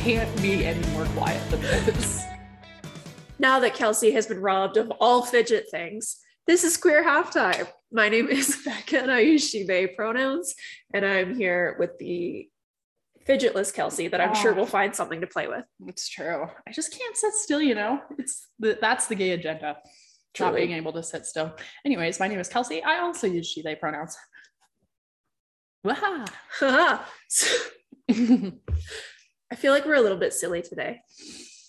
can't 0.00 0.34
be 0.40 0.64
any 0.64 0.86
more 0.92 1.04
quiet 1.06 1.50
than 1.50 1.60
this. 1.60 2.24
Now 3.38 3.60
that 3.60 3.74
Kelsey 3.74 4.12
has 4.12 4.26
been 4.26 4.40
robbed 4.40 4.78
of 4.78 4.90
all 4.98 5.22
fidget 5.26 5.66
things, 5.70 6.16
this 6.46 6.64
is 6.64 6.78
Queer 6.78 7.04
Halftime. 7.04 7.68
My 7.92 8.08
name 8.08 8.26
is 8.28 8.62
Becca 8.64 9.02
and 9.02 9.12
I 9.12 9.20
use 9.20 9.46
she, 9.46 9.64
they 9.64 9.86
pronouns. 9.88 10.54
And 10.94 11.04
I'm 11.04 11.36
here 11.36 11.76
with 11.78 11.98
the 11.98 12.48
fidgetless 13.28 13.74
Kelsey 13.74 14.08
that 14.08 14.22
I'm 14.22 14.34
sure 14.34 14.52
ah. 14.52 14.54
Oh. 14.54 14.60
will 14.60 14.66
find 14.66 14.96
something 14.96 15.20
to 15.20 15.26
play 15.26 15.48
with. 15.48 15.66
It's 15.86 16.08
true. 16.08 16.48
I 16.66 16.72
just 16.72 16.98
can't 16.98 17.14
sit 17.14 17.34
still, 17.34 17.60
you 17.60 17.74
know? 17.74 18.00
It's 18.18 18.48
the, 18.58 18.78
that's 18.80 19.06
the 19.06 19.14
gay 19.14 19.32
agenda. 19.32 19.76
Not 20.38 20.54
being 20.54 20.72
able 20.72 20.94
to 20.94 21.02
sit 21.02 21.26
still. 21.26 21.54
Anyways, 21.84 22.18
my 22.18 22.26
name 22.26 22.40
is 22.40 22.48
Kelsey. 22.48 22.82
I 22.82 23.00
also 23.00 23.26
use 23.26 23.46
she, 23.46 23.60
they 23.60 23.74
pronouns. 23.74 24.16
Waha. 25.84 26.24
I 29.52 29.56
feel 29.56 29.72
like 29.72 29.84
we're 29.84 29.94
a 29.94 30.00
little 30.00 30.18
bit 30.18 30.32
silly 30.32 30.62
today. 30.62 31.00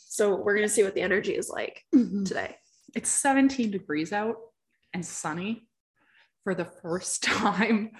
So 0.10 0.36
we're 0.36 0.56
going 0.56 0.68
to 0.68 0.74
see 0.74 0.84
what 0.84 0.94
the 0.94 1.02
energy 1.02 1.34
is 1.36 1.50
like 1.50 1.84
today. 1.92 2.56
it's 2.96 3.10
17 3.10 3.72
degrees 3.72 4.12
out 4.14 4.36
and 4.94 5.06
sunny 5.06 5.68
for 6.44 6.54
the 6.54 6.66
first 6.66 7.24
time 7.42 7.92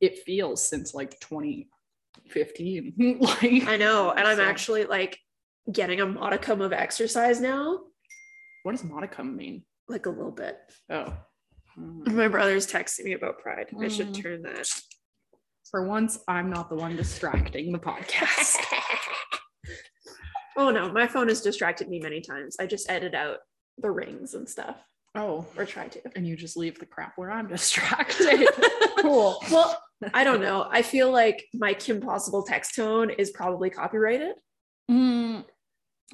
it 0.00 0.18
feels 0.26 0.62
since 0.68 0.92
like 0.94 1.18
2015 1.20 3.18
like 3.20 3.66
I 3.66 3.76
know. 3.76 4.10
And 4.10 4.26
I'm 4.26 4.36
So- 4.36 4.44
actually 4.44 4.84
like 4.84 5.18
getting 5.72 6.00
a 6.00 6.06
modicum 6.06 6.60
of 6.60 6.72
exercise 6.72 7.40
now, 7.40 7.80
what 8.62 8.72
does 8.72 8.84
modicum 8.84 9.36
mean 9.36 9.64
like 9.88 10.06
a 10.06 10.10
little 10.10 10.32
bit. 10.32 10.56
oh 10.90 11.12
Mm. 11.78 12.06
My 12.14 12.28
brother's 12.28 12.66
texting 12.66 13.04
me 13.04 13.12
about 13.12 13.38
pride. 13.40 13.66
I 13.78 13.88
should 13.88 14.08
Mm. 14.14 14.22
turn 14.22 14.42
that. 14.44 14.66
For 15.70 15.86
once 15.86 16.18
i'm 16.28 16.48
not 16.50 16.68
the 16.68 16.74
one 16.76 16.96
distracting 16.96 17.72
the 17.72 17.78
podcast 17.78 18.56
oh 20.58 20.70
no, 20.70 20.90
my 20.92 21.06
phone 21.06 21.28
has 21.28 21.42
distracted 21.42 21.88
me 21.88 22.00
many 22.00 22.20
times. 22.20 22.56
I 22.58 22.66
just 22.66 22.90
edit 22.90 23.14
out 23.14 23.38
the 23.78 23.90
rings 23.90 24.32
and 24.34 24.48
stuff, 24.48 24.76
oh 25.14 25.44
or 25.56 25.66
try 25.66 25.86
to. 25.88 26.00
and 26.16 26.26
you 26.26 26.34
just 26.36 26.56
leave 26.56 26.78
the 26.78 26.86
crap 26.86 27.12
where 27.16 27.30
i'm 27.30 27.46
distracted 27.56 28.48
cool 29.00 29.38
Well, 29.50 29.78
I 30.14 30.24
don't 30.24 30.40
know. 30.48 30.66
I 30.70 30.80
feel 30.82 31.10
like 31.10 31.44
my 31.54 31.74
Kim 31.74 32.00
Possible 32.00 32.42
text 32.42 32.74
tone 32.74 33.10
is 33.10 33.30
probably 33.30 33.68
copyrighted. 33.70 34.36
Mm, 34.90 35.44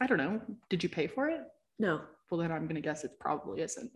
i 0.01 0.07
don't 0.07 0.19
know 0.19 0.41
did 0.71 0.83
you 0.83 0.89
pay 0.89 1.07
for 1.07 1.29
it 1.29 1.41
No, 1.79 2.01
well 2.31 2.41
then 2.41 2.51
i'm 2.51 2.67
gonna 2.67 2.81
guess 2.81 3.05
it 3.05 3.13
probably 3.21 3.61
isn't 3.63 3.91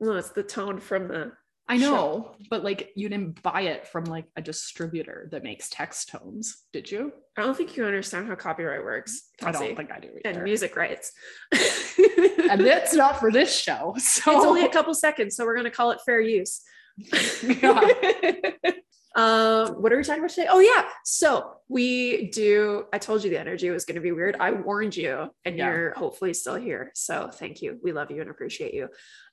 no, 0.00 0.12
it's 0.16 0.30
the 0.30 0.42
tone 0.42 0.80
from 0.80 1.06
the. 1.08 1.32
I 1.66 1.78
Sure. 1.78 1.90
know, 1.90 2.36
but 2.50 2.62
like 2.62 2.92
you 2.94 3.08
didn't 3.08 3.42
buy 3.42 3.62
it 3.62 3.86
from 3.88 4.04
like 4.04 4.26
a 4.36 4.42
distributor 4.42 5.28
that 5.30 5.42
makes 5.42 5.70
text 5.70 6.10
tones, 6.10 6.58
did 6.72 6.90
you? 6.90 7.10
I 7.38 7.42
don't 7.42 7.56
think 7.56 7.76
you 7.76 7.84
understand 7.86 8.28
how 8.28 8.34
copyright 8.34 8.84
works. 8.84 9.30
I 9.42 9.50
don't 9.50 9.74
think 9.74 9.90
I 9.90 9.98
do 9.98 10.10
and 10.26 10.42
music 10.42 10.76
rights. 10.76 11.12
and 11.52 12.60
that's 12.66 12.92
not 12.94 13.18
for 13.18 13.32
this 13.32 13.56
show. 13.56 13.94
So 13.98 14.36
it's 14.36 14.44
only 14.44 14.64
a 14.64 14.68
couple 14.68 14.92
seconds, 14.94 15.36
so 15.36 15.44
we're 15.46 15.56
gonna 15.56 15.70
call 15.70 15.90
it 15.92 16.00
fair 16.04 16.20
use. 16.20 16.60
Um, 19.16 19.80
what 19.80 19.92
are 19.92 19.96
we 19.96 20.02
talking 20.02 20.20
about 20.20 20.30
today? 20.30 20.48
Oh 20.50 20.58
yeah, 20.58 20.88
so 21.04 21.52
we 21.68 22.30
do. 22.30 22.86
I 22.92 22.98
told 22.98 23.22
you 23.22 23.30
the 23.30 23.38
energy 23.38 23.70
was 23.70 23.84
going 23.84 23.94
to 23.94 24.00
be 24.00 24.10
weird. 24.12 24.36
I 24.40 24.50
warned 24.50 24.96
you, 24.96 25.30
and 25.44 25.56
Yeah. 25.56 25.68
you're 25.70 25.94
hopefully 25.94 26.34
still 26.34 26.56
here. 26.56 26.90
So 26.94 27.30
thank 27.32 27.62
you. 27.62 27.78
We 27.82 27.92
love 27.92 28.10
you 28.10 28.20
and 28.20 28.30
appreciate 28.30 28.74
you. 28.74 28.88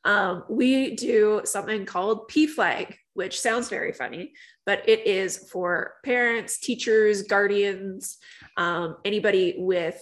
Um, 0.06 0.44
we 0.50 0.96
do 0.96 1.42
something 1.46 1.86
called 1.86 2.30
PFLAG, 2.30 2.96
which 3.14 3.40
sounds 3.40 3.70
very 3.70 3.92
funny, 3.92 4.34
but 4.66 4.88
it 4.88 5.08
is 5.08 5.50
for 5.52 5.96
parents, 6.06 6.60
teachers, 6.60 7.24
guardians, 7.24 8.18
um, 8.58 8.98
anybody 9.04 9.56
with 9.58 10.00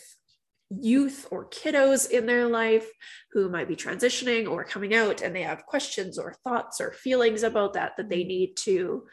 youth 0.70 1.25
or 1.31 1.50
kiddos 1.50 2.12
in 2.12 2.25
their 2.28 2.48
life 2.48 2.88
who 3.31 3.50
might 3.50 3.68
be 3.68 3.75
transitioning 3.75 4.48
or 4.48 4.64
coming 4.64 4.94
out 4.94 5.22
and 5.22 5.36
they 5.36 5.42
have 5.42 5.66
questions 5.66 6.20
or 6.20 6.36
thoughts 6.44 6.80
or 6.80 6.92
feelings 6.92 7.42
about 7.42 7.74
that 7.74 7.94
that 7.98 8.08
they 8.08 8.24
need 8.24 8.56
to 8.56 9.04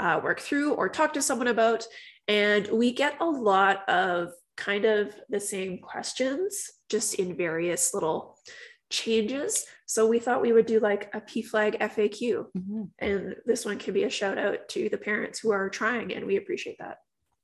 uh, 0.00 0.20
work 0.22 0.40
through 0.40 0.72
or 0.74 0.88
talk 0.88 1.12
to 1.12 1.22
someone 1.22 1.48
about 1.48 1.86
and 2.28 2.66
we 2.68 2.92
get 2.92 3.20
a 3.20 3.24
lot 3.24 3.88
of 3.88 4.32
kind 4.56 4.84
of 4.84 5.14
the 5.28 5.40
same 5.40 5.78
questions 5.78 6.70
just 6.88 7.14
in 7.14 7.36
various 7.36 7.94
little 7.94 8.38
changes 8.90 9.66
so 9.86 10.06
we 10.06 10.18
thought 10.18 10.42
we 10.42 10.52
would 10.52 10.66
do 10.66 10.80
like 10.80 11.10
a 11.14 11.20
PFLAG 11.20 11.78
faq 11.78 12.44
Mhm. 12.56 12.88
and 12.98 13.36
this 13.46 13.64
one 13.64 13.78
can 13.78 13.94
be 13.94 14.04
a 14.04 14.10
shout 14.10 14.38
out 14.38 14.68
to 14.70 14.88
the 14.88 14.98
parents 14.98 15.38
who 15.38 15.50
are 15.52 15.68
trying 15.70 16.12
and 16.14 16.26
we 16.26 16.36
appreciate 16.36 16.78
that 16.78 16.98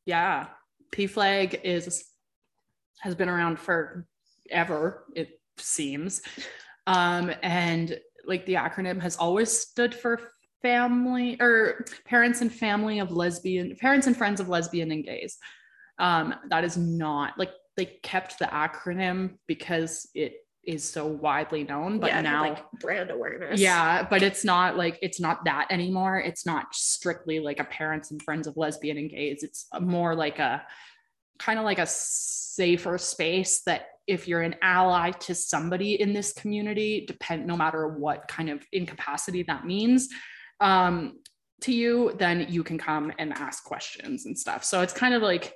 yeah. 0.07 0.47
PFLAG 0.93 1.61
is 1.65 2.05
has 3.01 3.15
been 3.15 3.29
around 3.29 3.59
for 3.59 4.07
ever, 4.51 5.05
it 5.15 5.41
seems. 5.59 6.23
Um, 6.87 7.33
and 7.43 7.99
like 8.25 8.47
the 8.47 8.55
acronym 8.55 9.01
has 9.03 9.17
always 9.17 9.51
stood 9.51 9.93
for 9.95 10.21
family 10.63 11.37
or 11.41 11.85
parents 12.05 12.41
and 12.41 12.53
family 12.53 12.99
of 12.99 13.13
lesbian 13.13 13.77
parents 13.77 14.07
and 14.07 14.17
friends 14.17 14.41
of 14.41 14.49
lesbian 14.49 14.91
and 14.91 15.05
gays. 15.05 15.39
Um, 15.99 16.35
that 16.51 16.65
is 16.65 16.77
not 16.77 17.39
like 17.39 17.51
they 17.77 17.87
kept 18.03 18.39
the 18.39 18.47
acronym 18.47 19.37
because 19.47 20.09
it 20.15 20.47
is 20.65 20.83
so 20.83 21.07
widely 21.07 21.63
known, 21.63 22.01
but 22.01 22.09
yeah, 22.09 22.21
now 22.21 22.43
like 22.43 22.65
brand 22.81 23.11
awareness 23.11 23.61
yeah, 23.61 24.03
but 24.03 24.23
it's 24.23 24.45
not 24.45 24.77
like 24.77 24.99
it's 25.01 25.21
not 25.21 25.45
that 25.45 25.69
anymore. 25.71 26.19
It's 26.19 26.45
not 26.45 26.75
strictly 26.75 27.39
like 27.39 27.61
a 27.61 27.65
parents 27.65 28.11
and 28.11 28.21
friends 28.23 28.47
of 28.47 28.57
lesbian 28.57 28.99
and 28.99 29.09
gays. 29.09 29.43
It's 29.43 29.67
more 29.81 30.15
like 30.15 30.39
a 30.39 30.63
kind 31.39 31.59
of 31.59 31.65
like 31.65 31.79
a 31.79 31.87
safer 31.87 32.99
space 32.99 33.63
that 33.67 33.87
if 34.07 34.27
you're 34.27 34.43
an 34.43 34.57
ally 34.63 35.11
to 35.11 35.35
somebody 35.35 36.01
in 36.01 36.13
this 36.13 36.33
community, 36.33 37.05
depend 37.07 37.47
no 37.47 37.57
matter 37.57 37.89
what 37.89 38.27
kind 38.29 38.51
of 38.51 38.65
incapacity 38.73 39.43
that 39.45 39.67
means 39.67 40.09
um, 40.61 41.19
to 41.63 41.73
you, 41.73 42.13
then 42.19 42.47
you 42.49 42.63
can 42.63 42.79
come 42.79 43.13
and 43.19 43.33
ask 43.33 43.65
questions 43.65 44.27
and 44.27 44.39
stuff. 44.39 44.65
So 44.65 44.83
it's 44.83 44.93
kind 44.93 45.15
of 45.15 45.23
like 45.23 45.55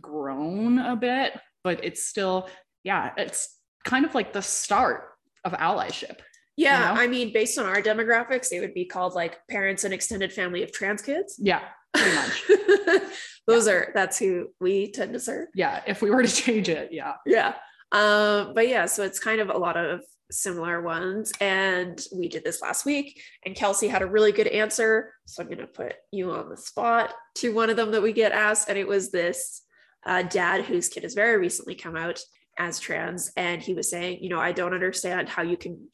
grown 0.00 0.78
a 0.78 0.96
bit, 0.96 1.38
but 1.62 1.84
it's 1.84 2.02
still, 2.02 2.48
yeah, 2.84 3.12
it's 3.16 3.56
kind 3.84 4.04
of 4.04 4.14
like 4.14 4.32
the 4.32 4.42
start 4.42 5.10
of 5.44 5.52
allyship. 5.52 6.18
Yeah, 6.56 6.90
you 6.90 6.94
know? 6.94 7.00
I 7.00 7.06
mean, 7.06 7.32
based 7.32 7.58
on 7.58 7.66
our 7.66 7.80
demographics, 7.80 8.52
it 8.52 8.60
would 8.60 8.74
be 8.74 8.84
called 8.84 9.14
like 9.14 9.38
parents 9.48 9.84
and 9.84 9.94
extended 9.94 10.32
family 10.32 10.62
of 10.62 10.72
trans 10.72 11.00
kids. 11.00 11.36
Yeah, 11.38 11.62
pretty 11.94 12.14
much. 12.14 13.02
Those 13.46 13.66
are 13.66 13.90
that's 13.94 14.18
who 14.18 14.48
we 14.60 14.92
tend 14.92 15.14
to 15.14 15.20
serve. 15.20 15.48
yeah, 15.54 15.80
if 15.86 16.02
we 16.02 16.10
were 16.10 16.22
to 16.22 16.28
change 16.42 16.68
it, 16.68 16.90
yeah. 16.92 17.14
Yeah. 17.24 17.54
Um, 17.92 18.52
but 18.54 18.68
yeah, 18.68 18.86
so 18.86 19.04
it's 19.04 19.18
kind 19.18 19.40
of 19.40 19.48
a 19.48 19.56
lot 19.56 19.76
of 19.76 20.02
similar 20.30 20.80
ones. 20.82 21.32
And 21.40 22.00
we 22.14 22.28
did 22.28 22.44
this 22.44 22.62
last 22.62 22.84
week, 22.84 23.20
and 23.44 23.54
Kelsey 23.54 23.88
had 23.88 24.02
a 24.02 24.06
really 24.06 24.32
good 24.32 24.46
answer. 24.46 25.12
So 25.26 25.42
I'm 25.42 25.48
gonna 25.48 25.66
put 25.66 25.94
you 26.12 26.32
on 26.32 26.48
the 26.48 26.56
spot 26.56 27.14
to 27.36 27.54
one 27.54 27.70
of 27.70 27.76
them 27.76 27.90
that 27.92 28.02
we 28.02 28.12
get 28.12 28.32
asked, 28.32 28.68
and 28.68 28.78
it 28.78 28.88
was 28.88 29.10
this 29.10 29.62
uh, 30.06 30.22
dad 30.22 30.64
whose 30.64 30.88
kid 30.88 31.02
has 31.02 31.14
very 31.14 31.36
recently 31.36 31.74
come 31.74 31.96
out 31.96 32.20
as 32.58 32.78
trans, 32.78 33.32
and 33.36 33.62
he 33.62 33.74
was 33.74 33.90
saying, 33.90 34.18
you 34.22 34.28
know, 34.28 34.40
I 34.40 34.52
don't 34.52 34.74
understand 34.74 35.28
how 35.28 35.42
you 35.42 35.56
can 35.56 35.88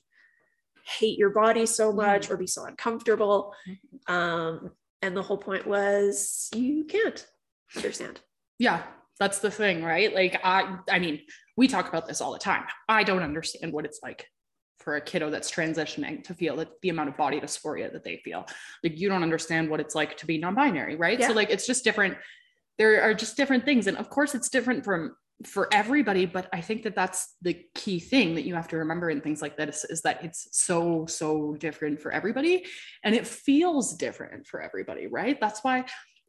hate 0.86 1.18
your 1.18 1.30
body 1.30 1.66
so 1.66 1.92
much 1.92 2.30
or 2.30 2.36
be 2.36 2.46
so 2.46 2.64
uncomfortable. 2.64 3.52
Um, 4.06 4.70
and 5.02 5.16
the 5.16 5.22
whole 5.22 5.38
point 5.38 5.66
was 5.66 6.48
you 6.54 6.84
can't 6.84 7.26
understand. 7.76 8.20
Yeah, 8.58 8.82
that's 9.18 9.38
the 9.38 9.50
thing, 9.50 9.82
right? 9.82 10.14
Like 10.14 10.40
I 10.44 10.78
I 10.90 10.98
mean, 10.98 11.20
we 11.56 11.68
talk 11.68 11.88
about 11.88 12.06
this 12.06 12.20
all 12.20 12.32
the 12.32 12.38
time. 12.38 12.64
I 12.88 13.02
don't 13.02 13.22
understand 13.22 13.72
what 13.72 13.84
it's 13.84 14.00
like 14.02 14.26
for 14.78 14.96
a 14.96 15.00
kiddo 15.00 15.30
that's 15.30 15.50
transitioning 15.50 16.22
to 16.24 16.34
feel 16.34 16.56
that 16.56 16.68
the 16.80 16.90
amount 16.90 17.08
of 17.08 17.16
body 17.16 17.40
dysphoria 17.40 17.92
that 17.92 18.04
they 18.04 18.18
feel. 18.18 18.46
Like 18.84 18.98
you 18.98 19.08
don't 19.08 19.22
understand 19.22 19.68
what 19.68 19.80
it's 19.80 19.94
like 19.94 20.16
to 20.18 20.26
be 20.26 20.38
non-binary, 20.38 20.96
right? 20.96 21.18
Yeah. 21.18 21.28
So 21.28 21.34
like 21.34 21.50
it's 21.50 21.66
just 21.66 21.82
different. 21.82 22.16
There 22.78 23.02
are 23.02 23.14
just 23.14 23.36
different 23.36 23.64
things 23.64 23.86
and 23.86 23.96
of 23.96 24.10
course 24.10 24.34
it's 24.34 24.48
different 24.48 24.84
from 24.84 25.16
for 25.44 25.68
everybody, 25.72 26.24
but 26.24 26.48
I 26.52 26.62
think 26.62 26.84
that 26.84 26.94
that's 26.94 27.34
the 27.42 27.60
key 27.74 28.00
thing 28.00 28.34
that 28.36 28.46
you 28.46 28.54
have 28.54 28.68
to 28.68 28.78
remember 28.78 29.10
in 29.10 29.20
things 29.20 29.42
like 29.42 29.56
this 29.56 29.84
is 29.84 30.00
that 30.02 30.24
it's 30.24 30.48
so 30.52 31.04
so 31.06 31.54
different 31.58 32.00
for 32.00 32.10
everybody 32.10 32.64
and 33.04 33.14
it 33.14 33.26
feels 33.26 33.94
different 33.96 34.46
for 34.46 34.62
everybody, 34.62 35.06
right? 35.06 35.38
That's 35.38 35.62
why 35.62 35.84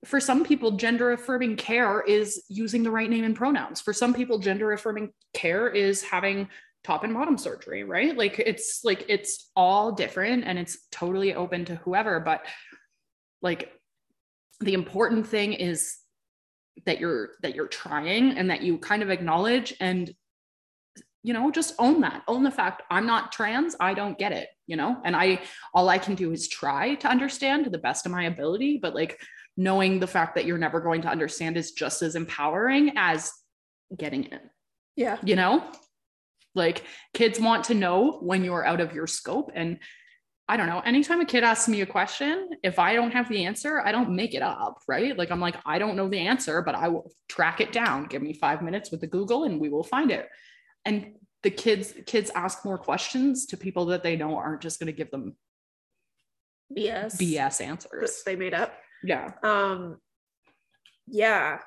for 0.06 0.20
some 0.20 0.44
people, 0.44 0.72
gender 0.72 1.12
affirming 1.12 1.56
care 1.56 2.02
is 2.02 2.44
using 2.50 2.84
the 2.84 2.92
right 2.92 3.10
name 3.10 3.24
and 3.24 3.36
pronouns. 3.36 3.82
For 3.82 3.94
some 3.94 4.14
people, 4.14 4.38
gender 4.40 4.72
affirming 4.72 5.12
care 5.34 5.70
is 5.70 6.04
having 6.04 6.50
top 6.84 7.04
and 7.04 7.14
bottom 7.14 7.38
surgery, 7.38 7.84
right? 7.84 8.16
Like 8.16 8.40
it's 8.40 8.82
like 8.84 9.06
it's 9.10 9.50
all 9.56 9.92
different 9.92 10.44
and 10.46 10.60
it's 10.60 10.78
totally 10.92 11.34
open 11.34 11.66
to 11.66 11.76
whoever. 11.78 12.20
But 12.20 12.46
like 13.42 13.72
the 14.60 14.74
important 14.74 15.28
thing 15.28 15.54
is 15.54 15.98
that 16.86 17.00
you're 17.00 17.32
that 17.42 17.56
you're 17.56 17.68
trying 17.68 18.38
and 18.38 18.50
that 18.50 18.62
you 18.62 18.78
kind 18.78 19.04
of 19.04 19.10
acknowledge 19.10 19.74
and 19.80 20.14
you 21.24 21.34
know 21.34 21.52
just 21.52 21.74
own 21.80 22.02
that 22.02 22.24
own 22.28 22.44
the 22.44 22.52
fact 22.52 22.84
i'm 22.90 23.06
not 23.06 23.32
trans 23.32 23.76
i 23.80 23.94
don't 23.94 24.18
get 24.18 24.32
it 24.32 24.48
you 24.68 24.76
know 24.76 24.98
and 25.04 25.16
i 25.16 25.40
all 25.74 25.90
i 25.90 25.98
can 25.98 26.16
do 26.16 26.32
is 26.32 26.48
try 26.48 26.96
to 26.96 27.08
understand 27.08 27.64
to 27.64 27.70
the 27.70 27.78
best 27.78 28.06
of 28.06 28.12
my 28.12 28.26
ability 28.26 28.78
but 28.82 28.94
like 28.96 29.20
knowing 29.58 30.00
the 30.00 30.08
fact 30.08 30.36
that 30.36 30.46
you're 30.46 30.58
never 30.58 30.80
going 30.80 31.02
to 31.02 31.10
understand 31.10 31.58
is 31.58 31.72
just 31.72 32.04
as 32.04 32.16
empowering 32.16 32.94
as 32.96 33.32
getting 33.98 34.26
it. 34.26 34.42
Yeah. 34.96 35.18
You 35.24 35.36
know? 35.36 35.64
Like 36.54 36.84
kids 37.14 37.40
want 37.40 37.66
to 37.66 37.74
know 37.74 38.20
when 38.22 38.44
you're 38.44 38.66
out 38.66 38.82
of 38.82 38.94
your 38.94 39.08
scope 39.08 39.52
and 39.54 39.80
I 40.50 40.56
don't 40.56 40.68
know. 40.68 40.80
Anytime 40.80 41.20
a 41.20 41.26
kid 41.26 41.44
asks 41.44 41.68
me 41.68 41.82
a 41.82 41.86
question, 41.86 42.50
if 42.64 42.80
I 42.80 42.94
don't 42.94 43.12
have 43.12 43.28
the 43.28 43.44
answer, 43.44 43.82
I 43.82 43.92
don't 43.92 44.12
make 44.12 44.34
it 44.34 44.42
up, 44.42 44.80
right? 44.88 45.18
Like 45.18 45.30
I'm 45.30 45.42
like, 45.42 45.58
I 45.66 45.78
don't 45.78 45.98
know 45.98 46.08
the 46.08 46.20
answer, 46.20 46.62
but 46.62 46.74
I 46.74 46.88
will 46.88 47.12
track 47.28 47.60
it 47.60 47.74
down. 47.74 48.06
Give 48.06 48.22
me 48.22 48.34
five 48.34 48.62
minutes 48.62 48.90
with 48.90 49.02
the 49.02 49.08
Google 49.08 49.44
and 49.44 49.60
we 49.60 49.68
will 49.68 49.84
find 49.84 50.10
it. 50.10 50.30
And 50.86 51.16
the 51.44 51.50
kids 51.52 51.94
kids 52.06 52.32
ask 52.34 52.64
more 52.64 52.78
questions 52.78 53.46
to 53.48 53.58
people 53.58 53.88
that 53.88 54.04
they 54.04 54.16
know 54.16 54.38
aren't 54.38 54.62
just 54.62 54.80
going 54.80 54.88
to 54.88 54.94
give 54.94 55.12
them 55.12 55.36
BS. 56.76 57.18
BS 57.18 57.62
answers. 57.62 58.24
they 58.26 58.36
made 58.36 58.54
up. 58.54 58.74
Yeah. 59.04 59.32
Um 59.44 59.98
yeah. 61.08 61.60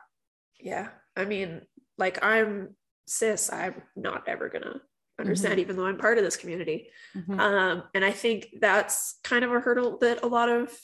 Yeah. 0.58 0.88
I 1.16 1.24
mean, 1.26 1.62
like 1.98 2.24
I'm 2.24 2.76
cis, 3.06 3.52
I'm 3.52 3.82
not 3.94 4.26
ever 4.26 4.48
gonna 4.48 4.80
understand, 5.20 5.58
even 5.60 5.76
though 5.76 5.86
I'm 5.86 5.98
part 5.98 6.18
of 6.18 6.24
this 6.24 6.36
community. 6.36 6.90
Mhm. 7.16 7.38
Um, 7.38 7.82
and 7.94 8.04
I 8.04 8.10
think 8.12 8.48
that's 8.60 9.18
kind 9.24 9.44
of 9.44 9.52
a 9.52 9.60
hurdle 9.60 9.98
that 9.98 10.22
a 10.24 10.26
lot 10.26 10.48
of 10.48 10.76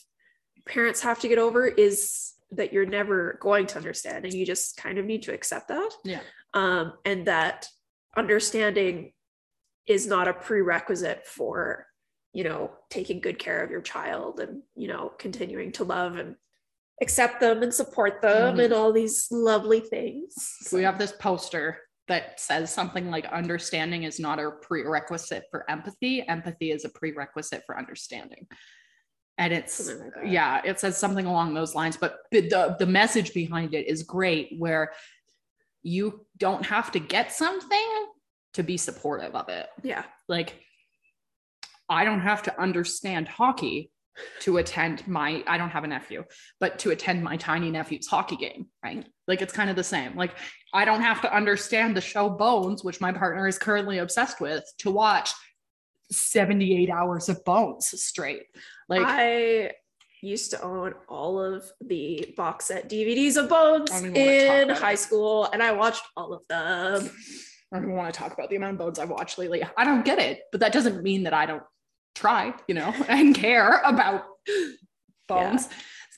parents 0.65 1.01
have 1.03 1.21
to 1.21 1.29
get 1.29 1.39
over 1.39 1.67
is 1.67 2.33
that 2.53 2.73
you're 2.73 2.87
never 2.87 3.39
going 3.41 3.67
to 3.67 3.77
understand 3.77 4.25
and 4.25 4.35
you 4.35 4.47
just 4.47 4.77
kind 4.77 4.99
of 4.99 5.05
need 5.05 5.23
to 5.25 5.33
accept 5.35 5.69
that. 5.69 5.91
Yeah. 6.05 6.21
Um, 6.55 6.95
and 7.05 7.27
that 7.27 7.69
understanding 8.17 9.13
is 9.87 10.07
not 10.07 10.29
a 10.29 10.33
prerequisite 10.33 11.27
for, 11.27 11.87
you 12.33 12.45
know, 12.45 12.73
taking 12.91 13.21
good 13.21 13.39
care 13.39 13.63
of 13.63 13.71
your 13.71 13.81
child 13.83 14.41
and, 14.41 14.63
you 14.75 14.89
know, 14.89 15.13
continuing 15.19 15.73
to 15.73 15.85
love 15.85 16.17
and 16.17 16.37
accept 17.03 17.41
them 17.41 17.63
and 17.63 17.73
support 17.75 18.23
them 18.23 18.57
Mhm. 18.57 18.65
and 18.65 18.73
all 18.73 18.93
these 18.93 19.29
lovely 19.31 19.81
things. 19.81 20.57
we 20.73 20.83
have 20.83 20.99
this 20.99 21.13
poster 21.13 21.86
that 22.09 22.39
says 22.41 22.73
something 22.73 23.11
like 23.11 23.27
understanding 23.27 24.05
is 24.05 24.21
not 24.21 24.39
a 24.39 24.51
prerequisite 24.63 25.45
for 25.51 25.69
empathy. 25.71 26.27
Empathy 26.27 26.71
is 26.71 26.85
a 26.85 26.89
prerequisite 26.89 27.63
for 27.67 27.79
understanding. 27.79 28.47
And 29.39 29.53
it's 29.53 29.89
like 29.89 29.99
yeah 30.25 30.63
it 30.65 30.81
says 30.81 30.97
something 30.97 31.27
along 31.27 31.53
those 31.53 31.75
lines 31.75 31.99
but 31.99 32.21
the 32.33 32.75
the 32.79 32.87
message 32.87 33.35
behind 33.35 33.75
it 33.75 33.87
is 33.87 34.03
great 34.03 34.55
where 34.59 34.93
you 35.83 36.25
don't 36.39 36.65
have 36.65 36.91
to 36.93 36.99
get 36.99 37.33
something 37.33 38.07
to 38.55 38.63
be 38.63 38.79
supportive 38.79 39.35
of 39.35 39.51
it. 39.51 39.69
Yeah. 39.83 40.05
like 40.27 40.55
i 41.91 42.05
don't 42.07 42.21
have 42.21 42.43
to 42.45 42.61
understand 42.61 43.29
hockey 43.29 43.93
to 44.41 44.57
attend 44.57 45.07
my 45.07 45.45
i 45.47 45.59
don't 45.59 45.69
have 45.69 45.85
a 45.85 45.89
nephew 45.89 46.25
but 46.59 46.79
to 46.79 46.91
attend 46.91 47.23
my 47.23 47.37
tiny 47.37 47.71
nephew's 47.71 48.07
hockey 48.07 48.37
game 48.37 48.69
right 48.83 49.07
like 49.27 49.43
it's 49.43 49.53
kind 49.53 49.71
of 49.71 49.77
the 49.77 49.85
same 49.85 50.15
like 50.17 50.37
i 50.73 50.85
don't 50.85 51.01
have 51.01 51.21
to 51.21 51.35
understand 51.35 51.97
the 51.97 52.01
show 52.01 52.29
bones 52.29 52.85
which 52.85 53.01
my 53.01 53.13
partner 53.13 53.47
is 53.47 53.59
currently 53.59 53.99
obsessed 53.99 54.41
with 54.41 54.65
to 54.79 54.91
watch 54.91 55.31
78 56.11 56.91
hours 56.91 57.29
of 57.29 57.45
bones 57.45 57.89
straight 58.01 58.45
like 58.89 59.03
I 59.05 59.73
used 60.23 60.51
to 60.51 60.63
own 60.63 60.95
all 61.09 61.41
of 61.41 61.71
the 61.81 62.35
box 62.37 62.67
set 62.67 62.89
DVDs 62.89 63.37
of 63.37 63.49
Bones 63.49 63.91
I 63.91 64.01
don't 64.01 64.17
even 64.17 64.27
wanna 64.27 64.47
talk 64.47 64.77
in 64.77 64.83
high 64.83 64.93
it. 64.93 64.99
school, 64.99 65.49
and 65.53 65.63
I 65.63 65.73
watched 65.73 66.03
all 66.17 66.33
of 66.33 66.43
them. 66.49 67.11
I 67.73 67.77
don't 67.77 67.85
even 67.85 67.97
want 67.97 68.13
to 68.13 68.19
talk 68.19 68.33
about 68.33 68.49
the 68.49 68.57
amount 68.57 68.75
of 68.75 68.79
bones 68.79 68.99
I've 68.99 69.11
watched 69.11 69.39
lately. 69.39 69.63
I 69.77 69.85
don't 69.85 70.05
get 70.05 70.19
it, 70.19 70.43
but 70.53 70.61
that 70.61 70.73
doesn't 70.73 71.03
mean 71.03 71.25
that 71.25 71.35
I 71.35 71.47
don't 71.47 71.63
try, 72.15 72.55
you 72.69 72.75
know, 72.75 72.95
and 73.09 73.35
care 73.35 73.81
about 73.85 74.25
bones. 75.29 75.69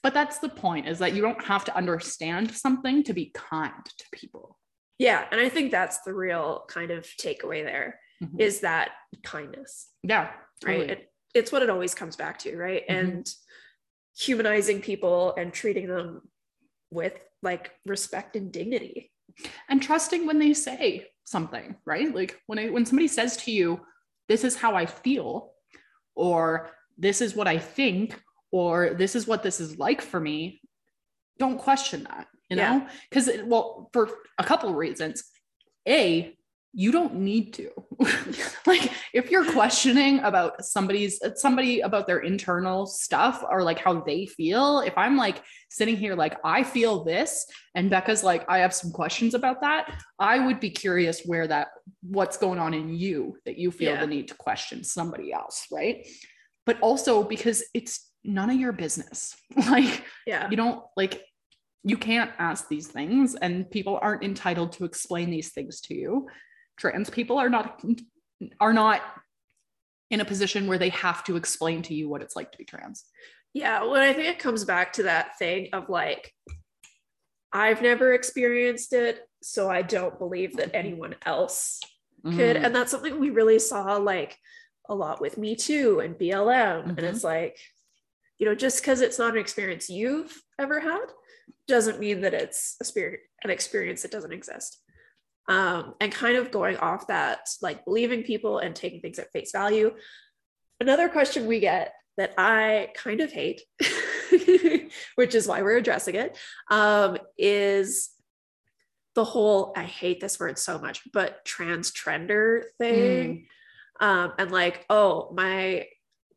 But 0.03 0.15
that's 0.15 0.39
the 0.39 0.49
point 0.49 0.89
is 0.89 0.99
that 1.01 1.15
you 1.15 1.23
don't 1.23 1.45
have 1.45 1.65
to 1.67 1.77
understand 1.77 2.55
something 2.55 3.03
to 3.05 3.13
be 3.13 3.33
kind 3.35 3.85
to 3.85 4.05
people. 4.13 4.59
Yeah, 4.99 5.25
and 5.31 5.41
I 5.41 5.49
think 5.49 5.71
that's 5.71 6.01
the 6.03 6.15
real 6.15 6.65
kind 6.69 6.91
of 6.91 7.05
takeaway 7.21 7.65
there 7.65 8.01
Mhm. 8.23 8.41
is 8.41 8.61
that 8.61 8.93
kindness, 9.23 9.89
Yeah. 10.03 10.33
right? 10.65 10.91
It, 10.91 11.13
it's 11.35 11.53
what 11.53 11.63
it 11.63 11.71
always 11.71 11.95
comes 11.95 12.17
back 12.17 12.39
to, 12.41 12.57
right? 12.57 12.83
Mhm. 12.89 12.95
And 12.99 13.35
humanizing 14.17 14.81
people 14.83 15.35
and 15.37 15.53
treating 15.53 15.87
them 15.87 16.29
with 16.91 17.19
like 17.43 17.73
respect 17.87 18.35
and 18.35 18.51
dignity. 18.53 19.13
And 19.69 19.81
trusting 19.81 20.27
when 20.27 20.41
they 20.41 20.53
say 20.55 21.07
something, 21.25 21.77
right? 21.85 22.13
Like 22.13 22.41
when 22.47 22.59
I, 22.59 22.71
when 22.71 22.85
somebody 22.85 23.07
says 23.07 23.37
to 23.39 23.53
you, 23.53 23.87
this 24.29 24.43
is 24.43 24.57
how 24.57 24.75
I 24.75 24.87
feel, 24.87 25.55
or 26.17 26.71
this 26.97 27.21
is 27.21 27.37
what 27.37 27.47
I 27.47 27.59
think, 27.59 28.21
or 28.51 28.95
this 28.95 29.15
is 29.15 29.27
what 29.27 29.43
this 29.43 29.61
is 29.61 29.79
like 29.79 30.01
for 30.03 30.21
me, 30.21 30.61
don't 31.39 31.59
question 31.59 32.05
that, 32.05 32.27
you 32.49 32.57
Yeah. 32.57 32.79
know? 32.79 32.87
Because, 33.09 33.31
well, 33.45 33.91
for 33.93 34.11
a 34.39 34.45
couple 34.45 34.71
of 34.71 34.77
reasons. 34.77 35.25
A, 35.87 36.35
you 36.75 36.93
don't 36.93 37.15
need 37.17 37.55
to. 37.55 37.71
like 38.67 38.93
if 39.15 39.31
you're 39.31 39.51
questioning 39.53 40.19
about 40.21 40.63
somebody's 40.65 41.19
somebody 41.37 41.81
about 41.81 42.07
their 42.07 42.19
internal 42.19 42.85
stuff 42.85 43.43
or 43.51 43.63
like 43.63 43.79
how 43.79 44.01
they 44.03 44.27
feel, 44.27 44.81
if 44.81 44.97
I'm 44.99 45.17
like 45.17 45.43
sitting 45.71 45.97
here 45.97 46.15
like 46.15 46.37
I 46.45 46.63
feel 46.63 47.05
this 47.05 47.47
and 47.75 47.89
Becca's 47.91 48.23
like 48.23 48.45
I 48.51 48.59
have 48.59 48.75
some 48.75 48.93
questions 48.93 49.33
about 49.33 49.63
that, 49.63 49.99
I 50.19 50.45
would 50.45 50.61
be 50.61 50.71
curious 50.71 51.23
where 51.25 51.47
that 51.47 51.69
what's 52.03 52.37
going 52.37 52.59
on 52.59 52.75
in 52.75 52.95
you 52.95 53.39
that 53.47 53.57
you 53.57 53.71
feel 53.71 53.95
Yeah. 53.95 54.01
the 54.01 54.07
need 54.07 54.29
to 54.29 54.35
question 54.35 54.85
somebody 54.85 55.33
else, 55.33 55.67
right? 55.73 56.07
But 56.67 56.79
also 56.83 57.23
because 57.25 57.65
it's 57.73 58.08
none 58.29 58.51
of 58.51 58.57
your 58.61 58.73
business. 58.73 59.35
like 59.71 60.05
Yeah. 60.27 60.49
you 60.51 60.57
don't 60.57 60.83
like 60.97 61.25
you 61.85 61.97
can't 61.97 62.31
ask 62.39 62.69
these 62.69 62.87
things 62.87 63.35
and 63.35 63.69
people 63.71 63.99
aren't 64.03 64.23
entitled 64.23 64.73
to 64.73 64.85
explain 64.85 65.31
these 65.31 65.51
things 65.53 65.81
to 65.83 65.95
you 65.95 66.27
trans 66.79 67.09
people 67.09 67.39
are 67.39 67.49
not 67.49 67.83
are 68.61 68.73
not 68.75 69.01
in 70.11 70.21
a 70.21 70.25
position 70.25 70.67
where 70.67 70.79
they 70.79 70.91
have 70.91 71.25
to 71.25 71.37
explain 71.37 71.81
to 71.83 71.95
you 71.95 72.09
what 72.09 72.21
it's 72.23 72.37
like 72.37 72.51
to 72.53 72.59
be 72.59 72.65
trans 72.65 73.05
Yeah, 73.55 73.83
well, 73.85 73.97
I 74.11 74.13
think 74.13 74.29
it 74.29 74.39
comes 74.39 74.65
back 74.65 74.93
to 74.95 75.05
that 75.05 75.39
thing 75.39 75.69
of 75.73 75.89
like, 75.89 76.33
I've 77.53 77.81
never 77.81 78.13
experienced 78.13 78.93
it, 78.93 79.21
so 79.43 79.71
I 79.71 79.81
don't 79.83 80.19
believe 80.19 80.57
that 80.59 80.71
anyone 80.75 81.15
else 81.25 81.81
could. 82.25 82.57
Mm. 82.57 82.65
And 82.65 82.75
that's 82.75 82.91
something 82.91 83.19
we 83.19 83.31
really 83.31 83.59
saw 83.59 83.97
like 83.97 84.37
a 84.89 84.95
lot 84.95 85.21
with 85.21 85.39
Me 85.39 85.57
Too 85.57 86.01
and 86.01 86.15
BLM. 86.19 86.89
And 86.91 86.99
Mhm. 86.99 87.03
it's 87.11 87.25
like, 87.25 87.59
you 88.39 88.47
know, 88.47 88.55
just 88.55 88.81
because 88.81 89.01
it's 89.01 89.19
not 89.19 89.35
an 89.35 89.41
experience 89.41 89.91
you've 89.91 90.43
ever 90.59 90.81
had 90.81 91.07
doesn't 91.67 92.01
mean 92.01 92.21
that 92.23 92.35
it's 92.35 92.77
a 92.81 92.85
spirit, 92.85 93.21
an 93.43 93.51
experience 93.51 94.03
that 94.03 94.11
doesn't 94.11 94.33
exist. 94.33 94.79
Um, 95.49 95.95
and 96.01 96.13
kind 96.13 96.37
of 96.37 96.51
going 96.51 96.77
off 96.77 97.07
that, 97.07 97.49
like 97.63 97.85
believing 97.85 98.23
people 98.23 98.59
and 98.59 98.77
taking 98.77 99.01
things 99.01 99.19
at 99.19 99.33
face 99.33 99.51
value. 99.51 99.95
Another 100.79 101.09
question 101.09 101.47
we 101.47 101.59
get 101.59 101.95
that 102.19 102.35
I 102.37 102.91
kind 102.95 103.21
of 103.21 103.33
hate, 103.33 103.63
which 105.15 105.35
is 105.35 105.49
why 105.49 105.63
we're 105.63 105.79
addressing 105.79 106.17
it, 106.17 106.37
um, 106.71 107.17
is 107.39 108.11
the 109.15 109.25
whole 109.25 109.73
I 109.75 109.85
hate 109.85 110.21
this 110.21 110.39
word 110.39 110.59
so 110.59 110.79
much, 110.79 111.03
but 111.13 111.45
trans 111.45 111.93
trender 111.93 112.65
thing. 112.79 113.47
Um, 114.01 114.33
and 114.39 114.53
like, 114.53 114.85
oh, 114.91 115.33
my 115.35 115.87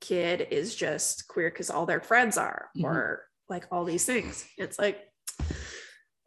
kid 0.01 0.47
is 0.51 0.75
just 0.75 1.27
queer 1.27 1.49
because 1.49 1.69
all 1.69 1.85
their 1.85 2.01
friends 2.01 2.37
are, 2.37 2.69
Mhm. 2.75 2.83
or 2.83 3.27
like 3.49 3.65
all 3.71 3.85
these 3.85 4.05
things. 4.05 4.45
It's 4.57 4.77
like, 4.77 4.99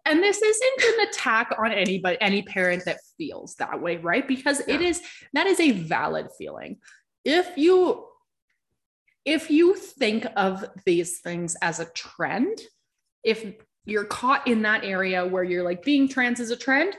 and 0.07 0.23
this 0.23 0.41
isn't 0.41 0.83
an 0.83 1.09
attack 1.09 1.51
on 1.59 1.73
anybody 1.73 2.17
any 2.21 2.43
parent 2.43 2.85
that 2.85 2.99
feels 3.17 3.55
that 3.57 3.81
way 3.81 3.97
right 3.97 4.27
because 4.29 4.61
it 4.61 4.81
Yeah. 4.81 4.89
is 4.89 5.03
that 5.33 5.47
is 5.47 5.61
a 5.61 5.71
valid 5.71 6.29
feeling 6.39 6.81
if 7.25 7.57
you 7.57 8.07
if 9.25 9.51
you 9.51 9.75
think 9.75 10.27
of 10.37 10.65
these 10.85 11.21
things 11.21 11.57
as 11.63 11.81
a 11.81 11.87
trend 11.87 12.61
if 13.23 13.55
you're 13.87 14.05
caught 14.05 14.47
in 14.47 14.61
that 14.63 14.85
area 14.85 15.27
where 15.27 15.45
you're 15.45 15.63
like 15.63 15.83
being 15.83 16.07
trans 16.07 16.39
is 16.41 16.51
a 16.51 16.57
trend 16.57 16.95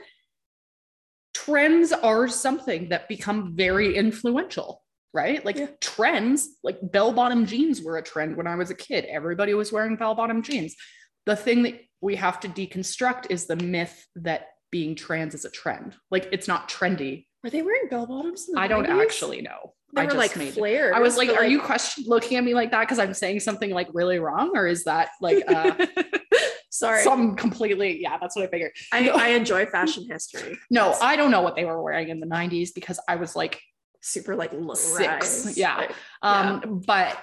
trends 1.32 1.92
are 1.92 2.26
something 2.26 2.88
that 2.88 3.08
become 3.08 3.54
very 3.54 3.94
influential 3.96 4.82
right 5.16 5.44
like 5.44 5.56
Yeah. 5.56 5.68
trends 5.80 6.48
like 6.62 6.78
bell 6.82 7.12
bottom 7.12 7.46
jeans 7.46 7.82
were 7.82 7.96
a 7.96 8.02
trend 8.02 8.36
when 8.36 8.46
i 8.46 8.54
was 8.54 8.70
a 8.70 8.74
kid 8.74 9.04
everybody 9.06 9.54
was 9.54 9.72
wearing 9.72 9.96
bell 9.96 10.14
bottom 10.14 10.42
jeans 10.42 10.76
the 11.24 11.34
thing 11.34 11.62
that 11.64 11.80
we 12.00 12.14
have 12.16 12.38
to 12.40 12.48
deconstruct 12.48 13.26
is 13.30 13.46
the 13.46 13.56
myth 13.56 14.06
that 14.16 14.48
being 14.70 14.94
trans 14.94 15.34
is 15.34 15.44
a 15.44 15.50
trend. 15.50 15.94
Like 16.10 16.28
it's 16.32 16.46
not 16.46 16.68
trendy. 16.68 17.26
were 17.42 17.50
they 17.50 17.62
wearing 17.62 17.88
bell 17.88 18.06
bottoms? 18.06 18.46
I 18.56 18.68
don't 18.68 18.86
actually 18.86 19.40
know. 19.40 19.72
They 19.94 20.02
I 20.02 20.04
were 20.04 20.10
just 20.12 20.18
like 20.18 20.36
made 20.36 20.52
flared. 20.54 20.94
I 20.94 21.00
was 21.00 21.16
like, 21.16 21.30
are 21.30 21.44
you 21.46 21.60
question 21.60 22.04
looking 22.06 22.36
at 22.36 22.44
me 22.44 22.54
like 22.54 22.70
that 22.72 22.80
because 22.82 22.98
I'm 22.98 23.14
saying 23.14 23.40
something 23.40 23.70
like 23.70 23.88
really 23.94 24.18
wrong, 24.18 24.52
or 24.56 24.66
is 24.66 24.84
that 24.84 25.10
like 25.20 25.42
uh, 25.48 25.86
Sorry. 26.70 27.02
some 27.02 27.34
completely? 27.36 28.00
Yeah, 28.02 28.18
that's 28.20 28.36
what 28.36 28.44
I 28.44 28.48
figured. 28.48 28.72
I. 28.92 29.08
I 29.08 29.28
enjoy 29.28 29.66
fashion 29.66 30.06
history. 30.10 30.58
No, 30.70 30.94
I 31.00 31.16
don't 31.16 31.30
know 31.30 31.40
what 31.42 31.56
they 31.56 31.64
were 31.64 31.82
wearing 31.82 32.08
in 32.10 32.20
the 32.20 32.26
'90s 32.26 32.70
because 32.74 33.00
I 33.08 33.16
was 33.16 33.34
like 33.34 33.60
super 34.06 34.36
like 34.36 34.52
low 34.52 34.74
Six, 34.74 35.44
rise. 35.46 35.56
yeah. 35.58 35.76
Like, 35.76 35.92
Um, 36.22 36.82
but 36.86 37.18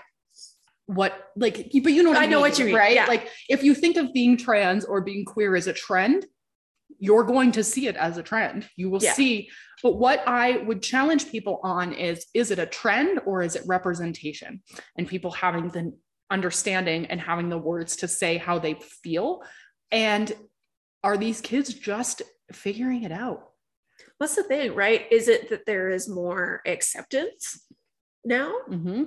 what 0.85 1.13
like 1.37 1.71
but 1.81 1.93
you 1.93 2.03
know 2.03 2.09
what 2.09 2.19
I 2.19 2.23
I, 2.23 2.25
know 2.27 2.41
what 2.41 2.59
you 2.59 2.65
mean, 2.65 2.75
right? 2.75 2.93
Yeah. 2.93 3.05
like 3.05 3.29
if 3.49 3.63
you 3.63 3.73
think 3.73 3.95
of 3.97 4.11
being 4.13 4.35
trans 4.37 4.83
or 4.83 5.01
being 5.01 5.23
queer 5.25 5.55
as 5.55 5.67
a 5.67 5.73
trend 5.73 6.25
you're 6.99 7.23
going 7.23 7.51
to 7.51 7.63
see 7.63 7.87
it 7.87 7.97
as 7.97 8.17
a 8.17 8.23
trend. 8.23 8.69
You 8.77 8.89
will 8.89 9.01
Yeah. 9.03 9.13
see. 9.13 9.49
But 9.81 9.95
what 9.97 10.23
i 10.25 10.57
would 10.57 10.81
challenge 10.81 11.29
people 11.29 11.59
on 11.63 11.91
is 11.93 12.25
is 12.33 12.49
it 12.51 12.59
a 12.59 12.65
trend 12.65 13.19
or 13.25 13.41
is 13.41 13.55
it 13.55 13.63
representation? 13.65 14.61
And 14.97 15.07
people 15.07 15.31
having 15.31 15.69
the 15.69 15.91
understanding 16.29 17.07
and 17.07 17.19
having 17.19 17.49
the 17.49 17.57
words 17.57 17.97
to 17.97 18.07
say 18.07 18.37
how 18.37 18.59
they 18.59 18.75
feel. 18.75 19.43
And 19.91 20.31
are 21.03 21.17
these 21.17 21.41
kids 21.41 21.73
just 21.73 22.21
figuring 22.53 23.03
it 23.03 23.11
out 23.11 23.49
What's 24.17 24.35
the 24.35 24.43
thing, 24.43 24.75
right? 24.75 25.05
Is 25.11 25.27
it 25.27 25.49
that 25.49 25.65
there 25.65 25.89
is 25.89 26.07
more 26.07 26.61
acceptance 26.65 27.65
now, 28.23 28.53
mm-hmm. 28.69 29.03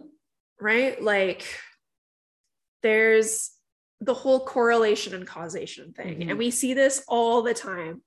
right? 0.60 1.00
Like 1.02 1.46
there's 2.82 3.50
the 4.00 4.14
whole 4.14 4.44
correlation 4.44 5.14
and 5.14 5.26
causation 5.26 5.92
thing. 5.92 6.20
Mhm. 6.20 6.30
And 6.30 6.38
we 6.38 6.50
see 6.50 6.74
this 6.74 7.02
all 7.08 7.42
the 7.42 7.54
time 7.54 8.02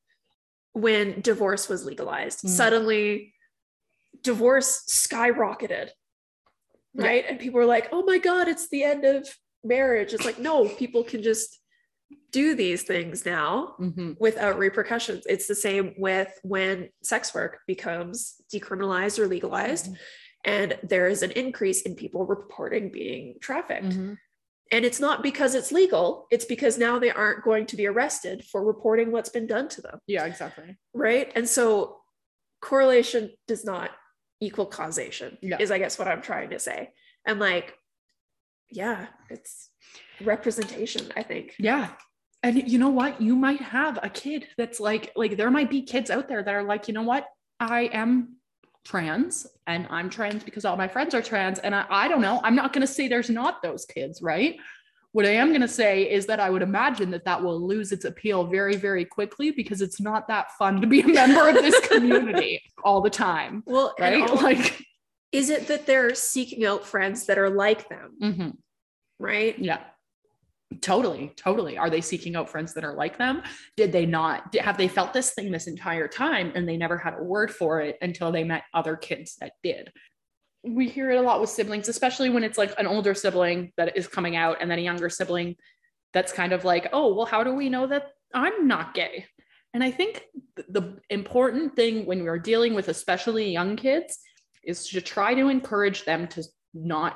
when 0.74 1.22
divorce 1.22 1.68
was 1.68 1.86
legalized. 1.86 2.44
Mm. 2.44 2.50
Suddenly, 2.50 3.34
divorce 4.22 4.86
skyrocketed, 4.88 5.90
Yeah. 6.94 7.06
right? 7.06 7.26
And 7.28 7.40
people 7.40 7.60
were 7.60 7.66
like, 7.66 7.90
oh 7.92 8.04
my 8.04 8.20
God, 8.20 8.48
it's 8.48 8.70
the 8.70 8.84
end 8.84 9.04
of 9.06 9.28
marriage. 9.64 10.14
It's 10.14 10.26
like, 10.26 10.40
no, 10.40 10.68
people 10.68 11.04
can 11.04 11.24
just 11.24 11.60
do 12.32 12.56
these 12.56 12.84
things 12.84 13.26
now 13.26 13.76
Mm-hmm. 13.80 14.14
without 14.20 14.58
repercussions. 14.60 15.24
It's 15.28 15.48
the 15.48 15.56
same 15.56 15.94
with 15.98 16.30
when 16.44 16.90
sex 17.04 17.34
work 17.34 17.60
becomes 17.68 18.36
decriminalized 18.54 19.20
or 19.20 19.28
legalized, 19.28 19.86
Mm-hmm. 19.86 19.94
and 20.46 20.78
there 20.84 21.08
is 21.08 21.22
an 21.24 21.32
increase 21.32 21.82
in 21.84 21.96
people 21.96 22.26
reporting 22.26 22.92
being 22.92 23.36
trafficked. 23.42 23.90
Mm-hmm. 23.90 24.14
And 24.72 24.86
it's 24.86 25.00
not 25.00 25.24
because 25.24 25.56
it's 25.56 25.72
legal, 25.72 26.28
it's 26.30 26.46
because 26.46 26.78
now 26.78 27.00
they 27.00 27.10
aren't 27.10 27.44
going 27.44 27.66
to 27.68 27.76
be 27.76 27.88
arrested 27.88 28.46
for 28.52 28.64
reporting 28.64 29.12
what's 29.12 29.30
been 29.30 29.48
done 29.48 29.68
to 29.70 29.82
them. 29.82 29.98
yeah 30.06 30.26
exactly 30.26 30.78
Right. 30.94 31.32
And 31.36 31.50
so 31.50 31.98
correlation 32.62 33.32
does 33.48 33.66
not 33.66 33.90
equal 34.40 34.68
causation, 34.68 35.38
Yeah. 35.42 35.58
is 35.60 35.72
I 35.72 35.80
guess 35.80 35.98
what 35.98 36.08
I'm 36.08 36.22
trying 36.22 36.52
to 36.52 36.60
say. 36.60 36.92
And 37.26 37.40
like, 37.40 37.74
yeah, 38.72 39.08
it's 39.30 39.70
representation, 40.22 41.12
I 41.16 41.24
think. 41.24 41.56
Yeah. 41.60 41.90
And 42.44 42.70
you 42.70 42.78
know 42.80 42.90
what? 42.90 43.22
You 43.22 43.36
might 43.36 43.60
have 43.62 44.00
a 44.02 44.10
kid 44.10 44.48
that's 44.58 44.80
like, 44.80 45.12
like 45.16 45.36
there 45.38 45.52
might 45.52 45.70
be 45.70 45.82
kids 45.82 46.10
out 46.10 46.30
there 46.30 46.42
that 46.44 46.54
are 46.54 46.64
like, 46.64 46.88
you 46.88 46.94
know 46.94 47.02
what? 47.04 47.26
I 47.60 47.90
am 47.92 48.36
trans 48.86 49.46
and 49.68 49.86
I'm 49.90 50.10
trans 50.10 50.44
because 50.44 50.64
all 50.64 50.78
my 50.78 50.88
friends 50.88 51.14
are 51.14 51.22
trans. 51.22 51.60
And 51.60 51.76
I, 51.76 51.86
I 51.90 52.08
don't 52.08 52.22
know. 52.22 52.40
I'm 52.44 52.56
not 52.56 52.72
going 52.72 52.86
to 52.86 52.92
say 52.92 53.08
there's 53.10 53.30
not 53.30 53.62
those 53.62 53.86
kids, 53.86 54.22
right? 54.22 54.56
What 55.12 55.26
I 55.26 55.32
am 55.32 55.50
going 55.50 55.62
to 55.62 55.68
say 55.68 56.10
is 56.10 56.28
that 56.28 56.40
I 56.40 56.50
would 56.50 56.62
imagine 56.62 57.10
that 57.12 57.26
that 57.26 57.42
will 57.44 57.60
lose 57.60 57.92
its 57.92 58.06
appeal 58.06 58.46
very, 58.46 58.76
very 58.76 59.04
quickly 59.04 59.52
because 59.52 59.82
it's 59.82 60.00
not 60.00 60.28
that 60.28 60.52
fun 60.54 60.80
to 60.82 60.88
be 60.88 61.02
a 61.02 61.08
member 61.22 61.50
of 61.50 61.56
this 61.56 61.80
community 61.88 62.62
all 62.84 63.02
the 63.02 63.10
time, 63.10 63.64
Well, 63.66 63.94
right? 64.00 64.30
all- 64.30 64.36
Like, 64.42 64.82
is 65.32 65.50
it 65.50 65.68
that 65.68 65.86
they're 65.86 66.16
seeking 66.16 66.66
out 66.66 66.86
friends 66.86 67.26
that 67.28 67.38
are 67.38 67.50
like 67.50 67.88
them? 67.90 68.18
mhm. 68.22 68.58
Right. 69.20 69.58
Yeah. 69.60 69.82
Totally, 70.82 71.34
totally. 71.36 71.78
Are 71.80 71.90
they 71.90 72.00
seeking 72.00 72.36
out 72.36 72.48
friends 72.50 72.74
that 72.76 72.84
are 72.86 72.94
like 72.94 73.18
them? 73.18 73.42
Did 73.76 73.92
they 73.92 74.06
not? 74.06 74.54
Have 74.56 74.78
they 74.78 74.88
felt 74.88 75.14
this 75.14 75.34
thing 75.34 75.52
this 75.52 75.66
entire 75.68 76.08
time 76.08 76.52
and 76.54 76.70
they 76.70 76.78
never 76.78 76.96
had 76.98 77.16
a 77.16 77.24
word 77.24 77.52
for 77.52 77.82
it 77.82 77.98
until 78.02 78.32
they 78.32 78.44
met 78.44 78.64
other 78.74 78.96
kids 78.96 79.36
that 79.38 79.54
did? 79.64 79.92
We 80.64 80.88
hear 80.88 81.10
it 81.10 81.18
a 81.18 81.22
lot 81.22 81.42
with 81.42 81.50
siblings, 81.50 81.90
especially 81.90 82.30
when 82.30 82.44
it's 82.44 82.58
like 82.58 82.74
an 82.78 82.86
older 82.86 83.16
sibling 83.16 83.72
that 83.78 83.98
is 83.98 84.08
coming 84.08 84.36
out 84.36 84.58
and 84.62 84.70
then 84.70 84.78
a 84.78 84.84
younger 84.84 85.10
sibling 85.10 85.56
that's 86.14 86.32
kind 86.32 86.54
of 86.54 86.64
like, 86.66 86.90
oh, 86.94 87.16
well, 87.16 87.26
how 87.26 87.44
do 87.44 87.54
we 87.56 87.70
know 87.70 87.88
that 87.88 88.12
I'm 88.34 88.68
not 88.68 88.94
gay? 88.94 89.26
And 89.74 89.84
I 89.84 89.90
think 89.90 90.24
th- 90.56 90.68
the 90.70 91.00
important 91.10 91.76
thing 91.76 92.06
when 92.06 92.24
we're 92.24 92.40
dealing 92.40 92.76
with 92.76 92.90
especially 92.90 93.52
young 93.52 93.76
kids 93.76 94.20
is 94.64 94.88
to 94.90 95.02
try 95.02 95.34
to 95.34 95.48
encourage 95.50 96.06
them 96.06 96.28
to 96.28 96.44
not 96.74 97.16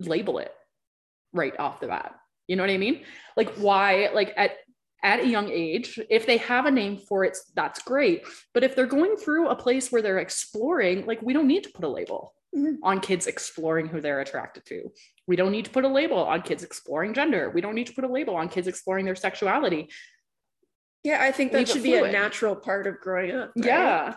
label 0.00 0.38
it 0.38 0.52
right 1.32 1.58
off 1.58 1.80
the 1.80 1.86
bat. 1.88 2.14
You 2.46 2.56
know 2.56 2.62
what 2.62 2.70
I 2.70 2.78
mean? 2.78 3.04
Like 3.36 3.50
why 3.56 4.08
like 4.14 4.32
at 4.36 4.52
at 5.04 5.20
a 5.20 5.28
young 5.28 5.48
age, 5.48 6.00
if 6.10 6.26
they 6.26 6.38
have 6.38 6.66
a 6.66 6.70
name 6.70 6.96
for 6.96 7.22
it, 7.24 7.36
that's 7.54 7.80
great. 7.82 8.24
But 8.52 8.64
if 8.64 8.74
they're 8.74 8.86
going 8.86 9.16
through 9.16 9.48
a 9.48 9.54
place 9.54 9.92
where 9.92 10.02
they're 10.02 10.18
exploring, 10.18 11.06
like 11.06 11.22
we 11.22 11.32
don't 11.32 11.46
need 11.46 11.64
to 11.64 11.70
put 11.70 11.84
a 11.84 11.88
label 11.88 12.34
Mhm. 12.56 12.78
on 12.82 13.00
kids 13.00 13.26
exploring 13.26 13.86
who 13.88 14.00
they're 14.00 14.20
attracted 14.20 14.64
to. 14.66 14.90
We 15.26 15.36
don't 15.36 15.52
need 15.52 15.66
to 15.66 15.70
put 15.70 15.84
a 15.84 15.88
label 15.88 16.16
on 16.24 16.40
kids 16.42 16.64
exploring 16.64 17.12
gender. 17.12 17.50
We 17.50 17.60
don't 17.60 17.74
need 17.74 17.86
to 17.88 17.92
put 17.92 18.04
a 18.04 18.08
label 18.08 18.34
on 18.36 18.48
kids 18.48 18.66
exploring 18.66 19.04
their 19.04 19.14
sexuality. 19.14 19.90
Yeah, 21.04 21.22
I 21.22 21.30
think 21.30 21.52
that 21.52 21.58
Leave 21.58 21.68
should 21.68 21.82
be 21.82 21.94
a 21.94 22.10
natural 22.10 22.56
part 22.56 22.86
of 22.86 22.98
growing 23.00 23.30
up. 23.32 23.52
right? 23.56 23.66
Yeah. 23.66 24.14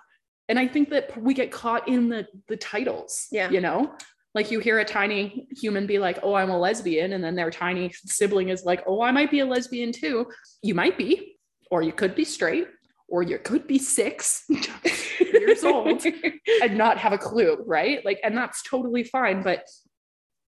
And 0.51 0.59
I 0.59 0.67
think 0.67 0.89
that 0.89 1.17
we 1.17 1.33
get 1.33 1.49
caught 1.49 1.87
in 1.87 2.09
the 2.09 2.27
the 2.49 2.57
titles. 2.57 3.27
Yeah. 3.31 3.49
You 3.49 3.61
know? 3.61 3.95
Like 4.35 4.51
you 4.51 4.59
hear 4.59 4.79
a 4.79 4.85
tiny 4.85 5.47
human 5.49 5.87
be 5.87 5.97
like, 5.97 6.19
"Oh, 6.23 6.33
I'm 6.33 6.49
a 6.49 6.59
lesbian," 6.59 7.13
and 7.13 7.23
then 7.23 7.35
their 7.35 7.49
tiny 7.49 7.93
sibling 8.05 8.49
is 8.49 8.65
like, 8.65 8.83
"Oh, 8.85 9.01
I 9.01 9.11
might 9.11 9.31
be 9.31 9.39
a 9.39 9.45
lesbian 9.45 9.93
too." 9.93 10.27
You 10.61 10.75
might 10.75 10.97
be, 10.97 11.37
or 11.71 11.81
you 11.83 11.93
could 11.93 12.15
be 12.15 12.25
straight, 12.25 12.67
or 13.07 13.23
you 13.23 13.37
could 13.37 13.65
be 13.65 13.79
6 13.79 14.43
years 15.21 15.63
old 15.63 16.03
and 16.61 16.77
not 16.77 16.97
have 16.97 17.13
a 17.13 17.17
clue, 17.17 17.63
right? 17.65 18.03
Like 18.03 18.19
and 18.21 18.35
that's 18.35 18.61
totally 18.61 19.05
fine, 19.05 19.43
but 19.43 19.63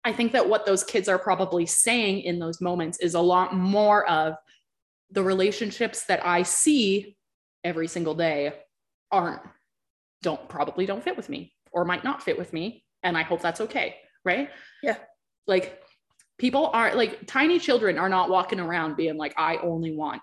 I 0.03 0.11
think 0.11 0.33
that 0.33 0.49
what 0.49 0.65
those 0.65 0.83
kids 0.83 1.07
are 1.07 1.17
probably 1.19 1.65
saying 1.65 2.23
in 2.23 2.39
those 2.39 2.59
moments 2.59 2.99
is 2.99 3.13
a 3.13 3.21
lot 3.21 3.55
more 3.55 4.05
of 4.09 4.35
the 5.11 5.23
relationships 5.23 6.03
that 6.07 6.25
I 6.25 6.43
see 6.43 7.15
every 7.63 7.87
single 7.87 8.15
day 8.15 8.51
aren't 9.09 9.41
don't 10.23 10.49
probably 10.49 10.87
don't 10.87 11.03
fit 11.03 11.15
with 11.15 11.29
me 11.29 11.53
or 11.71 11.85
might 11.85 12.03
not 12.03 12.23
fit 12.23 12.37
with 12.39 12.51
me. 12.51 12.83
And 13.03 13.15
i 13.17 13.21
hope 13.21 13.41
that's 13.41 13.61
okay 13.61 13.97
right? 14.25 14.49
Yeah. 14.81 14.95
like 15.47 15.81
people 16.37 16.71
aren't 16.73 16.95
like 16.95 17.27
tiny 17.27 17.59
children 17.59 17.97
are 17.99 18.09
not 18.09 18.29
walking 18.29 18.59
around 18.61 18.95
being 18.95 19.17
like 19.17 19.33
i 19.37 19.57
only 19.57 19.93
want 19.95 20.21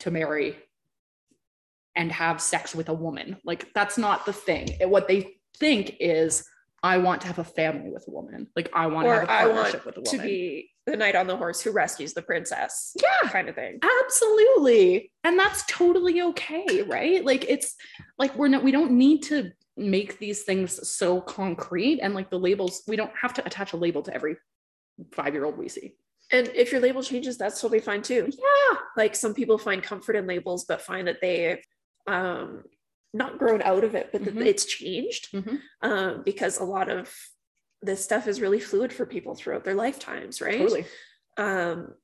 to 0.00 0.10
marry 0.10 0.56
and 1.94 2.12
have 2.12 2.40
sex 2.40 2.74
with 2.74 2.88
a 2.88 2.94
woman. 2.94 3.36
Like 3.44 3.72
that's 3.74 3.98
not 3.98 4.24
the 4.24 4.32
thing. 4.32 4.68
It- 4.80 4.88
what 4.88 5.08
they 5.08 5.34
think 5.58 5.96
is 5.98 6.44
i 6.82 6.98
want 6.98 7.20
to 7.20 7.26
have 7.26 7.38
a 7.38 7.44
family 7.44 7.90
with 7.90 8.04
a 8.08 8.10
woman 8.10 8.46
like 8.56 8.70
i 8.74 8.86
want 8.86 9.06
to 9.06 9.10
have 9.10 9.20
or 9.20 9.22
a 9.22 9.26
partnership 9.26 9.86
with 9.86 9.96
a 9.96 10.00
woman. 10.00 10.18
to 10.18 10.22
be 10.22 10.70
the 10.86 10.96
knight 10.96 11.14
on 11.16 11.26
the 11.26 11.36
horse 11.36 11.60
who 11.60 11.70
rescues 11.70 12.14
the 12.14 12.22
princess 12.22 12.94
yeah 13.00 13.28
kind 13.28 13.48
of 13.48 13.54
thing. 13.54 13.78
Absolutely. 14.04 15.12
And 15.24 15.38
that's 15.38 15.64
totally 15.66 16.22
okay, 16.22 16.82
right? 16.82 17.24
Like 17.24 17.44
it's 17.48 17.74
like 18.18 18.34
we're 18.36 18.48
not 18.48 18.64
we 18.64 18.72
don't 18.72 18.92
need 18.92 19.22
to 19.24 19.52
make 19.76 20.18
these 20.18 20.42
things 20.42 20.88
so 20.88 21.20
concrete 21.20 22.00
and 22.00 22.14
like 22.14 22.30
the 22.30 22.38
labels 22.38 22.82
we 22.88 22.96
don't 22.96 23.12
have 23.20 23.34
to 23.34 23.46
attach 23.46 23.72
a 23.72 23.76
label 23.76 24.02
to 24.02 24.14
every 24.14 24.36
5-year-old 25.10 25.56
we 25.56 25.68
see. 25.68 25.94
And 26.32 26.48
if 26.48 26.72
your 26.72 26.80
label 26.80 27.02
changes, 27.02 27.38
that's 27.38 27.60
totally 27.60 27.80
fine 27.80 28.02
too. 28.02 28.28
Yeah. 28.30 28.78
Like 28.96 29.14
some 29.14 29.34
people 29.34 29.58
find 29.58 29.82
comfort 29.82 30.16
in 30.16 30.26
labels, 30.26 30.64
but 30.64 30.82
find 30.82 31.06
that 31.08 31.20
they 31.20 31.62
um 32.06 32.64
not 33.14 33.38
grown 33.38 33.62
out 33.62 33.84
of 33.84 33.94
it, 33.94 34.10
but 34.12 34.24
that 34.24 34.34
Mhm. 34.34 34.46
it's 34.46 34.64
changed. 34.64 35.32
Mhm. 35.32 35.60
Um, 35.82 36.22
because 36.24 36.58
a 36.58 36.64
lot 36.64 36.90
of 36.90 37.14
this 37.80 38.02
stuff 38.04 38.26
is 38.26 38.40
really 38.40 38.60
fluid 38.60 38.92
for 38.92 39.06
people 39.06 39.34
throughout 39.34 39.64
their 39.64 39.74
lifetimes, 39.74 40.40
right? 40.40 40.58
Totally. 40.58 40.86
um 41.36 41.94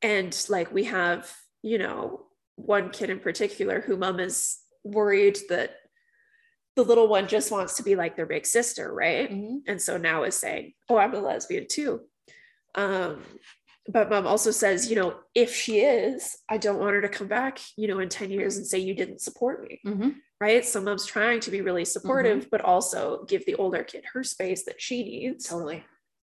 and 0.00 0.46
like 0.48 0.72
we 0.72 0.84
have 0.84 1.30
you 1.60 1.76
know 1.76 2.26
one 2.56 2.88
kid 2.88 3.10
in 3.10 3.20
particular 3.20 3.82
who 3.82 3.94
mom 3.98 4.18
is 4.18 4.58
worried 4.84 5.38
that 5.50 5.76
the 6.76 6.82
little 6.82 7.06
one 7.06 7.28
just 7.28 7.50
wants 7.50 7.76
to 7.76 7.82
be 7.82 7.94
like 7.94 8.16
their 8.16 8.24
big 8.24 8.46
sister 8.46 8.90
right 8.90 9.30
Mhm. 9.30 9.58
and 9.66 9.82
so 9.82 9.98
now 9.98 10.22
is 10.22 10.34
saying 10.34 10.72
oh 10.88 10.96
i'm 10.96 11.12
a 11.14 11.20
lesbian 11.20 11.66
too 11.68 12.00
um 12.74 13.22
but 13.92 14.08
mom 14.10 14.26
also 14.26 14.50
says 14.50 14.88
you 14.90 14.96
know 14.96 15.10
if 15.34 15.54
she 15.54 15.80
is 15.80 16.36
i 16.48 16.56
don't 16.56 16.78
want 16.78 16.94
her 16.94 17.00
to 17.02 17.08
come 17.08 17.26
back 17.26 17.58
you 17.76 17.88
know 17.88 17.98
in 17.98 18.08
10 18.08 18.30
years 18.30 18.56
and 18.56 18.66
say 18.66 18.78
you 18.78 18.94
didn't 18.94 19.20
support 19.20 19.56
me 19.66 19.80
Mhm. 19.86 20.14
right 20.40 20.64
so 20.64 20.80
mom's 20.80 21.06
trying 21.06 21.40
to 21.40 21.50
be 21.50 21.60
really 21.60 21.84
supportive 21.84 22.48
but 22.50 22.60
also 22.60 23.24
give 23.28 23.44
the 23.46 23.54
older 23.56 23.82
kid 23.84 24.04
her 24.12 24.22
space 24.22 24.64
that 24.64 24.80
she 24.80 25.02
needs 25.02 25.46
Totally. 25.48 25.84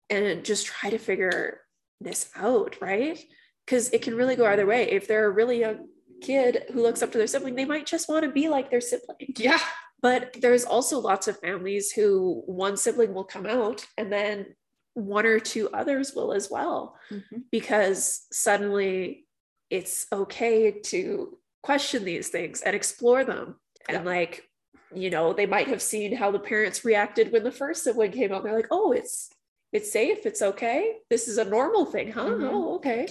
and 0.09 0.43
just 0.45 0.65
try 0.65 0.89
to 0.89 0.97
figure 0.97 1.61
this 2.01 2.29
out, 2.35 2.75
right? 2.81 3.17
Because 3.65 3.89
it 3.93 4.01
can 4.01 4.15
really 4.15 4.35
go 4.35 4.45
either 4.45 4.65
way. 4.65 4.83
If 4.91 5.07
they're 5.07 5.27
a 5.27 5.31
really 5.39 5.61
young 5.61 5.87
kid 6.21 6.65
who 6.73 6.81
looks 6.83 7.01
up 7.01 7.11
to 7.13 7.17
their 7.17 7.25
sibling, 7.25 7.55
they 7.55 7.63
might 7.65 7.85
just 7.85 8.09
want 8.09 8.23
to 8.25 8.31
be 8.31 8.49
like 8.49 8.69
their 8.69 8.81
sibling. 8.81 9.33
Yeah. 9.37 9.59
But 10.01 10.35
there's 10.41 10.65
also 10.65 10.99
lots 10.99 11.27
of 11.29 11.39
families 11.39 11.91
who 11.91 12.43
one 12.47 12.75
sibling 12.75 13.13
will 13.13 13.23
come 13.23 13.45
out 13.45 13.85
and 13.97 14.11
then 14.11 14.55
one 14.95 15.25
or 15.25 15.39
two 15.39 15.69
others 15.71 16.15
will 16.15 16.33
as 16.33 16.49
well, 16.49 16.97
Mhm. 17.11 17.43
because 17.51 18.25
suddenly 18.31 19.27
it's 19.69 20.07
okay 20.11 20.71
to 20.71 21.37
question 21.61 22.05
these 22.05 22.29
things 22.29 22.61
and 22.61 22.75
explore 22.75 23.23
them. 23.23 23.59
And 23.89 24.05
like, 24.05 24.49
you 24.93 25.09
know, 25.09 25.33
they 25.33 25.45
might 25.45 25.67
have 25.67 25.81
seen 25.81 26.15
how 26.15 26.31
the 26.31 26.39
parents 26.39 26.85
reacted 26.85 27.31
when 27.31 27.43
the 27.43 27.51
first 27.51 27.83
sibling 27.83 28.11
came 28.11 28.31
out. 28.31 28.43
They're 28.43 28.55
like, 28.55 28.69
oh, 28.71 28.91
it's 28.91 29.29
it's 29.73 29.91
safe, 29.91 30.25
it's 30.25 30.41
okay. 30.41 30.95
This 31.09 31.27
is 31.27 31.37
a 31.37 31.43
normal 31.43 31.85
thing, 31.85 32.11
huh? 32.13 32.29
Mhm. 32.29 32.49
Oh, 32.49 32.75
okay. 32.75 33.07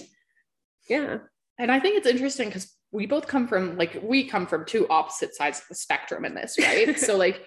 Yeah. 0.89 1.19
And 1.59 1.71
I 1.71 1.79
think 1.79 1.97
it's 1.97 2.07
interesting 2.07 2.47
because 2.49 2.73
we 2.91 3.05
both 3.05 3.27
come 3.27 3.47
from 3.47 3.77
like 3.77 3.99
we 4.01 4.23
come 4.27 4.47
from 4.47 4.65
two 4.65 4.87
opposite 4.89 5.35
sides 5.35 5.59
of 5.59 5.67
the 5.67 5.75
spectrum 5.75 6.25
in 6.25 6.33
this, 6.33 6.57
right? 6.59 6.97
so 6.99 7.15
like 7.17 7.45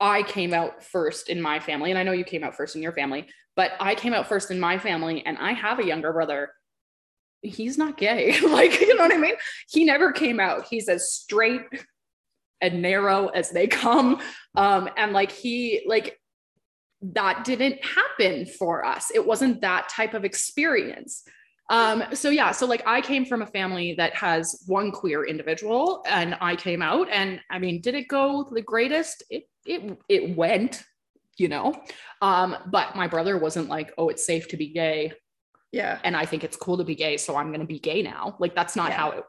I 0.00 0.22
came 0.22 0.54
out 0.54 0.84
first 0.84 1.28
in 1.28 1.40
my 1.40 1.60
family, 1.60 1.90
and 1.90 1.98
I 1.98 2.02
know 2.02 2.12
you 2.12 2.24
came 2.24 2.44
out 2.44 2.56
first 2.56 2.76
in 2.76 2.82
your 2.82 2.92
family, 2.92 3.26
but 3.56 3.72
I 3.80 3.94
came 3.94 4.14
out 4.14 4.28
first 4.28 4.50
in 4.50 4.60
my 4.60 4.78
family, 4.78 5.24
and 5.26 5.36
I 5.38 5.52
have 5.52 5.78
a 5.78 5.84
younger 5.84 6.12
brother. 6.12 6.50
He's 7.42 7.78
not 7.78 7.96
gay. 7.96 8.38
like, 8.48 8.80
you 8.80 8.96
know 8.96 9.02
what 9.02 9.14
I 9.14 9.18
mean? 9.18 9.34
He 9.68 9.84
never 9.84 10.12
came 10.12 10.40
out. 10.40 10.66
He's 10.68 10.88
as 10.88 11.12
straight 11.12 11.62
and 12.60 12.82
narrow 12.82 13.28
as 13.28 13.50
they 13.50 13.66
come. 13.66 14.20
Um, 14.54 14.88
and 14.96 15.12
like 15.12 15.32
he 15.32 15.84
like 15.86 16.18
that 17.00 17.44
didn't 17.44 17.84
happen 17.84 18.46
for 18.46 18.84
us. 18.84 19.10
It 19.14 19.24
wasn't 19.24 19.60
that 19.60 19.88
type 19.88 20.14
of 20.14 20.24
experience. 20.24 21.22
Um, 21.70 22.02
so 22.14 22.30
yeah, 22.30 22.50
so 22.50 22.66
like 22.66 22.82
I 22.86 23.00
came 23.00 23.26
from 23.26 23.42
a 23.42 23.46
family 23.46 23.94
that 23.98 24.14
has 24.14 24.64
one 24.66 24.90
queer 24.90 25.26
individual 25.26 26.02
and 26.08 26.34
I 26.40 26.56
came 26.56 26.80
out 26.80 27.08
and 27.10 27.40
I 27.50 27.58
mean, 27.58 27.82
did 27.82 27.94
it 27.94 28.08
go 28.08 28.48
the 28.50 28.62
greatest? 28.62 29.22
It 29.28 29.44
it 29.68 29.98
it 30.08 30.36
went, 30.36 30.82
you 31.36 31.48
know. 31.48 31.74
Um, 32.22 32.56
but 32.66 32.96
my 32.96 33.06
brother 33.06 33.38
wasn't 33.38 33.68
like, 33.68 33.92
oh, 33.98 34.08
it's 34.08 34.24
safe 34.26 34.48
to 34.48 34.56
be 34.56 34.68
gay 34.68 35.12
Yeah. 35.72 35.98
and 36.04 36.16
I 36.16 36.24
think 36.24 36.42
it's 36.44 36.56
cool 36.56 36.78
to 36.78 36.84
be 36.84 36.94
gay, 36.94 37.16
so 37.16 37.36
I'm 37.36 37.52
gonna 37.52 37.64
be 37.64 37.78
gay 37.78 38.02
now. 38.02 38.36
Like 38.40 38.54
that's 38.54 38.74
not 38.76 38.90
Yeah. 38.90 38.96
how 38.96 39.10
it 39.12 39.24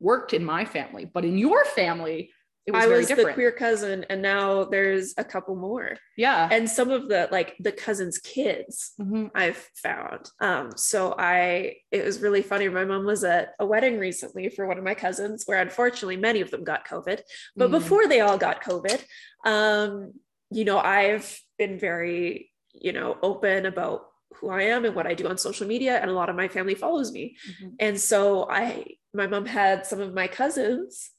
worked 0.00 0.32
in 0.32 0.44
my 0.44 0.64
family. 0.64 1.04
But 1.04 1.24
in 1.24 1.36
your 1.36 1.64
family, 1.64 2.30
it 2.70 2.76
was 2.76 2.84
I 2.84 2.88
was 2.88 3.08
the 3.08 3.32
queer 3.34 3.52
cousin, 3.52 4.04
and 4.10 4.22
now 4.22 4.64
there's 4.64 5.14
a 5.18 5.24
couple 5.24 5.56
more. 5.56 5.96
yeah. 6.16 6.48
And 6.50 6.68
some 6.68 6.90
of 6.90 7.08
the 7.08 7.28
like 7.30 7.56
the 7.60 7.72
cousins' 7.72 8.18
kids 8.18 8.92
Mhm. 9.00 9.30
I've 9.34 9.68
found. 9.82 10.30
Um, 10.40 10.72
so 10.76 11.14
I 11.18 11.76
it 11.90 12.04
was 12.04 12.20
really 12.20 12.42
funny. 12.42 12.68
My 12.68 12.84
mom 12.84 13.04
was 13.04 13.22
at 13.24 13.54
a 13.58 13.66
wedding 13.66 13.98
recently 13.98 14.48
for 14.48 14.66
one 14.66 14.78
of 14.78 14.84
my 14.84 14.94
cousins, 14.94 15.44
where 15.46 15.60
unfortunately 15.60 16.16
many 16.16 16.40
of 16.40 16.50
them 16.50 16.64
got 16.64 16.86
COVID. 16.86 17.20
But 17.56 17.68
Mm. 17.68 17.72
before 17.72 18.06
they 18.08 18.20
all 18.20 18.38
got 18.38 18.62
COVID, 18.62 19.00
um, 19.44 20.12
you 20.50 20.64
know, 20.64 20.78
I've 20.78 21.38
been 21.58 21.78
very, 21.78 22.52
you 22.72 22.92
know, 22.92 23.16
open 23.22 23.66
about 23.66 24.06
who 24.34 24.48
I 24.48 24.62
am 24.62 24.84
and 24.84 24.94
what 24.94 25.06
I 25.06 25.14
do 25.14 25.26
on 25.28 25.36
social 25.38 25.66
media, 25.66 25.98
and 26.00 26.10
a 26.10 26.14
lot 26.14 26.28
of 26.30 26.36
my 26.36 26.48
family 26.48 26.74
follows 26.74 27.12
me. 27.12 27.36
Mhm. 27.50 27.74
And 27.78 28.00
so 28.00 28.48
I, 28.50 28.86
my 29.12 29.26
mom 29.26 29.44
had 29.46 29.86
some 29.86 30.00
of 30.00 30.14
my 30.14 30.28
cousins 30.28 31.10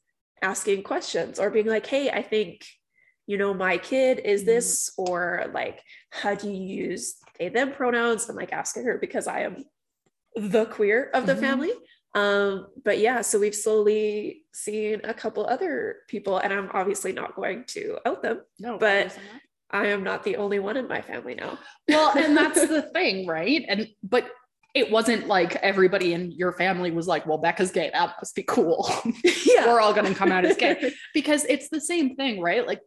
asking 0.42 0.84
questions 0.84 1.40
or 1.40 1.50
being 1.50 1.68
like, 1.68 1.86
hey, 1.86 2.10
I 2.10 2.22
think, 2.22 2.66
you 3.28 3.38
know, 3.38 3.54
my 3.54 3.78
kid 3.78 4.20
is 4.24 4.44
this, 4.44 4.92
or 4.98 5.46
like, 5.54 5.80
how 6.10 6.36
do 6.36 6.50
you 6.52 6.64
use 6.90 7.16
they, 7.40 7.50
them 7.50 7.72
pronouns? 7.74 8.28
I'm 8.30 8.36
like 8.36 8.54
asking 8.54 8.86
her 8.86 8.98
because 8.98 9.28
I 9.28 9.42
am 9.42 9.64
the 10.36 10.66
queer 10.66 11.10
of 11.14 11.26
the 11.26 11.36
Mhm. 11.36 11.40
family. 11.40 11.72
Um, 12.14 12.68
but 12.84 13.00
yeah, 13.00 13.22
so 13.22 13.40
we've 13.40 13.56
slowly 13.56 14.44
seen 14.54 15.02
a 15.06 15.14
couple 15.14 15.46
other 15.46 15.98
people, 16.10 16.38
and 16.38 16.52
I'm 16.52 16.70
obviously 16.74 17.14
not 17.14 17.36
going 17.36 17.64
to 17.70 18.00
out 18.06 18.22
them. 18.22 18.42
No, 18.60 18.78
but- 18.78 19.18
I 19.74 19.88
am 19.88 20.04
not 20.04 20.26
the 20.26 20.36
only 20.36 20.60
one 20.60 20.76
in 20.76 20.90
my 20.90 21.02
family 21.02 21.34
now. 21.34 21.58
well, 21.88 22.12
and 22.18 22.36
that's 22.36 22.60
the 22.68 22.82
thing, 22.82 23.26
right? 23.26 23.64
And 23.70 23.88
but 24.04 24.30
it 24.74 24.90
wasn't 24.90 25.28
like 25.28 25.56
everybody 25.58 26.14
in 26.14 26.32
your 26.32 26.54
family 26.54 26.92
was 26.92 27.08
like, 27.08 27.26
well, 27.26 27.38
Becca's 27.38 27.72
gay. 27.72 27.90
That 27.94 28.16
must 28.20 28.36
be 28.36 28.44
cool. 28.44 28.90
yeah. 29.46 29.68
We're 29.68 29.82
all 29.82 29.94
gonna 29.94 30.16
come 30.16 30.32
out 30.32 30.46
as 30.46 30.56
gay. 30.56 30.94
because 31.14 31.46
it's 31.46 31.70
the 31.70 31.82
same 31.82 32.16
thing, 32.16 32.42
right? 32.42 32.66
Like 32.66 32.80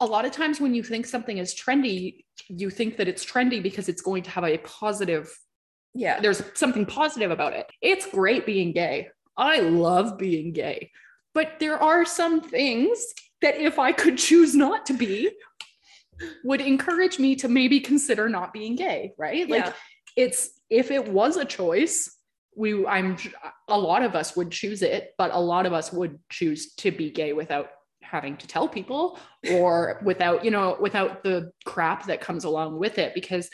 a 0.00 0.06
lot 0.06 0.24
of 0.24 0.32
times 0.32 0.60
when 0.60 0.74
you 0.74 0.82
think 0.82 1.06
something 1.06 1.38
is 1.38 1.54
trendy, 1.54 2.24
you 2.48 2.68
think 2.68 2.98
that 2.98 3.08
it's 3.08 3.24
trendy 3.24 3.62
because 3.62 3.88
it's 3.88 4.02
going 4.02 4.22
to 4.24 4.30
have 4.30 4.44
a 4.44 4.58
positive, 4.58 5.34
yeah. 5.94 6.20
there's 6.20 6.42
something 6.54 6.84
positive 6.84 7.30
about 7.30 7.54
it. 7.54 7.70
It's 7.80 8.06
great 8.06 8.44
being 8.44 8.72
gay. 8.72 9.08
I 9.36 9.60
love 9.60 10.18
being 10.18 10.52
gay. 10.52 10.90
But 11.32 11.58
there 11.58 11.82
are 11.82 12.04
some 12.04 12.40
things 12.40 12.98
that 13.40 13.56
if 13.56 13.78
I 13.78 13.92
could 13.92 14.18
choose 14.18 14.54
not 14.54 14.86
to 14.86 14.92
be, 14.92 15.30
would 16.44 16.60
encourage 16.60 17.18
me 17.18 17.34
to 17.36 17.48
maybe 17.48 17.80
consider 17.80 18.28
not 18.28 18.52
being 18.52 18.76
gay, 18.76 19.12
right? 19.18 19.48
Like 19.48 19.64
Yeah. 19.66 19.72
It's 20.16 20.50
if 20.70 20.90
it 20.90 21.08
was 21.08 21.36
a 21.36 21.44
choice, 21.44 22.10
we 22.56 22.86
I'm 22.86 23.16
a 23.68 23.78
lot 23.78 24.02
of 24.02 24.14
us 24.14 24.36
would 24.36 24.50
choose 24.50 24.82
it, 24.82 25.12
but 25.18 25.32
a 25.32 25.40
lot 25.40 25.66
of 25.66 25.72
us 25.72 25.92
would 25.92 26.18
choose 26.30 26.74
to 26.76 26.90
be 26.90 27.10
gay 27.10 27.32
without 27.32 27.68
having 28.02 28.36
to 28.36 28.46
tell 28.46 28.68
people 28.68 29.18
or 29.50 30.00
without, 30.04 30.44
you 30.44 30.50
know, 30.50 30.76
without 30.80 31.24
the 31.24 31.50
crap 31.64 32.06
that 32.06 32.20
comes 32.20 32.44
along 32.44 32.78
with 32.78 32.98
it 32.98 33.14
because 33.14 33.48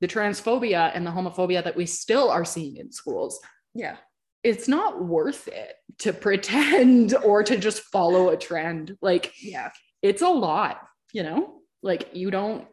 the 0.00 0.08
transphobia 0.08 0.90
and 0.94 1.06
the 1.06 1.10
homophobia 1.10 1.64
that 1.64 1.76
we 1.76 1.86
still 1.86 2.30
are 2.30 2.44
seeing 2.44 2.76
in 2.76 2.92
schools 2.92 3.40
yeah. 3.74 3.96
it's 4.42 4.68
not 4.68 5.02
worth 5.02 5.48
it 5.48 5.76
to 5.98 6.12
pretend 6.12 7.14
or 7.24 7.42
to 7.42 7.56
just 7.56 7.82
follow 7.84 8.28
a 8.28 8.36
trend 8.36 8.96
like 9.00 9.32
Yeah. 9.40 9.70
it's 10.02 10.20
a 10.20 10.28
lot 10.28 10.80
you 11.12 11.22
know 11.22 11.60
like 11.82 12.10
you 12.12 12.30
don't 12.30 12.66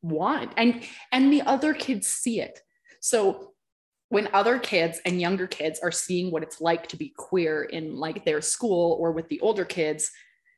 want 0.00 0.52
and 0.56 0.82
and 1.12 1.32
the 1.32 1.42
other 1.42 1.74
kids 1.74 2.06
see 2.06 2.40
it 2.40 2.60
so 3.00 3.52
when 4.10 4.28
other 4.32 4.58
kids 4.58 5.00
and 5.04 5.20
younger 5.20 5.46
kids 5.46 5.80
are 5.82 5.90
seeing 5.92 6.30
what 6.30 6.42
it's 6.42 6.60
like 6.60 6.88
to 6.88 6.96
be 6.96 7.12
queer 7.16 7.64
in 7.64 7.96
like 7.96 8.24
their 8.24 8.40
school 8.40 8.96
or 9.00 9.12
with 9.12 9.28
the 9.28 9.40
older 9.40 9.64
kids 9.64 10.10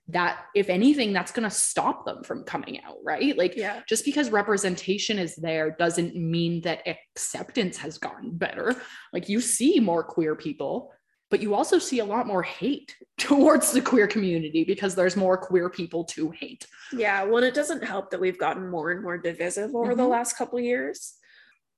that 0.09 0.47
if 0.55 0.69
anything 0.69 1.13
that's 1.13 1.31
going 1.33 1.49
to 1.49 1.55
stop 1.55 2.05
them 2.05 2.23
from 2.25 2.43
coming 2.45 2.81
out 2.83 2.97
right 3.05 3.37
like 3.37 3.55
Yeah. 3.57 3.83
just 3.89 4.05
because 4.05 4.31
representation 4.31 5.19
is 5.19 5.37
there 5.37 5.71
doesn't 5.79 6.17
mean 6.17 6.61
that 6.63 6.87
acceptance 6.87 7.77
has 7.79 7.99
gotten 7.99 8.37
better 8.37 8.75
like 9.13 9.29
you 9.29 9.41
see 9.41 9.79
more 9.81 10.03
queer 10.03 10.35
people 10.35 10.93
but 11.31 11.41
you 11.41 11.55
also 11.55 11.79
see 11.79 12.01
a 12.01 12.05
lot 12.05 12.27
more 12.27 12.43
hate 12.43 12.97
towards 13.19 13.71
the 13.73 13.81
queer 13.81 14.09
community 14.09 14.65
because 14.65 14.97
there's 14.97 15.17
more 15.17 15.37
queer 15.37 15.69
people 15.71 16.05
to 16.05 16.31
hate 16.33 16.67
Yeah, 16.93 17.23
well, 17.23 17.45
it 17.45 17.55
doesn't 17.55 17.85
help 17.85 18.11
that 18.11 18.21
we've 18.21 18.39
gotten 18.39 18.69
more 18.69 18.91
and 18.91 19.01
more 19.03 19.17
divisive 19.17 19.77
over 19.77 19.95
the 19.95 20.03
Mhm. 20.03 20.09
last 20.11 20.37
couple 20.37 20.59
of 20.59 20.65
years, 20.65 21.15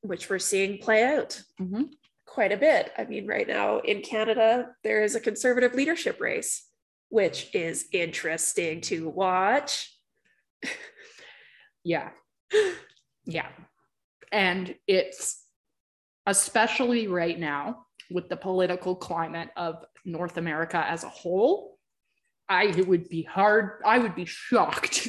which 0.03 0.29
we're 0.29 0.38
seeing 0.38 0.79
play 0.79 1.03
out 1.05 1.43
Mhm. 1.61 1.93
quite 2.27 2.53
a 2.53 2.57
bit. 2.57 2.93
I 2.99 3.05
mean, 3.05 3.27
right 3.27 3.47
now 3.49 3.79
in 3.81 4.03
Canada, 4.03 4.75
there 4.85 5.03
is 5.03 5.15
a 5.15 5.21
conservative 5.21 5.75
leadership 5.75 6.21
race, 6.21 6.69
which 7.09 7.53
is 7.55 7.88
interesting 7.93 8.81
to 8.83 9.09
watch. 9.09 9.97
Yeah. 11.85 12.11
Yeah. 13.25 13.49
And 14.33 14.75
it's 14.88 15.45
especially 16.27 17.07
right 17.07 17.38
now 17.38 17.87
with 18.11 18.29
the 18.29 18.37
political 18.37 18.97
climate 18.97 19.51
of 19.57 19.85
North 20.05 20.37
America 20.38 20.79
as 20.79 21.05
a 21.05 21.09
whole. 21.09 21.79
I 22.49 22.65
it 22.67 22.87
would 22.88 23.09
be 23.09 23.23
hard. 23.23 23.81
I 23.85 23.99
would 23.99 24.15
be 24.17 24.25
shocked. 24.25 25.07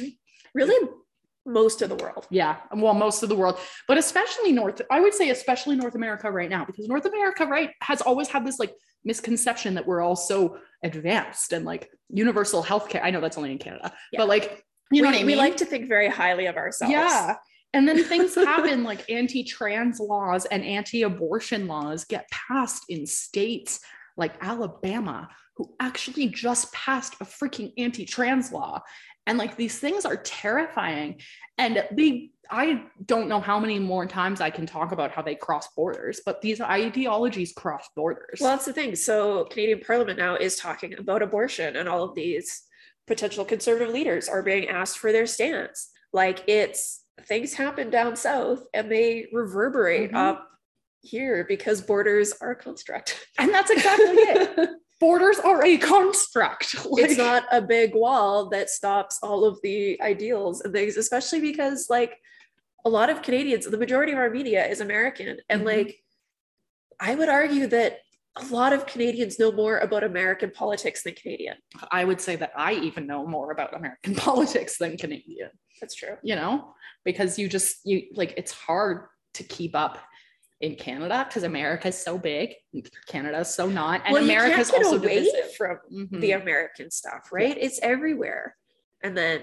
Really, 0.54 0.88
most 1.46 1.82
of 1.82 1.88
the 1.88 1.96
world. 1.96 2.26
yeah. 2.30 2.56
Well, 2.74 2.94
most 2.94 3.22
of 3.22 3.28
the 3.28 3.34
world, 3.34 3.58
but 3.86 3.98
especially 3.98 4.52
North, 4.52 4.80
I 4.90 5.00
would 5.00 5.14
say 5.14 5.30
especially 5.30 5.76
North 5.76 5.94
America 5.94 6.30
right 6.30 6.48
now, 6.48 6.64
because 6.64 6.88
North 6.88 7.04
America, 7.04 7.46
right, 7.46 7.70
has 7.80 8.00
always 8.00 8.28
had 8.28 8.46
this 8.46 8.58
like 8.58 8.72
misconception 9.04 9.74
that 9.74 9.86
we're 9.86 10.00
all 10.00 10.16
so 10.16 10.56
advanced 10.82 11.52
and 11.52 11.64
like 11.64 11.90
universal 12.08 12.62
healthcare. 12.62 13.00
I 13.02 13.10
know 13.10 13.20
that's 13.20 13.36
only 13.36 13.52
in 13.52 13.58
Canada, 13.58 13.92
Yeah. 14.12 14.20
but 14.20 14.28
like, 14.28 14.64
you 14.90 15.02
know 15.02 15.08
we, 15.08 15.12
what 15.12 15.14
I 15.14 15.18
mean? 15.18 15.26
we 15.26 15.34
like 15.36 15.56
to 15.58 15.64
think 15.66 15.88
very 15.88 16.08
highly 16.08 16.46
of 16.46 16.56
ourselves. 16.56 16.92
Yeah. 16.92 17.36
And 17.74 17.86
then 17.88 18.04
things 18.04 18.34
happen 18.52 18.84
like 18.84 19.10
anti 19.10 19.44
trans 19.44 19.98
laws 20.00 20.46
and 20.46 20.64
anti 20.64 21.02
abortion 21.02 21.66
laws 21.66 22.04
get 22.04 22.28
passed 22.30 22.84
in 22.88 23.06
states 23.06 23.80
like 24.16 24.32
Alabama, 24.40 25.28
who 25.56 25.74
actually 25.80 26.28
just 26.28 26.72
passed 26.72 27.14
a 27.20 27.24
freaking 27.24 27.72
anti 27.76 28.04
trans 28.04 28.52
law. 28.52 28.80
And 29.26 29.38
like 29.38 29.56
these 29.56 29.78
things 29.78 30.04
are 30.04 30.16
terrifying. 30.16 31.20
And 31.58 31.84
they, 31.92 32.30
I 32.50 32.82
don't 33.06 33.28
know 33.28 33.40
how 33.40 33.58
many 33.58 33.78
more 33.78 34.06
times 34.06 34.40
I 34.40 34.50
can 34.50 34.66
talk 34.66 34.92
about 34.92 35.10
how 35.12 35.22
they 35.22 35.34
cross 35.34 35.68
borders, 35.74 36.20
but 36.26 36.42
these 36.42 36.60
ideologies 36.60 37.52
cross 37.52 37.88
borders. 37.96 38.38
Well, 38.40 38.50
that's 38.50 38.66
the 38.66 38.72
thing. 38.72 38.94
So, 38.96 39.44
Canadian 39.44 39.80
Parliament 39.80 40.18
now 40.18 40.36
is 40.36 40.56
talking 40.56 40.94
about 40.98 41.22
abortion, 41.22 41.76
and 41.76 41.88
all 41.88 42.02
of 42.04 42.14
these 42.14 42.62
potential 43.06 43.44
conservative 43.44 43.94
leaders 43.94 44.28
are 44.28 44.42
being 44.42 44.68
asked 44.68 44.98
for 44.98 45.10
their 45.12 45.26
stance. 45.26 45.90
Like, 46.12 46.44
it's 46.46 47.02
things 47.22 47.54
happen 47.54 47.90
down 47.90 48.16
south 48.16 48.64
and 48.74 48.90
they 48.90 49.28
reverberate 49.32 50.10
Mhm. 50.12 50.16
up 50.16 50.48
here 51.00 51.44
because 51.48 51.80
borders 51.80 52.32
are 52.40 52.50
a 52.52 52.56
construct. 52.56 53.26
and 53.38 53.52
that's 53.54 53.70
exactly 53.70 54.06
it. 54.16 54.70
Borders 55.04 55.38
are 55.38 55.62
a 55.62 55.76
construct. 55.76 56.76
it's 56.92 57.18
not 57.18 57.44
a 57.52 57.60
big 57.60 57.94
wall 57.94 58.48
that 58.48 58.70
stops 58.70 59.18
all 59.22 59.44
of 59.44 59.60
the 59.62 60.00
ideals 60.00 60.62
and 60.62 60.72
things, 60.72 60.96
especially 60.96 61.40
because, 61.42 61.90
like, 61.90 62.16
a 62.86 62.88
lot 62.88 63.10
of 63.10 63.20
Canadians, 63.20 63.66
the 63.66 63.76
majority 63.76 64.12
of 64.12 64.18
our 64.18 64.30
media 64.30 64.66
is 64.66 64.80
American. 64.80 65.36
And, 65.50 65.60
Mhm. 65.60 65.66
like, 65.66 66.02
I 66.98 67.16
would 67.16 67.28
argue 67.28 67.66
that 67.66 67.98
a 68.36 68.46
lot 68.46 68.72
of 68.72 68.86
Canadians 68.86 69.38
know 69.38 69.52
more 69.52 69.76
about 69.76 70.04
American 70.04 70.50
politics 70.50 71.02
than 71.02 71.12
Canadian. 71.12 71.58
I 71.90 72.06
would 72.06 72.22
say 72.22 72.36
that 72.36 72.52
I 72.56 72.72
even 72.72 73.06
know 73.06 73.26
more 73.26 73.52
about 73.52 73.76
American 73.76 74.14
politics 74.28 74.78
than 74.78 74.96
Canadian, 74.96 75.50
That's 75.82 75.94
true. 75.94 76.16
you 76.22 76.34
know, 76.34 76.74
because 77.04 77.38
you 77.38 77.46
just, 77.46 77.76
you 77.84 78.04
like, 78.14 78.32
it's 78.38 78.52
hard 78.52 79.06
to 79.34 79.44
keep 79.44 79.76
up 79.76 79.98
in 80.64 80.76
Canada 80.76 81.24
because 81.28 81.42
America 81.42 81.88
is 81.88 81.98
so 82.02 82.16
big, 82.16 82.54
Canada 83.06 83.40
is 83.40 83.54
so 83.54 83.68
not, 83.68 84.02
and 84.04 84.14
well, 84.14 84.22
America 84.24 84.58
is 84.58 84.70
also 84.70 84.96
away 84.96 85.24
divisive. 85.24 85.54
from 85.56 85.78
Mhm. 85.92 86.20
the 86.20 86.32
American 86.32 86.90
stuff, 86.90 87.28
right? 87.30 87.56
It's 87.60 87.78
everywhere. 87.80 88.56
And 89.02 89.16
then, 89.16 89.42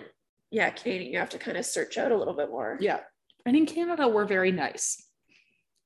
yeah, 0.49 0.69
Canadian, 0.71 1.11
you 1.13 1.19
have 1.19 1.29
to 1.29 1.37
kind 1.37 1.57
of 1.57 1.65
search 1.65 1.97
out 1.97 2.11
a 2.11 2.17
little 2.17 2.33
bit 2.33 2.49
more. 2.49 2.77
Yeah. 2.81 3.01
And 3.45 3.55
in 3.55 3.65
Canada, 3.65 4.07
we're 4.07 4.25
very 4.25 4.51
nice. 4.51 5.07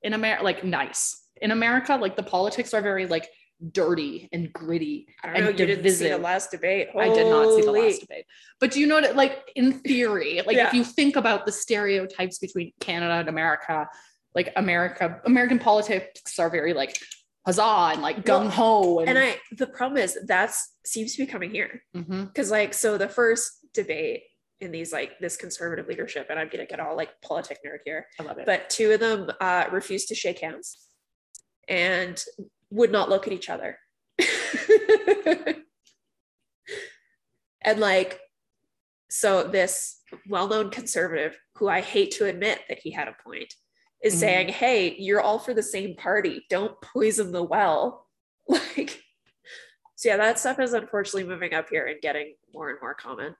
In 0.02 0.13
America, 0.13 0.43
like 0.43 0.63
nice. 0.63 1.28
In 1.41 1.52
America, 1.52 1.95
like 1.98 2.15
the 2.15 2.24
politics 2.24 2.74
are 2.74 2.82
very 2.82 3.06
like 3.06 3.30
dirty 3.71 4.30
and 4.32 4.52
gritty. 4.54 5.08
I 5.24 5.28
don't 5.28 5.36
and 5.36 5.45
know. 5.45 5.52
You 5.52 5.65
didn't 5.65 5.91
see 5.91 6.10
the 6.10 6.17
last 6.17 6.52
debate. 6.52 6.89
I 6.95 7.10
did 7.13 7.28
not 7.28 7.56
see 7.56 7.62
the 7.62 7.71
last 7.71 8.02
debate. 8.02 8.26
But 8.60 8.71
do 8.71 8.80
you 8.80 8.88
know 8.88 8.95
what, 9.02 9.15
like 9.15 9.52
in 9.56 9.74
theory, 9.80 10.41
like 10.45 10.56
Yeah. 10.58 10.67
if 10.67 10.74
you 10.74 10.84
think 10.84 11.15
about 11.15 11.45
the 11.45 11.52
stereotypes 11.52 12.38
between 12.39 12.71
Canada 12.80 13.13
and 13.13 13.30
America, 13.30 13.88
like 14.36 14.52
America, 14.58 15.21
American 15.26 15.58
politics 15.60 16.38
are 16.38 16.50
very 16.50 16.74
like 16.74 16.98
huzzah 17.45 17.91
and 17.93 18.02
like 18.02 18.24
gung 18.26 18.50
ho. 18.50 19.00
And 19.00 19.17
I, 19.17 19.38
the 19.52 19.67
problem 19.67 19.98
is 20.02 20.17
that 20.28 20.54
seems 20.86 21.15
to 21.15 21.26
be 21.26 21.32
coming 21.32 21.52
here 21.52 21.82
Mhm. 21.95 22.28
because, 22.28 22.52
like, 22.52 22.74
so 22.74 22.98
the 22.98 23.08
first 23.10 23.52
debate 23.74 24.24
in 24.62 24.71
these 24.71 24.91
like 24.93 25.19
this 25.19 25.38
conservative 25.38 25.88
leadership, 25.88 26.28
and 26.30 26.38
I'm 26.39 26.50
gonna 26.50 26.65
get 26.65 26.80
all 26.80 26.95
like 26.95 27.10
politic 27.21 27.60
nerd 27.65 27.80
here, 27.86 28.08
I 28.19 28.24
love 28.24 28.38
it. 28.39 28.45
but 28.45 28.69
two 28.69 28.91
of 28.91 29.00
them 29.00 29.30
uh, 29.39 29.65
refused 29.71 30.08
to 30.10 30.15
shake 30.15 30.39
hands 30.39 30.78
and 31.67 32.21
would 32.71 32.91
not 32.91 33.10
look 33.10 33.26
at 33.28 33.34
each 33.34 33.50
other. 33.50 33.78
and 37.62 37.80
like, 37.80 38.19
so 39.10 39.43
this 39.43 40.02
well-known 40.28 40.69
conservative, 40.71 41.38
who 41.56 41.67
I 41.69 41.82
hate 41.82 42.12
to 42.12 42.26
admit 42.26 42.60
that 42.69 42.80
he 42.80 42.91
had 42.91 43.08
a 43.08 43.15
point, 43.24 43.54
is 44.03 44.15
Mhm. 44.15 44.19
saying, 44.19 44.47
"Hey, 44.49 44.95
you're 44.97 45.21
all 45.21 45.39
for 45.39 45.53
the 45.53 45.63
same 45.63 45.95
party. 45.95 46.45
Don't 46.49 46.79
poison 46.81 47.31
the 47.31 47.43
well." 47.43 48.08
Like, 48.77 49.01
so 49.95 50.10
yeah, 50.10 50.17
that 50.17 50.38
stuff 50.39 50.60
is 50.60 50.73
unfortunately 50.73 51.23
moving 51.23 51.53
up 51.53 51.69
here 51.69 51.86
and 51.88 52.01
getting 52.01 52.36
more 52.53 52.69
and 52.69 52.77
more 52.81 52.93
common. 52.93 53.36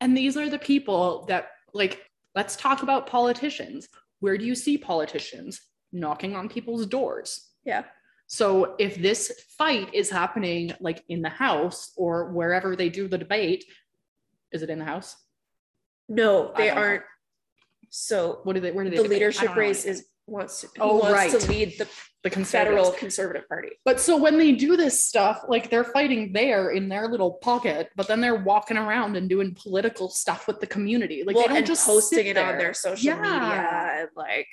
And 0.00 0.16
these 0.16 0.36
are 0.36 0.48
the 0.48 0.58
people 0.58 1.24
that, 1.26 1.50
like, 1.74 2.06
let's 2.34 2.56
talk 2.56 2.82
about 2.82 3.06
politicians. 3.08 3.88
Where 4.20 4.38
do 4.38 4.44
you 4.44 4.54
see 4.54 4.78
politicians 4.78 5.60
knocking 5.92 6.36
on 6.36 6.48
people's 6.48 6.86
doors? 6.86 7.50
Yeah. 7.64 7.84
So 8.28 8.76
if 8.78 8.94
this 8.96 9.44
fight 9.58 9.92
is 9.92 10.08
happening 10.08 10.72
like 10.80 11.04
in 11.08 11.20
the 11.20 11.28
house 11.28 11.92
or 11.96 12.32
wherever 12.32 12.76
they 12.76 12.88
do 12.88 13.08
the 13.08 13.18
debate, 13.18 13.64
is 14.52 14.62
it 14.62 14.70
in 14.70 14.78
the 14.78 14.84
house? 14.84 15.16
No, 16.08 16.52
they 16.56 16.70
aren't. 16.70 17.00
know. 17.02 17.06
So 17.90 18.40
What 18.44 18.54
do 18.54 18.60
they? 18.60 18.70
Where 18.72 18.84
do 18.84 18.90
they? 18.90 18.96
the 18.96 19.02
debate? 19.02 19.18
Leadership 19.18 19.54
race 19.56 19.84
is 19.84 20.06
wants 20.26 20.60
to, 20.60 20.68
Oh, 20.78 20.98
wants 20.98 21.12
right. 21.12 21.30
to 21.40 21.48
lead 21.50 21.76
the 21.78 21.88
the 22.22 22.30
federal 22.44 22.92
conservative 22.92 23.48
party. 23.48 23.70
But 23.84 23.98
so 23.98 24.16
when 24.16 24.36
they 24.38 24.52
do 24.52 24.76
this 24.76 25.02
stuff, 25.02 25.42
like 25.48 25.70
they're 25.70 25.84
fighting 25.84 26.32
there 26.34 26.70
in 26.70 26.88
their 26.90 27.08
little 27.08 27.32
pocket, 27.42 27.88
but 27.96 28.06
then 28.08 28.20
they're 28.20 28.36
walking 28.42 28.76
around 28.76 29.16
and 29.16 29.26
doing 29.28 29.56
political 29.60 30.10
stuff 30.10 30.46
with 30.46 30.60
the 30.60 30.66
community. 30.66 31.24
Like 31.24 31.34
well, 31.34 31.44
they 31.44 31.48
don't 31.48 31.56
and 31.58 31.66
just 31.66 31.86
posting 31.86 32.26
it 32.26 32.36
on 32.36 32.58
their 32.58 32.74
social 32.74 33.06
Yeah. 33.06 33.22
media 33.22 33.90
and 34.02 34.08
like 34.14 34.48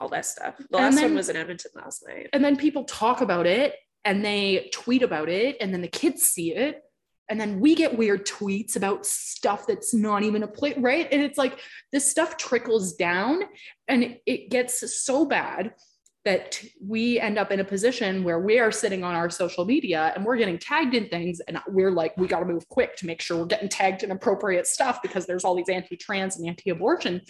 all 0.00 0.08
that 0.10 0.26
stuff. 0.26 0.54
The 0.70 0.76
last 0.76 0.94
then- 0.94 1.04
one 1.06 1.14
was 1.16 1.28
in 1.28 1.34
Edmonton 1.36 1.72
last 1.74 2.04
night. 2.06 2.28
and 2.32 2.42
then 2.44 2.56
people 2.56 2.84
talk 2.84 3.20
about 3.20 3.46
it 3.46 3.74
and 4.04 4.24
they 4.24 4.70
tweet 4.72 5.02
about 5.02 5.28
it 5.28 5.56
and 5.60 5.74
then 5.74 5.80
the 5.82 5.88
kids 5.88 6.22
see 6.22 6.54
it 6.54 6.80
and 7.28 7.40
then 7.40 7.60
we 7.60 7.74
get 7.74 7.96
weird 7.96 8.26
tweets 8.26 8.76
about 8.76 9.04
stuff 9.04 9.66
that's 9.66 9.94
not 9.94 10.22
even 10.22 10.42
a 10.42 10.48
play 10.48 10.74
right? 10.78 11.08
And 11.10 11.22
it's 11.22 11.38
like 11.38 11.58
this 11.92 12.10
stuff 12.10 12.36
trickles 12.36 12.94
down 12.94 13.42
and 13.86 14.18
it, 14.26 14.50
gets 14.50 15.02
so 15.04 15.26
bad 15.26 15.74
that 16.24 16.62
we 16.82 17.20
end 17.20 17.38
up 17.38 17.50
in 17.50 17.60
a 17.60 17.64
position 17.64 18.24
where 18.24 18.40
we 18.40 18.58
are 18.58 18.72
sitting 18.72 19.04
on 19.04 19.14
our 19.14 19.30
social 19.30 19.64
media 19.64 20.12
and 20.14 20.24
we're 20.24 20.36
getting 20.36 20.58
tagged 20.58 20.94
in 20.94 21.08
things 21.08 21.40
and 21.46 21.58
we're 21.68 21.90
like 21.90 22.16
we 22.16 22.26
got 22.26 22.40
to 22.40 22.46
move 22.46 22.68
quick 22.68 22.96
to 22.96 23.06
make 23.06 23.20
sure 23.20 23.38
we're 23.38 23.46
getting 23.46 23.68
tagged 23.68 24.02
in 24.02 24.10
appropriate 24.10 24.66
stuff 24.66 25.00
because 25.02 25.26
there's 25.26 25.44
all 25.44 25.54
these 25.54 25.68
anti-trans 25.68 26.36
and 26.36 26.48
anti-abortion 26.48 27.20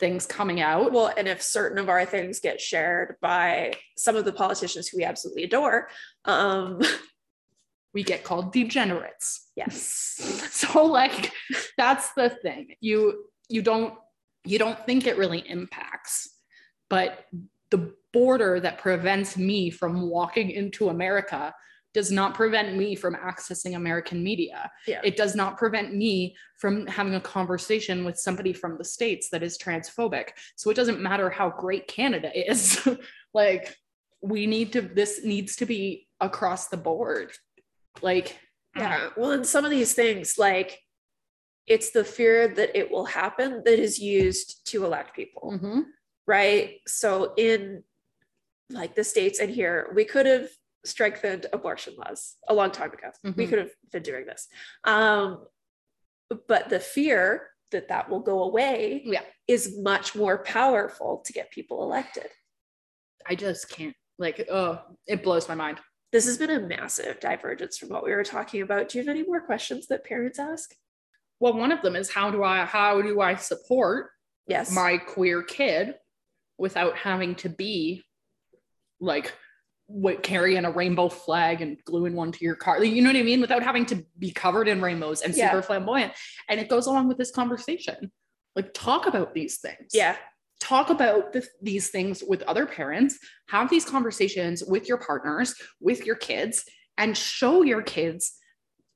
things 0.00 0.26
coming 0.26 0.60
out. 0.60 0.92
Well, 0.92 1.12
and 1.16 1.28
if 1.28 1.42
certain 1.42 1.78
of 1.78 1.88
our 1.88 2.04
things 2.04 2.40
get 2.40 2.60
shared 2.60 3.16
by 3.20 3.74
some 3.96 4.16
of 4.16 4.24
the 4.24 4.32
politicians 4.32 4.88
who 4.88 4.98
we 4.98 5.04
absolutely 5.04 5.44
adore, 5.44 5.88
um, 6.24 6.80
we 7.94 8.02
get 8.02 8.24
called 8.24 8.52
degenerates. 8.52 9.50
Yes, 9.56 9.78
so 10.50 10.84
like 10.84 11.32
that's 11.78 12.12
the 12.12 12.30
thing. 12.30 12.74
You 12.80 13.24
you 13.48 13.62
don't 13.62 13.94
you 14.44 14.58
don't 14.58 14.84
think 14.86 15.06
it 15.06 15.16
really 15.16 15.40
impacts 15.48 16.34
but 16.90 17.24
the 17.70 17.92
border 18.12 18.60
that 18.60 18.78
prevents 18.78 19.36
me 19.36 19.70
from 19.70 20.08
walking 20.08 20.50
into 20.50 20.88
america 20.88 21.52
does 21.92 22.10
not 22.10 22.34
prevent 22.34 22.76
me 22.76 22.94
from 22.94 23.14
accessing 23.14 23.76
american 23.76 24.22
media. 24.22 24.70
Yeah. 24.86 25.00
it 25.04 25.16
does 25.16 25.34
not 25.34 25.56
prevent 25.56 25.94
me 25.94 26.36
from 26.58 26.86
having 26.86 27.14
a 27.14 27.20
conversation 27.20 28.04
with 28.04 28.18
somebody 28.18 28.52
from 28.52 28.78
the 28.78 28.84
states 28.84 29.28
that 29.30 29.42
is 29.42 29.58
transphobic. 29.58 30.30
So 30.56 30.70
it 30.70 30.74
doesn't 30.74 31.00
matter 31.00 31.30
how 31.30 31.50
great 31.50 31.86
canada 31.88 32.30
is. 32.34 32.86
Like 33.34 33.76
we 34.22 34.46
need 34.46 34.72
to 34.74 34.80
this 34.80 35.24
needs 35.24 35.56
to 35.56 35.66
be 35.66 36.06
across 36.20 36.68
the 36.68 36.76
board 36.76 37.32
like 38.02 38.38
yeah. 38.76 39.10
Well, 39.16 39.30
in 39.30 39.44
some 39.44 39.64
of 39.64 39.70
these 39.70 39.94
things, 39.94 40.36
like 40.36 40.80
it's 41.66 41.92
the 41.92 42.04
fear 42.04 42.48
that 42.48 42.76
it 42.76 42.90
will 42.90 43.04
happen 43.04 43.62
that 43.64 43.78
is 43.78 43.98
used 44.00 44.66
to 44.70 44.84
elect 44.84 45.14
people. 45.14 45.52
mhm. 45.62 45.84
right? 46.26 46.80
So 46.86 47.34
in 47.36 47.84
like 48.70 48.94
the 48.96 49.04
states 49.04 49.38
and 49.38 49.50
here, 49.50 49.92
we 49.94 50.04
could 50.04 50.26
have 50.26 50.48
strengthened 50.84 51.46
abortion 51.52 51.94
laws 51.96 52.36
a 52.48 52.54
long 52.54 52.70
time 52.72 52.90
ago. 52.92 53.10
We 53.22 53.30
Mhm. 53.46 53.48
could 53.48 53.58
have 53.58 53.70
been 53.92 54.02
doing 54.02 54.26
this. 54.26 54.48
Um, 54.84 55.46
but 56.48 56.68
the 56.68 56.80
fear 56.80 57.50
that 57.70 57.88
that 57.88 58.08
will 58.10 58.20
go 58.20 58.42
away 58.42 59.02
Yeah. 59.04 59.22
is 59.46 59.78
much 59.78 60.14
more 60.16 60.42
powerful 60.42 61.18
to 61.26 61.32
get 61.32 61.50
people 61.50 61.82
elected. 61.82 62.30
I 63.26 63.34
just 63.36 63.68
can't 63.68 63.96
like 64.18 64.46
oh 64.50 64.82
it 65.06 65.22
blows 65.22 65.48
my 65.48 65.54
mind. 65.54 65.78
This 66.14 66.26
has 66.26 66.38
been 66.38 66.50
a 66.50 66.60
massive 66.60 67.18
divergence 67.18 67.76
from 67.76 67.88
what 67.88 68.04
we 68.04 68.12
were 68.12 68.22
talking 68.22 68.62
about. 68.62 68.88
Do 68.88 68.98
you 68.98 69.04
have 69.04 69.08
any 69.12 69.24
more 69.26 69.40
questions 69.40 69.88
that 69.88 70.04
parents 70.04 70.38
ask? 70.38 70.72
Well, 71.40 71.54
one 71.54 71.72
of 71.72 71.82
them 71.82 71.96
is 71.96 72.08
how 72.08 72.30
do 72.30 72.44
I 72.44 72.64
how 72.64 73.02
do 73.02 73.20
I 73.20 73.34
support 73.34 74.10
Yes. 74.46 74.70
my 74.72 74.96
queer 74.98 75.42
kid 75.42 75.96
without 76.56 76.96
having 76.96 77.34
to 77.36 77.48
be 77.48 78.04
like 79.00 79.32
what 79.86 80.22
carrying 80.22 80.64
a 80.64 80.70
rainbow 80.70 81.08
flag 81.08 81.60
and 81.62 81.78
gluing 81.84 82.14
one 82.14 82.30
to 82.30 82.44
your 82.44 82.54
car. 82.54 82.82
You 82.84 83.02
know 83.02 83.08
what 83.08 83.16
I 83.16 83.22
mean? 83.22 83.40
Without 83.40 83.64
having 83.64 83.84
to 83.86 84.06
be 84.16 84.30
covered 84.30 84.68
in 84.68 84.80
rainbows 84.80 85.20
and 85.22 85.34
Yeah. 85.34 85.50
super 85.50 85.62
flamboyant. 85.62 86.12
And 86.48 86.60
it 86.60 86.68
goes 86.68 86.86
along 86.86 87.08
with 87.08 87.18
this 87.18 87.32
conversation. 87.32 88.12
Like 88.54 88.72
talk 88.72 89.06
about 89.08 89.34
these 89.34 89.58
things. 89.58 89.90
yeah. 89.92 90.16
Talk 90.64 90.88
about 90.90 91.32
the, 91.34 91.42
these 91.60 91.86
things 91.90 92.22
with 92.26 92.42
other 92.52 92.64
parents 92.66 93.18
have 93.48 93.68
these 93.68 93.84
conversations 93.84 94.56
with 94.66 94.88
your 94.88 94.98
partners 94.98 95.54
with 95.80 96.00
your 96.08 96.16
kids 96.16 96.64
and 96.96 97.16
show 97.16 97.62
your 97.62 97.82
kids 97.82 98.22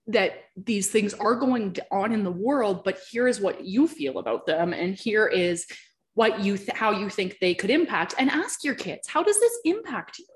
that 0.06 0.32
these 0.70 0.88
things 0.90 1.12
are 1.14 1.34
going 1.34 1.76
on 1.90 2.12
in 2.12 2.22
the 2.24 2.36
world 2.48 2.76
but 2.84 2.98
here 3.10 3.28
is 3.28 3.38
what 3.40 3.56
you 3.74 3.86
feel 3.86 4.16
about 4.18 4.46
them 4.46 4.72
and 4.72 4.94
here 4.94 5.26
is 5.26 5.66
what 6.14 6.40
you 6.40 6.56
th- 6.56 6.76
how 6.82 6.90
you 7.00 7.08
think 7.10 7.36
they 7.40 7.54
could 7.54 7.70
impact 7.70 8.14
and 8.18 8.30
ask 8.30 8.64
your 8.64 8.74
kids 8.74 9.06
how 9.14 9.22
does 9.22 9.38
this 9.38 9.56
impact 9.64 10.18
you 10.18 10.26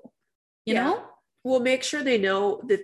you 0.65 0.73
Yeah. 0.75 0.83
know 0.85 1.03
We'll 1.45 1.59
make 1.73 1.83
sure 1.83 2.01
they 2.03 2.17
know 2.19 2.61
that 2.69 2.81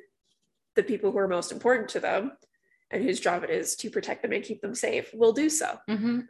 the 0.75 0.83
people 0.83 1.11
who 1.11 1.17
are 1.19 1.29
most 1.29 1.53
important 1.53 1.87
to 1.89 2.01
them 2.01 2.23
and 2.91 3.01
whose 3.01 3.21
job 3.21 3.43
it 3.45 3.49
is 3.49 3.77
to 3.77 3.89
protect 3.89 4.21
them 4.21 4.33
and 4.33 4.43
keep 4.43 4.59
them 4.61 4.75
safe 4.75 5.07
will 5.13 5.31
do 5.43 5.47
so. 5.49 5.69
Mhm. 5.89 6.27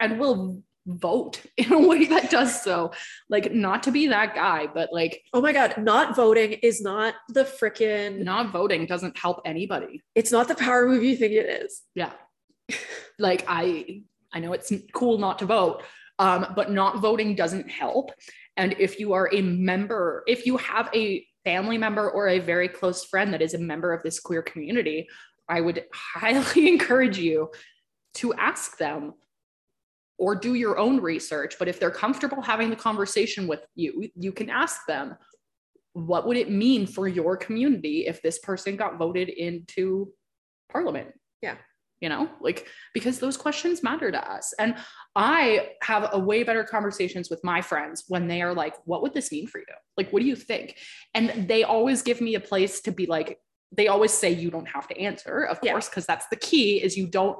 and 0.00 0.20
will 0.20 0.62
vote 0.88 1.42
in 1.56 1.72
a 1.72 1.86
way 1.86 2.06
that 2.06 2.30
does 2.30 2.62
so. 2.62 2.92
Like 3.28 3.52
not 3.52 3.82
to 3.84 3.92
be 3.92 4.08
that 4.08 4.34
guy 4.34 4.66
but 4.66 4.90
like 4.92 5.22
Oh 5.32 5.40
my 5.40 5.52
God, 5.52 5.74
not 5.78 6.16
voting 6.16 6.52
is 6.52 6.80
not 6.80 7.14
the 7.28 7.44
freaking, 7.44 8.24
not 8.24 8.50
voting 8.52 8.86
doesn't 8.86 9.16
help 9.16 9.40
anybody. 9.44 10.02
It's 10.14 10.32
not 10.32 10.48
the 10.48 10.54
power 10.54 10.88
move 10.88 11.04
you 11.04 11.16
think 11.16 11.32
it 11.32 11.62
is. 11.62 11.82
yeah. 11.94 12.12
Like 13.18 13.44
i 13.48 14.02
i 14.32 14.40
know 14.40 14.52
it's 14.52 14.72
cool 14.92 15.18
not 15.18 15.38
to 15.38 15.46
vote 15.46 15.82
um, 16.18 16.46
but 16.56 16.70
not 16.70 16.98
voting 16.98 17.34
doesn't 17.36 17.70
help. 17.70 18.10
And 18.56 18.74
if 18.78 18.98
you 18.98 19.12
are 19.12 19.32
a 19.32 19.40
member 19.40 20.24
if 20.26 20.46
you 20.46 20.56
have 20.56 20.90
a 20.94 21.24
family 21.44 21.78
member 21.78 22.10
or 22.10 22.28
a 22.28 22.38
very 22.40 22.68
close 22.68 23.04
friend 23.04 23.32
that 23.32 23.40
is 23.40 23.54
a 23.54 23.58
member 23.58 23.92
of 23.92 24.02
this 24.02 24.20
queer 24.20 24.42
community 24.42 25.08
i 25.48 25.60
would 25.60 25.84
highly 25.94 26.68
encourage 26.74 27.18
you 27.18 27.50
to 28.14 28.34
ask 28.34 28.76
them 28.76 29.14
or 30.18 30.34
do 30.34 30.54
your 30.54 30.78
own 30.78 31.00
research 31.00 31.56
but 31.58 31.68
if 31.68 31.78
they're 31.80 31.90
comfortable 31.90 32.42
having 32.42 32.70
the 32.70 32.76
conversation 32.76 33.46
with 33.46 33.64
you 33.74 34.08
you 34.16 34.32
can 34.32 34.50
ask 34.50 34.84
them 34.86 35.16
what 35.92 36.26
would 36.26 36.36
it 36.36 36.50
mean 36.50 36.86
for 36.86 37.08
your 37.08 37.36
community 37.36 38.06
if 38.06 38.20
this 38.22 38.38
person 38.38 38.76
got 38.76 38.98
voted 38.98 39.28
into 39.28 40.12
parliament 40.70 41.08
Yeah. 41.42 41.56
you 42.00 42.08
know 42.08 42.28
like 42.40 42.66
because 42.94 43.18
those 43.18 43.36
questions 43.36 43.82
matter 43.82 44.10
to 44.12 44.32
us 44.32 44.52
and 44.58 44.76
I 45.16 45.70
have 45.82 46.10
a 46.12 46.18
way 46.18 46.44
better 46.44 46.62
conversations 46.62 47.28
with 47.28 47.42
my 47.42 47.60
friends 47.60 48.04
when 48.06 48.28
they 48.28 48.40
are 48.40 48.54
like, 48.54 48.74
what 48.84 49.02
would 49.02 49.14
this 49.14 49.32
mean 49.32 49.48
for 49.48 49.58
you? 49.58 49.64
Like, 49.96 50.12
what 50.12 50.20
do 50.22 50.28
you 50.28 50.36
think? 50.36 50.76
And 51.12 51.48
they 51.48 51.64
always 51.64 52.02
give 52.02 52.20
me 52.20 52.36
a 52.36 52.40
place 52.40 52.80
to 52.82 52.92
be 52.92 53.06
like, 53.06 53.40
they 53.72 53.88
always 53.88 54.12
say 54.12 54.30
you 54.30 54.48
don't 54.48 54.68
have 54.68 54.86
to 54.88 54.96
answer, 54.96 55.42
of 55.42 55.58
Yeah. 55.60 55.72
course, 55.72 55.88
because 55.88 56.06
that's 56.06 56.26
the 56.28 56.36
key 56.36 56.80
is 56.80 56.96
you 56.96 57.08
don't, 57.08 57.36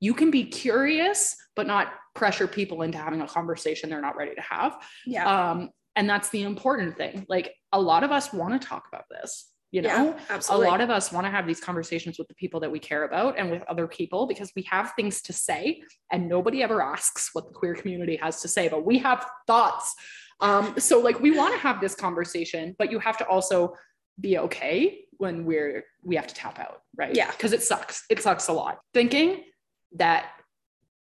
you 0.00 0.14
can 0.14 0.30
be 0.30 0.44
curious, 0.44 1.36
but 1.54 1.66
not 1.66 1.92
pressure 2.14 2.46
people 2.46 2.82
into 2.82 2.98
having 2.98 3.20
a 3.20 3.26
conversation 3.26 3.88
they're 3.90 4.00
not 4.00 4.16
ready 4.16 4.34
to 4.34 4.40
have. 4.42 4.76
Yeah. 5.06 5.50
Um, 5.50 5.70
and 5.94 6.08
that's 6.08 6.28
the 6.30 6.42
important 6.42 6.96
thing. 6.96 7.24
Like 7.28 7.54
a 7.72 7.80
lot 7.80 8.04
of 8.04 8.10
us 8.12 8.32
want 8.32 8.60
to 8.60 8.68
talk 8.68 8.84
about 8.88 9.04
this, 9.10 9.48
you 9.70 9.80
know? 9.82 9.88
yeah. 9.88 10.18
Absolutely. 10.28 10.66
a 10.66 10.70
lot 10.70 10.80
of 10.82 10.90
us 10.90 11.10
want 11.10 11.24
to 11.26 11.30
have 11.30 11.46
these 11.46 11.60
conversations 11.60 12.18
with 12.18 12.28
the 12.28 12.34
people 12.34 12.60
that 12.60 12.70
we 12.70 12.78
care 12.78 13.04
about 13.04 13.38
and 13.38 13.50
with 13.50 13.62
other 13.64 13.86
people 13.86 14.26
because 14.26 14.52
we 14.54 14.62
have 14.62 14.92
things 14.96 15.22
to 15.22 15.32
say 15.32 15.82
and 16.12 16.28
nobody 16.28 16.62
ever 16.62 16.82
asks 16.82 17.30
what 17.32 17.46
the 17.48 17.54
queer 17.54 17.74
community 17.74 18.16
has 18.16 18.42
to 18.42 18.48
say 18.48 18.68
but 18.68 18.84
we 18.84 18.98
have 18.98 19.26
thoughts 19.46 19.94
um, 20.40 20.74
so 20.78 21.00
like 21.00 21.18
we 21.20 21.30
want 21.36 21.54
to 21.54 21.58
have 21.60 21.80
this 21.80 21.94
conversation 21.94 22.74
but 22.78 22.90
you 22.92 22.98
have 22.98 23.16
to 23.16 23.26
also 23.26 23.74
be 24.20 24.36
okay 24.38 25.00
when 25.18 25.44
we're 25.46 25.82
we 26.04 26.14
have 26.16 26.26
to 26.26 26.34
tap 26.34 26.58
out 26.58 26.82
right 26.96 27.14
Yeah. 27.14 27.30
because 27.30 27.52
it 27.54 27.62
sucks 27.62 28.04
it 28.10 28.20
sucks 28.22 28.48
a 28.48 28.52
lot 28.52 28.78
thinking 28.92 29.42
that 29.92 30.30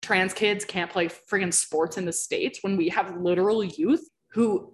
trans 0.01 0.33
kids 0.33 0.65
can't 0.65 0.91
play 0.91 1.07
friggin' 1.07 1.53
sports 1.53 1.97
in 1.97 2.05
the 2.05 2.13
states 2.13 2.59
when 2.61 2.77
we 2.77 2.89
have 2.89 3.17
literal 3.17 3.63
youth 3.63 4.07
who 4.31 4.73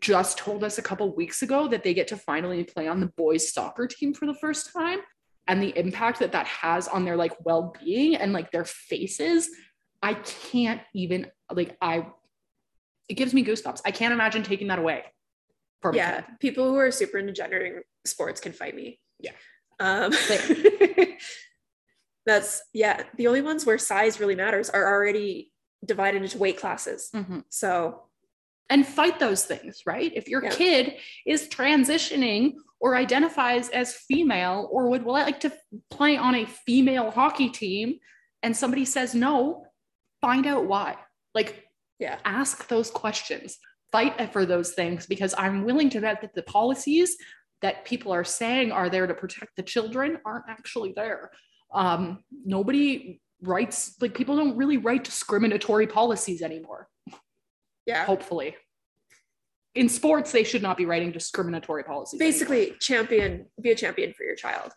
just 0.00 0.38
told 0.38 0.62
us 0.62 0.78
a 0.78 0.82
couple 0.82 1.14
weeks 1.16 1.42
ago 1.42 1.66
that 1.68 1.82
they 1.82 1.94
get 1.94 2.08
to 2.08 2.16
finally 2.16 2.62
play 2.62 2.86
on 2.86 3.00
the 3.00 3.10
boys 3.16 3.52
soccer 3.52 3.86
team 3.86 4.14
for 4.14 4.26
the 4.26 4.34
first 4.34 4.72
time 4.72 4.98
and 5.48 5.62
the 5.62 5.76
impact 5.78 6.18
that 6.20 6.32
that 6.32 6.46
has 6.46 6.86
on 6.88 7.04
their 7.04 7.16
like 7.16 7.32
well-being 7.44 8.14
and 8.14 8.32
like 8.32 8.50
their 8.50 8.64
faces 8.64 9.48
i 10.02 10.14
can't 10.14 10.80
even 10.94 11.26
like 11.50 11.76
i 11.80 12.06
it 13.08 13.14
gives 13.14 13.34
me 13.34 13.44
goosebumps 13.44 13.80
i 13.84 13.90
can't 13.90 14.12
imagine 14.12 14.42
taking 14.42 14.68
that 14.68 14.78
away 14.78 15.04
from 15.86 15.94
yeah. 15.94 16.20
kid. 16.20 16.24
People 16.40 16.68
who 16.68 16.76
are 16.76 16.90
super 16.90 17.18
into 17.18 17.32
gendering 17.32 17.80
sports 18.04 18.40
can 18.40 18.52
fight 18.52 18.74
me. 18.74 19.00
Yeah. 19.20 19.32
Um. 19.78 20.12
that's 22.26 22.62
yeah. 22.74 23.04
The 23.16 23.28
only 23.28 23.40
ones 23.42 23.64
where 23.64 23.78
size 23.78 24.20
really 24.20 24.34
matters 24.34 24.68
are 24.70 24.86
already 24.92 25.52
divided 25.84 26.22
into 26.22 26.38
weight 26.38 26.58
classes. 26.58 27.10
Mhm. 27.14 27.44
So 27.48 28.02
and 28.68 28.84
fight 28.84 29.20
those 29.20 29.44
things, 29.46 29.82
right? 29.86 30.12
If 30.16 30.26
your 30.28 30.42
Yeah. 30.42 30.50
kid 30.50 30.96
is 31.24 31.48
transitioning 31.48 32.54
or 32.80 32.96
identifies 32.96 33.68
as 33.70 33.94
female 33.94 34.68
or 34.72 34.88
would 34.88 35.04
like 35.04 35.38
to 35.40 35.52
play 35.88 36.16
on 36.16 36.34
a 36.34 36.44
female 36.46 37.12
hockey 37.12 37.48
team 37.48 38.00
and 38.42 38.56
somebody 38.56 38.84
says 38.84 39.14
no, 39.14 39.66
find 40.20 40.46
out 40.48 40.64
why. 40.66 40.96
Like, 41.32 41.68
Yeah. 42.00 42.18
ask 42.24 42.66
those 42.66 42.90
questions, 42.90 43.58
fight 43.92 44.32
for 44.32 44.44
those 44.44 44.72
things 44.74 45.06
because 45.06 45.32
I'm 45.38 45.64
willing 45.64 45.88
to 45.90 46.00
bet 46.00 46.20
that 46.22 46.34
the 46.34 46.42
policies 46.42 47.16
that 47.62 47.84
people 47.84 48.12
are 48.12 48.24
saying 48.24 48.72
are 48.72 48.90
there 48.90 49.06
to 49.06 49.14
protect 49.14 49.54
the 49.56 49.62
children 49.62 50.18
aren't 50.26 50.44
actually 50.48 50.92
there. 50.92 51.30
Um, 51.72 52.22
nobody 52.44 53.20
writes, 53.42 53.96
like, 54.00 54.14
people 54.14 54.36
don't 54.36 54.56
really 54.56 54.76
write 54.78 55.04
discriminatory 55.04 55.86
policies 55.86 56.42
anymore 56.42 56.88
yeah. 57.86 58.04
hopefully. 58.04 58.56
In 59.74 59.88
sports, 59.90 60.32
they 60.32 60.42
should 60.42 60.62
not 60.62 60.76
be 60.76 60.86
writing 60.86 61.12
discriminatory 61.12 61.84
policies. 61.84 62.18
anymore. 62.20 62.32
basically 62.32 62.72
champion 62.80 63.46
be 63.60 63.70
a 63.70 63.74
champion 63.74 64.12
for 64.14 64.24
your 64.24 64.34
child 64.36 64.72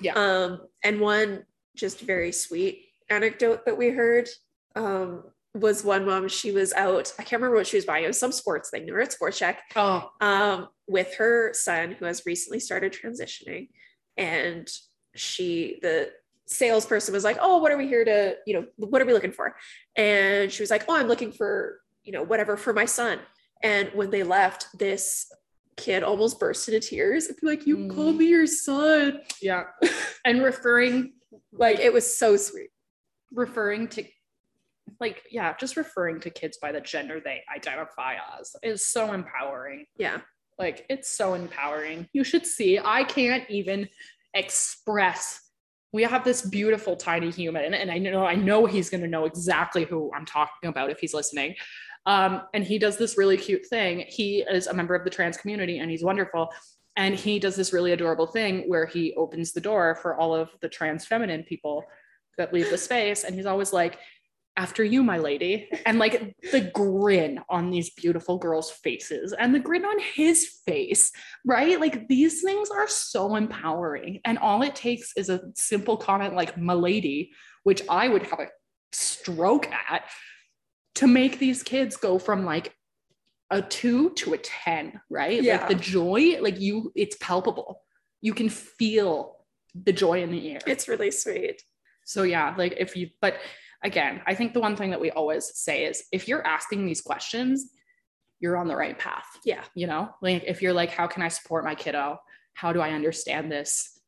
Yeah. 0.00 0.14
um 0.14 0.60
and 0.82 1.00
one 1.00 1.44
just 1.76 2.00
very 2.00 2.32
sweet 2.32 2.86
anecdote 3.08 3.64
that 3.66 3.78
we 3.78 3.90
heard 3.90 4.28
um 4.76 5.22
was 5.54 5.84
one 5.84 6.04
mom 6.06 6.28
she 6.28 6.52
was 6.52 6.72
out 6.72 7.12
i 7.18 7.22
can't 7.22 7.40
remember 7.40 7.56
what 7.56 7.66
she 7.66 7.76
was 7.76 7.84
buying 7.84 8.04
it 8.04 8.08
was 8.08 8.18
some 8.18 8.32
sports 8.32 8.70
thing 8.70 8.86
they 8.86 8.92
were 8.92 9.00
at 9.00 9.12
sports 9.12 9.38
check 9.38 9.62
Oh, 9.76 10.10
um 10.20 10.68
with 10.88 11.14
her 11.16 11.52
son 11.54 11.92
who 11.92 12.04
has 12.04 12.26
recently 12.26 12.60
started 12.60 12.92
transitioning 12.92 13.68
and 14.16 14.68
she 15.14 15.78
the 15.82 16.10
salesperson 16.50 17.14
was 17.14 17.24
like 17.24 17.38
oh 17.40 17.58
what 17.58 17.70
are 17.72 17.78
we 17.78 17.86
here 17.86 18.04
to 18.04 18.34
you 18.46 18.52
know 18.54 18.66
what 18.76 19.00
are 19.00 19.06
we 19.06 19.12
looking 19.12 19.30
for 19.32 19.54
and 19.96 20.50
she 20.50 20.62
was 20.62 20.70
like 20.70 20.84
oh 20.88 20.96
i'm 20.96 21.06
looking 21.06 21.30
for 21.30 21.80
you 22.02 22.12
know 22.12 22.22
whatever 22.24 22.56
for 22.56 22.72
my 22.72 22.84
son 22.84 23.18
and 23.62 23.88
when 23.94 24.10
they 24.10 24.22
left 24.24 24.66
this 24.78 25.30
kid 25.76 26.02
almost 26.02 26.40
burst 26.40 26.68
into 26.68 26.80
tears 26.80 27.26
and 27.26 27.36
be 27.40 27.46
like 27.46 27.66
you 27.66 27.76
Mm. 27.76 27.94
called 27.94 28.16
me 28.16 28.26
your 28.26 28.46
son 28.46 29.20
yeah. 29.40 29.64
and 30.24 30.42
referring, 30.42 31.12
like 31.52 31.78
it 31.78 31.92
was 31.92 32.18
so 32.18 32.36
sweet 32.36 32.70
referring 33.32 33.86
to, 33.88 34.04
like, 34.98 35.22
yeah, 35.30 35.54
just 35.56 35.76
referring 35.76 36.20
to 36.20 36.30
kids 36.30 36.58
by 36.60 36.72
the 36.72 36.80
gender 36.80 37.20
they 37.24 37.42
identify 37.56 38.16
as 38.38 38.54
is 38.62 38.84
so 38.84 39.12
empowering. 39.12 39.86
yeah 39.96 40.18
Like, 40.58 40.84
it's 40.90 41.08
so 41.10 41.32
empowering. 41.34 42.08
You 42.12 42.24
should 42.24 42.44
see. 42.44 42.78
I 42.78 43.04
can't 43.04 43.48
even 43.48 43.88
express. 44.34 45.40
We 45.92 46.02
have 46.04 46.24
this 46.24 46.42
beautiful 46.42 46.96
tiny 46.96 47.30
human, 47.30 47.74
and 47.74 47.90
I 47.90 47.98
know 47.98 48.24
I 48.24 48.36
know 48.36 48.66
he's 48.66 48.90
going 48.90 49.02
to 49.02 49.08
know 49.08 49.24
exactly 49.24 49.84
who 49.84 50.10
I'm 50.14 50.24
talking 50.24 50.68
about 50.68 50.90
if 50.90 51.00
he's 51.00 51.14
listening. 51.14 51.56
Um, 52.06 52.42
and 52.54 52.64
he 52.64 52.78
does 52.78 52.96
this 52.96 53.18
really 53.18 53.36
cute 53.36 53.66
thing. 53.66 54.04
He 54.08 54.44
is 54.50 54.66
a 54.66 54.74
member 54.74 54.94
of 54.94 55.04
the 55.04 55.10
trans 55.10 55.36
community, 55.36 55.78
and 55.78 55.90
he's 55.90 56.04
wonderful. 56.04 56.52
And 56.96 57.14
he 57.14 57.38
does 57.38 57.56
this 57.56 57.72
really 57.72 57.92
adorable 57.92 58.26
thing 58.26 58.68
where 58.68 58.86
he 58.86 59.14
opens 59.14 59.52
the 59.52 59.60
door 59.60 59.96
for 59.96 60.16
all 60.16 60.34
of 60.34 60.50
the 60.60 60.68
trans 60.68 61.04
feminine 61.04 61.44
people 61.44 61.84
that 62.38 62.52
leave 62.52 62.70
the 62.70 62.78
space, 62.78 63.24
and 63.24 63.34
he's 63.34 63.46
always 63.46 63.72
like, 63.72 63.98
after 64.60 64.84
you, 64.84 65.02
my 65.02 65.16
lady. 65.16 65.70
And 65.86 65.98
like 65.98 66.36
the 66.52 66.60
grin 66.60 67.40
on 67.48 67.70
these 67.70 67.88
beautiful 67.88 68.36
girls' 68.36 68.70
faces 68.70 69.32
and 69.32 69.54
the 69.54 69.58
grin 69.58 69.86
on 69.86 69.98
his 69.98 70.46
face, 70.66 71.12
right? 71.46 71.80
Like 71.80 72.08
these 72.08 72.42
things 72.42 72.68
are 72.68 72.86
so 72.86 73.36
empowering. 73.36 74.20
And 74.26 74.36
all 74.36 74.60
it 74.60 74.76
takes 74.76 75.14
is 75.16 75.30
a 75.30 75.40
simple 75.54 75.96
comment 75.96 76.34
like, 76.34 76.58
my 76.58 76.74
lady, 76.74 77.32
which 77.62 77.82
I 77.88 78.08
would 78.08 78.24
have 78.24 78.38
a 78.38 78.48
stroke 78.92 79.66
at 79.72 80.04
to 80.96 81.06
make 81.06 81.38
these 81.38 81.62
kids 81.62 81.96
go 81.96 82.18
from 82.18 82.44
like 82.44 82.74
a 83.50 83.62
two 83.62 84.10
to 84.10 84.34
a 84.34 84.38
10, 84.38 85.00
right? 85.08 85.42
Yeah. 85.42 85.56
Like 85.56 85.68
the 85.68 85.74
joy, 85.76 86.36
like 86.42 86.60
you, 86.60 86.92
it's 86.94 87.16
palpable. 87.18 87.80
You 88.20 88.34
can 88.34 88.50
feel 88.50 89.36
the 89.74 89.94
joy 89.94 90.22
in 90.22 90.30
the 90.30 90.50
air. 90.50 90.60
it's 90.66 90.86
really 90.86 91.10
sweet 91.10 91.62
So 92.04 92.24
yeah, 92.24 92.54
like 92.58 92.74
if 92.76 92.94
you, 92.94 93.08
but 93.22 93.36
again, 93.82 94.22
I 94.26 94.34
think 94.34 94.52
the 94.54 94.60
one 94.60 94.76
thing 94.76 94.90
that 94.90 95.00
we 95.00 95.10
always 95.10 95.50
say 95.56 95.84
is 95.84 96.04
if 96.12 96.28
you're 96.28 96.46
asking 96.46 96.86
these 96.86 97.00
questions, 97.00 97.70
you're 98.40 98.56
on 98.56 98.68
the 98.68 98.76
right 98.76 98.98
path. 98.98 99.26
yeah 99.44 99.62
You 99.74 99.86
know, 99.86 100.10
like 100.22 100.44
if 100.46 100.62
you're 100.62 100.72
like, 100.72 100.90
how 100.90 101.06
can 101.06 101.22
I 101.22 101.28
support 101.28 101.64
my 101.64 101.74
kiddo? 101.74 102.18
How 102.54 102.72
do 102.72 102.80
I 102.80 102.90
understand 102.92 103.50
this? 103.52 103.98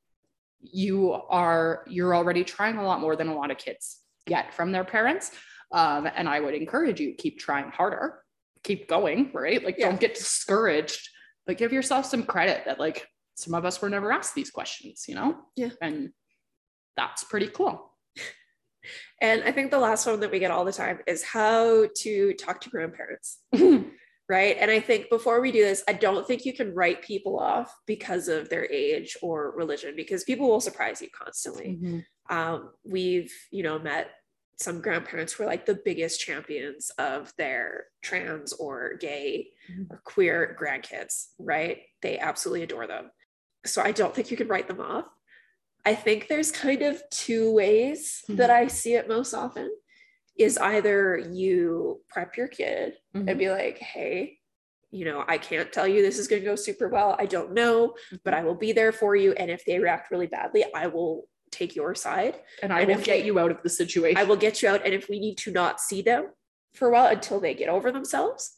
You 0.60 1.12
are, 1.12 1.84
you're 1.88 2.14
already 2.14 2.44
trying 2.44 2.76
a 2.76 2.84
lot 2.84 3.00
more 3.00 3.16
than 3.16 3.28
a 3.28 3.34
lot 3.34 3.50
of 3.50 3.58
kids 3.58 3.98
get 4.26 4.54
from 4.54 4.72
their 4.72 4.84
parents. 4.84 5.32
Um, 5.72 6.08
and 6.14 6.28
I 6.28 6.40
would 6.40 6.54
encourage 6.54 7.00
you 7.00 7.14
keep 7.14 7.38
trying 7.38 7.70
harder, 7.70 8.20
keep 8.62 8.88
going, 8.88 9.30
right? 9.34 9.62
Like 9.64 9.76
Yeah. 9.78 9.88
don't 9.88 10.00
get 10.00 10.14
discouraged, 10.14 11.08
but 11.46 11.56
give 11.58 11.72
yourself 11.72 12.06
some 12.06 12.22
credit 12.24 12.62
that 12.66 12.78
like 12.78 13.06
some 13.34 13.54
of 13.54 13.64
us 13.64 13.80
were 13.82 13.88
never 13.90 14.12
asked 14.12 14.34
these 14.34 14.50
questions, 14.50 15.06
you 15.08 15.14
know? 15.14 15.36
Yeah. 15.56 15.70
And 15.80 16.10
that's 16.96 17.24
pretty 17.24 17.48
cool. 17.48 17.91
And 19.20 19.42
i 19.44 19.52
think 19.52 19.70
the 19.70 19.78
last 19.78 20.06
one 20.06 20.20
that 20.20 20.30
we 20.30 20.38
get 20.38 20.50
all 20.50 20.64
the 20.64 20.72
time 20.72 20.98
is 21.06 21.22
how 21.22 21.86
to 21.96 22.32
talk 22.34 22.60
to 22.60 22.70
grandparents 22.70 23.38
right? 24.28 24.56
And 24.60 24.70
I 24.70 24.80
think 24.80 25.10
before 25.10 25.42
we 25.42 25.52
do 25.52 25.62
this, 25.62 25.82
I 25.86 25.92
don't 25.92 26.26
think 26.26 26.46
you 26.46 26.54
can 26.54 26.74
write 26.74 27.02
people 27.02 27.38
off 27.38 27.70
because 27.86 28.28
of 28.28 28.48
their 28.48 28.64
age 28.70 29.14
or 29.20 29.50
religion, 29.54 29.94
because 29.94 30.24
people 30.24 30.48
will 30.48 30.60
surprise 30.60 31.02
you 31.02 31.08
constantly. 31.10 31.78
Mhm. 31.82 32.04
Um, 32.30 32.70
we've, 32.82 33.30
you 33.50 33.62
know, 33.62 33.78
met 33.78 34.10
some 34.58 34.80
grandparents 34.80 35.32
who 35.34 35.42
are 35.42 35.46
like 35.46 35.66
the 35.66 35.80
biggest 35.84 36.20
champions 36.20 36.90
of 36.98 37.32
their 37.36 37.86
trans 38.00 38.54
or 38.54 38.94
gay 38.94 39.50
Mhm. 39.70 39.90
or 39.90 40.00
queer 40.04 40.56
grandkids, 40.58 41.26
right? 41.38 41.82
They 42.00 42.18
absolutely 42.18 42.62
adore 42.62 42.86
them. 42.86 43.10
So 43.66 43.82
I 43.82 43.92
don't 43.92 44.14
think 44.14 44.30
you 44.30 44.36
can 44.36 44.48
write 44.48 44.68
them 44.68 44.80
off. 44.80 45.06
I 45.84 45.94
think 45.94 46.28
there's 46.28 46.52
kind 46.52 46.82
of 46.82 47.02
two 47.10 47.52
ways 47.52 48.22
that 48.28 48.50
I 48.50 48.68
see 48.68 48.94
it 48.94 49.08
most 49.08 49.34
often 49.34 49.70
is 50.38 50.56
either 50.58 51.18
you 51.18 52.00
prep 52.08 52.36
your 52.36 52.48
kid 52.48 52.94
Mhm. 53.14 53.28
and 53.28 53.38
be 53.38 53.50
like, 53.50 53.78
hey, 53.78 54.38
you 54.90 55.04
know, 55.04 55.24
I 55.26 55.38
can't 55.38 55.72
tell 55.72 55.86
you 55.88 56.00
this 56.02 56.18
is 56.18 56.28
going 56.28 56.42
to 56.42 56.48
go 56.48 56.54
super 56.56 56.88
well. 56.88 57.16
I 57.18 57.26
don't 57.26 57.52
know, 57.52 57.94
but 58.24 58.32
I 58.34 58.44
will 58.44 58.54
be 58.54 58.72
there 58.72 58.92
for 58.92 59.16
you. 59.16 59.32
And 59.32 59.50
if 59.50 59.64
they 59.64 59.78
react 59.78 60.10
really 60.10 60.26
badly, 60.26 60.64
I 60.74 60.86
will 60.86 61.28
take 61.50 61.74
your 61.74 61.94
side. 61.94 62.40
and 62.62 62.72
I 62.72 62.80
And 62.82 62.88
will 62.96 63.02
get 63.04 63.24
you 63.24 63.38
out 63.38 63.50
of 63.50 63.62
the 63.62 63.68
situation. 63.68 64.16
I 64.16 64.24
will 64.24 64.36
get 64.36 64.62
you 64.62 64.68
out. 64.68 64.84
And 64.84 64.94
if 64.94 65.08
we 65.08 65.18
need 65.18 65.36
to 65.38 65.50
not 65.50 65.80
see 65.80 66.00
them 66.02 66.28
for 66.74 66.88
a 66.88 66.92
while 66.92 67.06
until 67.08 67.40
they 67.40 67.54
get 67.54 67.68
over 67.68 67.90
themselves, 67.92 68.56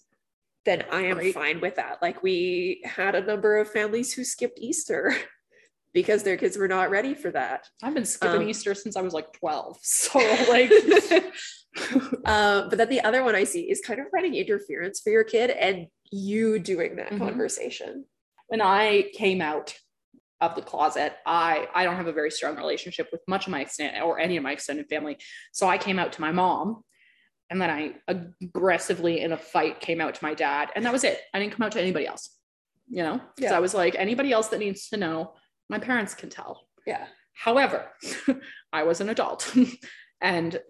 then 0.65 0.85
I 0.91 1.03
am 1.07 1.17
Great. 1.17 1.35
fine 1.35 1.61
with 1.61 1.75
that. 1.77 2.01
Like 2.03 2.23
we 2.23 2.83
had 2.85 3.15
a 3.15 3.21
number 3.25 3.59
of 3.59 3.71
families 3.71 4.13
who 4.15 4.25
skipped 4.25 4.59
Easter 4.61 5.15
because 5.95 6.25
their 6.25 6.37
kids 6.37 6.59
were 6.59 6.69
not 6.69 6.91
ready 6.91 7.15
for 7.15 7.31
that. 7.31 7.67
I've 7.83 7.95
been 7.95 8.05
skipping 8.05 8.43
Um, 8.43 8.49
Easter 8.49 8.75
since 8.75 8.97
I 8.97 9.01
was 9.01 9.15
like 9.15 9.33
12. 9.33 9.79
So 9.83 10.19
like 10.49 10.71
Uh, 12.25 12.69
but 12.69 12.79
then 12.79 12.89
the 12.89 13.01
other 13.01 13.25
one 13.25 13.35
I 13.35 13.45
see 13.45 13.71
is 13.71 13.81
kind 13.81 13.99
of 14.01 14.07
running 14.13 14.35
interference 14.35 15.01
for 15.01 15.11
your 15.11 15.25
kid 15.25 15.51
and 15.51 15.87
you 16.13 16.59
doing 16.59 16.97
that 16.97 17.11
Mhm. 17.11 17.19
conversation. 17.19 18.05
when 18.49 18.61
I 18.61 19.11
came 19.15 19.41
out 19.41 19.75
of 20.41 20.55
the 20.55 20.61
closet, 20.63 21.15
I 21.27 21.67
I 21.75 21.85
don't 21.85 21.97
have 21.97 22.07
a 22.07 22.13
very 22.13 22.31
strong 22.31 22.57
relationship 22.57 23.09
with 23.11 23.23
much 23.27 23.47
of 23.47 23.51
my 23.53 23.63
extended 23.63 24.01
or 24.03 24.19
any 24.21 24.37
of 24.37 24.43
my 24.43 24.53
extended 24.53 24.87
family. 24.89 25.17
So 25.53 25.67
I 25.67 25.79
came 25.79 25.99
out 25.99 26.13
to 26.13 26.21
my 26.21 26.31
mom, 26.31 26.85
and 27.51 27.61
then 27.61 27.71
I 27.71 27.95
aggressively 28.07 29.21
in 29.21 29.33
a 29.33 29.37
fight 29.39 29.81
came 29.81 30.01
out 30.03 30.15
to 30.17 30.23
my 30.25 30.35
dad, 30.35 30.71
and 30.77 30.85
that 30.85 30.93
was 30.93 31.05
it. 31.05 31.19
I 31.33 31.39
didn't 31.41 31.55
come 31.55 31.65
out 31.65 31.73
to 31.73 31.81
anybody 31.81 32.07
else. 32.07 32.29
You 32.89 33.03
know, 33.03 33.21
because 33.35 33.51
Yeah. 33.51 33.57
I 33.57 33.61
was 33.61 33.73
like, 33.75 33.95
anybody 33.97 34.31
else 34.31 34.49
that 34.49 34.59
needs 34.61 34.91
to 34.91 34.99
know, 34.99 35.35
my 35.69 35.79
parents 35.79 36.15
can 36.15 36.31
tell. 36.31 36.67
Yeah. 36.87 37.07
However, 37.33 37.91
I 38.73 38.85
was 38.85 39.01
an 39.01 39.09
adult, 39.09 39.53
and 40.21 40.61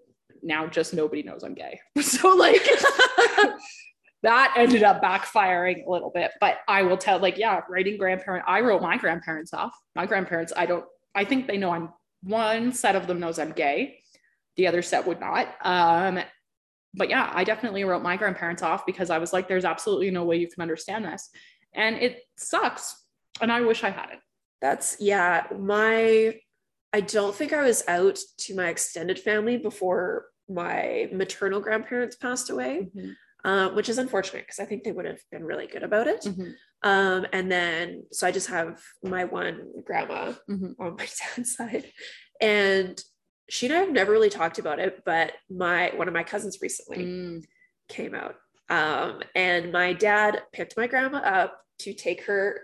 now 0.42 0.66
just 0.66 0.94
nobody 0.94 1.22
knows 1.22 1.42
I'm 1.42 1.54
gay. 1.54 1.80
So 2.02 2.34
like 2.36 2.68
that 4.24 4.54
ended 4.56 4.82
up 4.82 5.02
backfiring 5.02 5.86
a 5.86 5.90
little 5.90 6.10
bit. 6.10 6.32
But 6.40 6.58
I 6.66 6.82
will 6.82 6.96
tell, 6.96 7.18
like, 7.18 7.36
yeah, 7.36 7.60
writing 7.68 7.98
grandparent, 7.98 8.44
I 8.48 8.62
wrote 8.62 8.80
my 8.80 8.96
grandparents 8.96 9.52
off. 9.52 9.74
My 9.94 10.06
grandparents, 10.06 10.52
I 10.56 10.64
don't, 10.64 10.84
I 11.14 11.24
think 11.24 11.46
they 11.46 11.58
know 11.58 11.70
I'm 11.70 11.90
one 12.22 12.72
set 12.72 12.96
of 12.96 13.06
them 13.06 13.20
knows 13.20 13.38
I'm 13.38 13.52
gay. 13.52 13.98
The 14.56 14.66
other 14.66 14.80
set 14.80 15.06
would 15.06 15.20
not. 15.20 15.48
Um, 15.62 16.20
but 16.94 17.10
yeah, 17.10 17.30
I 17.34 17.44
definitely 17.44 17.84
wrote 17.84 18.02
my 18.02 18.16
grandparents 18.16 18.62
off 18.62 18.86
because 18.86 19.10
I 19.10 19.18
was 19.18 19.34
like, 19.34 19.46
there's 19.46 19.66
absolutely 19.66 20.10
no 20.10 20.24
way 20.24 20.36
you 20.36 20.48
can 20.48 20.62
understand 20.62 21.04
this. 21.04 21.28
And 21.74 21.96
it 21.96 22.20
sucks. 22.38 22.96
And 23.42 23.52
I 23.52 23.60
wish 23.60 23.84
I 23.84 23.90
hadn't. 23.90 24.20
That's 24.64 24.96
yeah, 24.98 25.46
my 25.60 26.40
I 26.94 27.00
don't 27.02 27.34
think 27.34 27.52
I 27.52 27.60
was 27.62 27.84
out 27.86 28.18
to 28.38 28.56
my 28.56 28.68
extended 28.68 29.18
family 29.18 29.58
before 29.58 30.24
my 30.48 31.10
maternal 31.12 31.60
grandparents 31.60 32.16
passed 32.16 32.48
away, 32.48 32.88
uh, 33.44 33.68
which 33.70 33.90
is 33.90 33.98
unfortunate 33.98 34.44
because 34.44 34.58
I 34.60 34.64
think 34.64 34.82
they 34.82 34.92
would 34.92 35.04
have 35.04 35.20
been 35.30 35.44
really 35.44 35.66
good 35.66 35.82
about 35.82 36.06
it. 36.06 36.22
Mhm. 36.24 36.54
Um, 36.82 37.26
and 37.34 37.52
then 37.52 38.04
so 38.10 38.26
I 38.26 38.30
just 38.30 38.46
have 38.48 38.82
my 39.02 39.24
one 39.24 39.70
grandma 39.84 40.32
Mhm. 40.48 40.76
on 40.78 40.96
my 40.96 41.08
dad's 41.36 41.54
side, 41.54 41.92
and 42.40 42.98
she 43.50 43.66
and 43.66 43.74
I 43.74 43.80
have 43.80 43.90
never 43.92 44.12
really 44.12 44.30
talked 44.30 44.58
about 44.58 44.78
it, 44.78 45.02
but 45.04 45.34
my 45.50 45.92
one 45.94 46.08
of 46.08 46.14
my 46.14 46.24
cousins 46.24 46.62
recently 46.62 47.04
Mm. 47.04 47.44
came 47.90 48.14
out. 48.14 48.36
Um, 48.70 49.22
and 49.34 49.72
my 49.72 49.92
dad 49.92 50.42
picked 50.54 50.78
my 50.78 50.86
grandma 50.86 51.18
up 51.18 51.60
to 51.80 51.92
take 51.92 52.22
her 52.24 52.62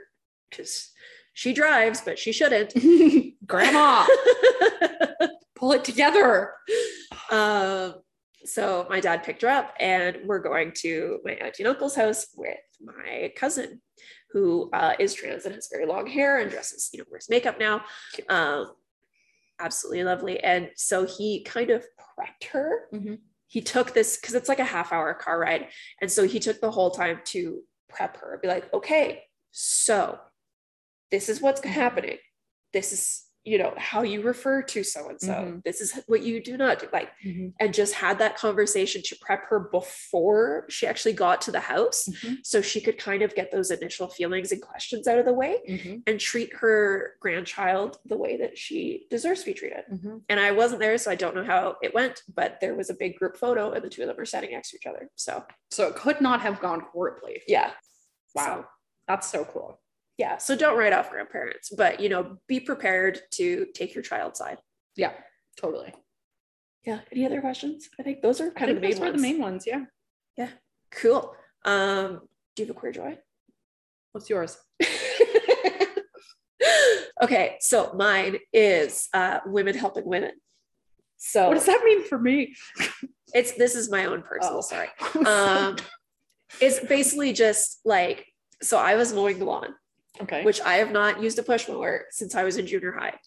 because 0.49 0.91
she 1.33 1.53
drives, 1.53 2.01
but 2.01 2.19
she 2.19 2.33
shouldn't. 2.33 2.75
Grandma, 3.47 4.07
pull 5.57 5.73
it 5.73 5.85
together. 5.85 6.53
um, 7.31 7.95
so 8.45 8.87
my 8.89 9.01
dad 9.01 9.23
picked 9.23 9.43
her 9.43 9.49
up, 9.49 9.75
and 9.79 10.19
we're 10.25 10.39
going 10.39 10.73
to 10.79 11.19
my 11.25 11.33
auntie 11.33 11.63
and 11.63 11.69
uncle's 11.71 11.95
house 11.95 12.29
with 12.37 12.57
my 12.83 13.33
cousin, 13.37 13.81
who 14.33 14.71
uh, 14.73 14.95
is 14.99 15.15
trans 15.15 15.45
and 15.45 15.55
has 15.55 15.69
very 15.71 15.87
long 15.87 16.07
hair 16.07 16.39
and 16.39 16.51
dresses, 16.51 16.89
you 16.93 16.99
know, 16.99 17.05
wears 17.11 17.29
makeup 17.29 17.59
now. 17.61 17.83
Um, 18.29 18.73
absolutely 19.61 20.05
lovely. 20.05 20.43
And 20.43 20.71
so 20.77 21.05
he 21.05 21.43
kind 21.43 21.71
of 21.71 21.85
prepped 21.99 22.49
her. 22.53 22.89
Mhm. 22.95 23.19
He 23.47 23.61
took 23.61 23.93
this 23.93 24.17
because 24.17 24.35
it's 24.35 24.49
like 24.49 24.61
a 24.61 24.65
half 24.65 24.93
hour 24.93 25.13
car 25.13 25.39
ride. 25.39 25.69
And 26.01 26.11
so 26.11 26.27
he 26.27 26.39
took 26.41 26.61
the 26.61 26.71
whole 26.71 26.91
time 26.93 27.21
to 27.27 27.61
prep 27.89 28.17
her, 28.19 28.39
be 28.41 28.49
like, 28.49 28.73
okay, 28.73 29.25
so 29.51 30.19
this 31.11 31.29
is 31.29 31.41
what's 31.41 31.63
happening. 31.65 32.19
This 32.73 32.93
is, 32.93 33.25
you 33.43 33.57
know, 33.59 33.73
how 33.79 34.03
you 34.03 34.21
refer 34.23 34.61
to 34.63 34.85
so 34.85 35.09
and 35.09 35.21
so. 35.21 35.61
This 35.65 35.81
is 35.81 35.99
what 36.07 36.23
you 36.23 36.43
do 36.43 36.57
not 36.59 36.79
do. 36.79 36.89
Like, 36.93 37.09
and 37.59 37.73
just 37.73 37.95
had 37.95 38.19
that 38.19 38.37
conversation 38.37 39.01
to 39.07 39.17
prep 39.21 39.45
her 39.49 39.59
before 39.59 40.67
she 40.69 40.87
actually 40.87 41.15
got 41.15 41.41
to 41.43 41.51
the 41.51 41.59
house 41.61 42.07
Mhm. 42.07 42.37
so 42.45 42.61
she 42.61 42.81
could 42.83 42.99
kind 42.99 43.23
of 43.23 43.35
get 43.35 43.51
those 43.51 43.71
initial 43.71 44.09
feelings 44.09 44.53
and 44.53 44.61
questions 44.61 45.09
out 45.09 45.19
of 45.19 45.25
the 45.25 45.33
way 45.33 45.59
Mhm. 45.69 46.03
and 46.07 46.21
treat 46.21 46.53
her 46.57 47.17
grandchild 47.19 47.99
the 48.05 48.17
way 48.19 48.37
that 48.37 48.59
she 48.59 49.07
deserves 49.11 49.41
to 49.41 49.47
be 49.47 49.55
treated. 49.55 49.85
Mhm. 49.91 50.23
And 50.29 50.39
I 50.39 50.51
wasn't 50.53 50.81
there, 50.81 50.97
so 50.99 51.11
I 51.11 51.15
don't 51.17 51.35
know 51.35 51.45
how 51.45 51.77
it 51.83 51.95
went, 51.95 52.23
but 52.33 52.61
there 52.61 52.75
was 52.75 52.91
a 52.91 52.95
big 52.95 53.17
group 53.17 53.37
photo 53.39 53.73
and 53.73 53.83
the 53.83 53.89
two 53.89 54.03
of 54.03 54.09
them 54.09 54.17
were 54.19 54.27
standing 54.27 54.53
next 54.53 54.71
to 54.71 54.77
each 54.77 54.87
other. 54.87 55.11
So 55.17 55.45
So 55.71 55.89
it 55.89 55.97
could 55.97 56.21
not 56.21 56.43
have 56.43 56.61
gone 56.61 56.81
horribly. 56.93 57.43
yeah. 57.49 57.73
Wow. 58.35 58.45
So, 58.63 58.67
That's 59.09 59.29
so 59.29 59.45
cool. 59.47 59.81
Yeah. 60.21 60.37
So 60.39 60.55
don't 60.55 60.77
write 60.79 60.93
off 60.93 61.11
grandparents, 61.11 61.71
but 61.71 61.93
you 62.01 62.09
know, 62.13 62.37
be 62.47 62.61
prepared 62.61 63.15
to 63.39 63.67
take 63.75 63.95
your 63.95 64.03
child 64.03 64.37
side. 64.37 64.59
Yeah, 64.97 65.13
totally. 65.57 65.93
Yeah. 66.85 67.01
Any 67.13 67.25
other 67.27 67.41
questions? 67.41 67.89
I 67.99 68.03
think 68.03 68.21
those 68.23 68.41
are 68.41 68.51
kind 68.51 68.71
of 68.71 68.77
the 68.77 68.81
main 68.83 68.91
those 68.93 69.01
were 69.01 69.07
ones. 69.07 69.17
the 69.23 69.29
main 69.29 69.41
ones. 69.41 69.65
Yeah. 69.67 69.85
Yeah 70.37 70.51
cool. 71.03 71.35
Um, 71.65 72.21
do 72.55 72.63
you 72.63 72.67
have 72.67 72.77
a 72.77 72.79
queer 72.79 72.93
joy? 72.93 73.19
What's 74.13 74.29
yours? 74.29 74.57
okay, 77.23 77.57
so 77.61 77.93
mine 77.95 78.37
is 78.53 79.09
uh, 79.15 79.39
women 79.47 79.75
helping 79.77 80.05
women. 80.05 80.33
So 81.17 81.49
What 81.49 81.55
does 81.55 81.67
that 81.67 81.83
mean 81.85 82.05
for 82.09 82.19
me? 82.19 82.55
it's 83.35 83.53
this 83.53 83.75
is 83.75 83.91
my 83.91 84.07
own 84.07 84.23
personal 84.23 84.59
Oh. 84.59 84.61
story. 84.63 84.89
Um, 85.27 85.77
it's 86.61 86.81
basically 86.81 87.33
just 87.33 87.81
like 87.85 88.27
so. 88.63 88.77
I 88.79 88.97
was 88.97 89.13
mowing 89.13 89.39
the 89.39 89.45
lawn, 89.45 89.73
okay. 90.21 90.43
which 90.45 90.61
I 90.61 90.75
have 90.75 90.91
not 90.91 91.23
used 91.23 91.39
a 91.39 91.43
push 91.43 91.69
mower 91.69 92.07
since 92.11 92.35
I 92.35 92.45
was 92.45 92.57
in 92.57 92.67
junior 92.67 92.93
high, 92.93 93.19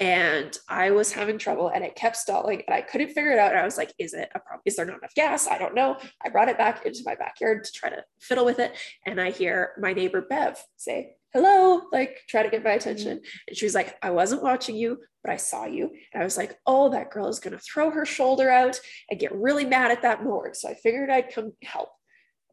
and 0.00 0.56
I 0.68 0.90
was 0.90 1.12
having 1.12 1.38
trouble, 1.38 1.68
and 1.68 1.84
it 1.84 1.94
kept 1.94 2.16
stalling, 2.16 2.62
and 2.66 2.74
I 2.74 2.80
couldn't 2.82 3.12
figure 3.12 3.30
it 3.30 3.38
out. 3.38 3.52
And 3.52 3.60
I 3.60 3.64
was 3.64 3.76
like, 3.76 3.92
"Is 3.98 4.12
it 4.12 4.28
a 4.34 4.40
problem? 4.40 4.62
Is 4.64 4.76
there 4.76 4.86
not 4.86 4.98
enough 4.98 5.14
gas? 5.14 5.46
I 5.46 5.58
don't 5.58 5.74
know." 5.74 5.96
I 6.24 6.30
brought 6.30 6.48
it 6.48 6.58
back 6.58 6.84
into 6.84 7.02
my 7.04 7.14
backyard 7.14 7.64
to 7.64 7.72
try 7.72 7.90
to 7.90 8.04
fiddle 8.20 8.44
with 8.44 8.58
it, 8.58 8.76
and 9.06 9.20
I 9.20 9.30
hear 9.30 9.72
my 9.78 9.92
neighbor 9.92 10.22
Bev 10.22 10.62
say, 10.76 11.14
"Hello," 11.32 11.82
like 11.92 12.22
try 12.28 12.42
to 12.42 12.50
get 12.50 12.64
my 12.64 12.70
mm-hmm. 12.70 12.78
attention, 12.78 13.20
and 13.46 13.56
she 13.56 13.66
was 13.66 13.74
like, 13.74 13.96
"I 14.02 14.10
wasn't 14.10 14.42
watching 14.42 14.76
you." 14.76 15.00
But 15.22 15.32
I 15.32 15.36
saw 15.36 15.64
you, 15.64 15.90
and 16.12 16.20
I 16.20 16.24
was 16.24 16.36
like, 16.36 16.58
"Oh, 16.66 16.88
that 16.90 17.10
girl 17.10 17.28
is 17.28 17.38
gonna 17.38 17.58
throw 17.58 17.90
her 17.90 18.04
shoulder 18.04 18.50
out 18.50 18.80
and 19.08 19.20
get 19.20 19.34
really 19.34 19.64
mad 19.64 19.92
at 19.92 20.02
that 20.02 20.24
mower." 20.24 20.54
So 20.54 20.68
I 20.68 20.74
figured 20.74 21.08
I'd 21.08 21.32
come 21.32 21.52
help. 21.62 21.90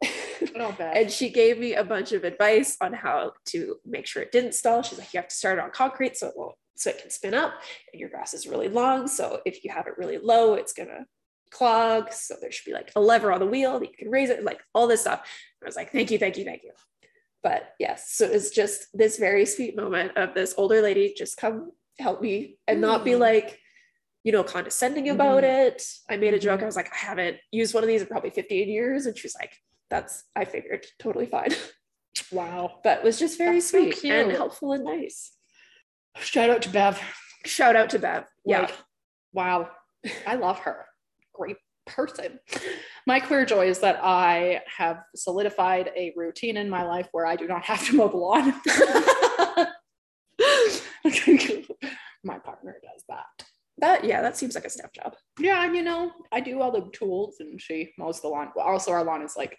and 0.80 1.12
she 1.12 1.30
gave 1.30 1.60
me 1.60 1.76
a 1.76 1.84
bunch 1.84 2.12
of 2.12 2.24
advice 2.24 2.78
on 2.82 2.94
how 2.94 3.34
to 3.46 3.76
make 3.86 4.06
sure 4.08 4.22
it 4.24 4.32
didn't 4.32 4.54
stall. 4.54 4.82
She's 4.82 4.98
like, 4.98 5.14
you 5.14 5.20
have 5.20 5.30
to 5.30 5.36
start 5.36 5.58
it 5.58 5.64
on 5.64 5.72
concrete 5.72 6.18
so 6.18 6.28
it 6.28 6.34
won't, 6.36 6.56
so 6.76 6.90
it 6.90 7.00
can 7.00 7.10
spin 7.12 7.34
up. 7.34 7.54
And 7.94 8.00
your 8.00 8.10
grass 8.10 8.34
is 8.34 8.48
really 8.48 8.68
long, 8.70 9.08
so 9.08 9.42
if 9.46 9.64
you 9.64 9.72
have 9.72 9.88
it 9.88 9.94
really 9.98 10.18
low, 10.18 10.56
it's 10.56 10.74
gonna 10.74 11.06
clog. 11.52 12.12
So 12.14 12.36
there 12.42 12.52
should 12.52 12.66
be 12.66 12.74
like 12.74 12.92
a 12.96 13.02
lever 13.02 13.32
on 13.32 13.40
the 13.40 13.46
wheel 13.46 13.80
that 13.80 13.90
you 13.90 13.96
can 13.98 14.10
raise 14.10 14.30
it, 14.30 14.44
like 14.44 14.62
all 14.74 14.88
this 14.88 15.02
stuff. 15.02 15.22
I 15.62 15.66
was 15.66 15.76
like, 15.76 15.92
thank 15.92 16.10
you, 16.10 16.18
thank 16.18 16.38
you, 16.38 16.46
thank 16.46 16.64
you. 16.64 16.72
But 17.44 17.74
yes, 17.80 18.12
so 18.12 18.26
it's 18.26 18.52
just 18.52 18.88
this 18.94 19.18
very 19.18 19.46
sweet 19.46 19.76
moment 19.76 20.16
of 20.16 20.34
this 20.34 20.54
older 20.58 20.82
lady 20.82 21.14
just 21.16 21.38
come 21.38 21.72
help 22.00 22.22
me 22.22 22.58
and 22.68 22.82
not 22.82 23.04
be 23.04 23.12
Mm. 23.12 23.20
like, 23.20 23.60
you 24.24 24.32
know, 24.32 24.44
condescending 24.44 25.10
about 25.10 25.44
it. 25.44 25.84
I 26.10 26.18
made 26.18 26.34
a 26.36 26.40
joke. 26.40 26.62
I 26.62 26.66
was 26.66 26.76
like, 26.76 26.92
I 26.94 26.98
haven't 26.98 27.38
used 27.52 27.74
one 27.74 27.84
of 27.84 27.88
these 27.88 28.02
in 28.02 28.08
probably 28.08 28.30
15 28.30 28.70
years. 28.70 29.08
And 29.08 29.18
she's 29.18 29.36
like, 29.36 29.58
that's, 29.91 30.23
I 30.36 30.45
figured, 30.45 30.88
totally 30.99 31.27
fine. 31.27 31.49
wow. 32.32 32.80
but 32.84 33.04
was 33.04 33.19
just 33.19 33.38
very 33.38 33.58
That's 33.58 33.69
so 33.69 33.91
sweet 33.91 34.12
and 34.12 34.32
helpful 34.32 34.71
and 34.73 34.84
nice. 34.84 35.34
Shout 36.17 36.49
out 36.49 36.63
to 36.63 36.69
Bev. 36.69 36.99
Shout 37.45 37.75
out 37.75 37.91
to 37.91 37.99
Bev. 37.99 38.25
Yeah. 38.45 38.62
Like, 38.62 38.73
wow. 39.34 39.69
I 40.25 40.36
love 40.36 40.60
her. 40.60 40.86
Great 41.34 41.58
person. 41.86 42.39
My 43.08 43.19
queer 43.19 43.45
joy 43.45 43.67
is 43.67 43.80
that 43.80 43.99
I 44.01 44.62
have 44.77 45.04
solidified 45.15 45.91
a 45.95 46.13
routine 46.15 46.58
in 46.58 46.69
my 46.69 46.84
life 46.84 47.08
where 47.12 47.25
I 47.25 47.36
do 47.36 47.47
not 47.47 47.63
have 47.65 47.86
to 47.88 47.95
mow 47.95 48.08
the 48.08 48.17
lawn. 48.17 48.54
my 52.24 52.38
partner 52.39 52.78
does 52.82 53.03
that. 53.09 53.26
that, 53.80 54.03
yeah, 54.03 54.22
that 54.22 54.38
seems 54.38 54.55
like 54.55 54.66
a 54.66 54.70
step 54.70 54.93
job. 54.93 55.16
Yeah, 55.39 55.66
and 55.66 55.76
you 55.76 55.82
know, 55.82 56.11
I 56.32 56.39
do 56.39 56.61
all 56.61 56.72
the 56.72 56.89
tools 56.93 57.38
and 57.39 57.59
she 57.59 57.91
mows 57.97 58.22
the 58.22 58.28
lawn. 58.28 58.51
Well, 58.55 58.66
also 58.66 58.91
our 58.91 59.03
lawn 59.03 59.24
is 59.24 59.36
like 59.36 59.57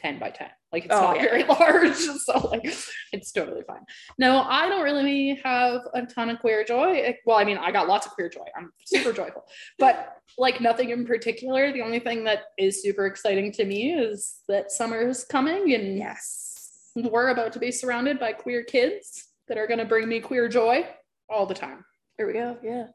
10 0.00 0.18
by 0.18 0.30
10. 0.30 0.48
Like 0.72 0.84
it's 0.86 0.94
Oh, 0.94 1.00
not 1.00 1.16
yeah. 1.16 1.22
very 1.22 1.44
large. 1.48 1.96
So 1.96 2.48
like 2.50 2.64
it's 3.12 3.32
totally 3.32 3.62
fine. 3.66 3.84
No, 4.18 4.42
I 4.42 4.68
don't 4.68 4.82
really 4.82 5.40
have 5.44 5.82
a 5.94 6.06
ton 6.06 6.30
of 6.30 6.38
queer 6.40 6.64
joy. 6.64 7.16
Well, 7.26 7.36
I 7.36 7.44
mean, 7.44 7.58
I 7.58 7.70
got 7.72 7.88
lots 7.88 8.06
of 8.06 8.12
queer 8.12 8.28
joy. 8.28 8.44
I'm 8.56 8.72
super 8.84 9.12
joyful. 9.12 9.44
But 9.78 10.16
like 10.38 10.60
nothing 10.60 10.90
in 10.90 11.04
particular. 11.06 11.72
The 11.72 11.82
only 11.82 11.98
thing 12.00 12.24
that 12.24 12.44
is 12.58 12.82
super 12.82 13.06
exciting 13.06 13.52
to 13.52 13.64
me 13.64 13.92
is 13.94 14.42
that 14.48 14.70
summer 14.70 15.08
is 15.08 15.24
coming 15.24 15.74
and 15.74 15.98
Yes. 15.98 16.90
we're 16.96 17.28
about 17.28 17.52
to 17.54 17.58
be 17.58 17.70
surrounded 17.70 18.18
by 18.18 18.32
queer 18.32 18.62
kids 18.64 19.28
that 19.48 19.58
are 19.58 19.66
going 19.66 19.78
to 19.80 19.84
bring 19.84 20.08
me 20.08 20.20
queer 20.20 20.48
joy 20.48 20.86
all 21.28 21.46
the 21.46 21.54
time. 21.54 21.84
There 22.16 22.26
we 22.26 22.32
go. 22.34 22.56
Yeah. 22.62 22.86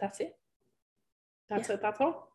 That's 0.00 0.18
it. 0.18 0.34
That's 1.48 1.68
Yeah. 1.68 1.76
it. 1.76 1.82
That's 1.82 2.00
all. 2.00 2.31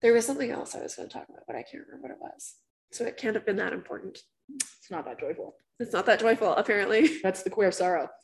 There 0.00 0.12
was 0.12 0.26
something 0.26 0.50
else 0.50 0.74
I 0.74 0.82
was 0.82 0.94
going 0.94 1.08
to 1.08 1.12
talk 1.12 1.28
about, 1.28 1.42
but 1.46 1.56
I 1.56 1.62
can't 1.62 1.84
remember 1.86 2.08
what 2.08 2.12
it 2.12 2.20
was. 2.20 2.54
So 2.92 3.04
it 3.04 3.16
can't 3.16 3.34
have 3.34 3.44
been 3.44 3.56
that 3.56 3.72
important. 3.72 4.18
It's 4.54 4.90
not 4.90 5.04
that 5.04 5.20
joyful. 5.20 5.56
It's 5.80 5.92
not 5.92 6.06
that 6.06 6.20
joyful, 6.20 6.54
apparently. 6.54 7.18
That's 7.22 7.42
the 7.42 7.50
queer 7.50 7.72
sorrow. 7.72 8.08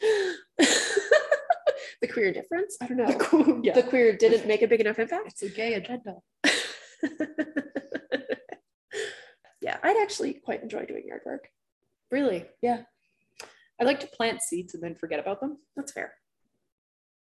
The 2.05 2.13
queer 2.13 2.33
difference? 2.35 2.77
I 2.83 2.87
don't 2.87 2.99
know. 2.99 3.07
The 3.07 3.15
cool, 3.15 3.61
yeah. 3.63 3.73
The 3.73 3.83
queer 3.83 4.15
didn't 4.15 4.47
make 4.47 4.61
a 4.61 4.67
big 4.67 4.81
enough 4.81 4.99
impact. 4.99 5.29
it's 5.29 5.43
a 5.43 5.49
gay 5.49 5.73
agenda. 5.73 6.17
yeah, 9.63 9.79
I'd 9.83 9.97
actually 10.03 10.35
quite 10.35 10.63
enjoy 10.63 10.85
doing 10.85 11.05
yard 11.07 11.23
work. 11.25 11.49
Really? 12.11 12.45
Yeah. 12.61 12.83
I 13.81 13.85
like 13.85 14.01
to 14.01 14.07
plant 14.07 14.43
seeds 14.43 14.75
and 14.75 14.83
then 14.83 14.97
forget 14.97 15.19
about 15.19 15.41
them. 15.41 15.57
That's 15.77 15.93
fair. 15.93 16.13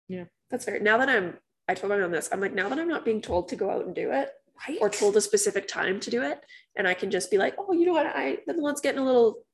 Yeah. 0.09 0.25
That's 0.51 0.65
fair. 0.65 0.81
Now 0.81 0.99
that 0.99 1.09
I'm, 1.09 1.39
I 1.69 1.75
told 1.75 1.93
my 1.93 1.99
mom 1.99 2.11
this, 2.11 2.29
I'm 2.33 2.41
like, 2.41 2.53
now 2.53 2.69
that 2.69 2.81
I'm 2.81 2.89
not 2.89 3.05
being 3.05 3.23
told 3.23 3.51
to 3.51 3.57
go 3.57 3.71
out 3.71 3.87
and 3.87 3.95
do 3.95 4.11
it 4.11 4.31
Right. 4.69 4.79
or 4.81 4.89
told 4.89 5.17
a 5.17 5.21
specific 5.21 5.67
time 5.67 5.99
to 6.01 6.11
do 6.11 6.23
it, 6.23 6.39
and 6.77 6.87
I 6.87 6.95
can 6.95 7.11
just 7.11 7.31
be 7.31 7.39
like, 7.39 7.55
oh, 7.59 7.73
you 7.73 7.87
know 7.87 7.93
what? 7.93 8.07
I, 8.07 8.39
the 8.47 8.55
lawn's 8.55 8.81
getting 8.81 9.01
a 9.01 9.05
little 9.05 9.45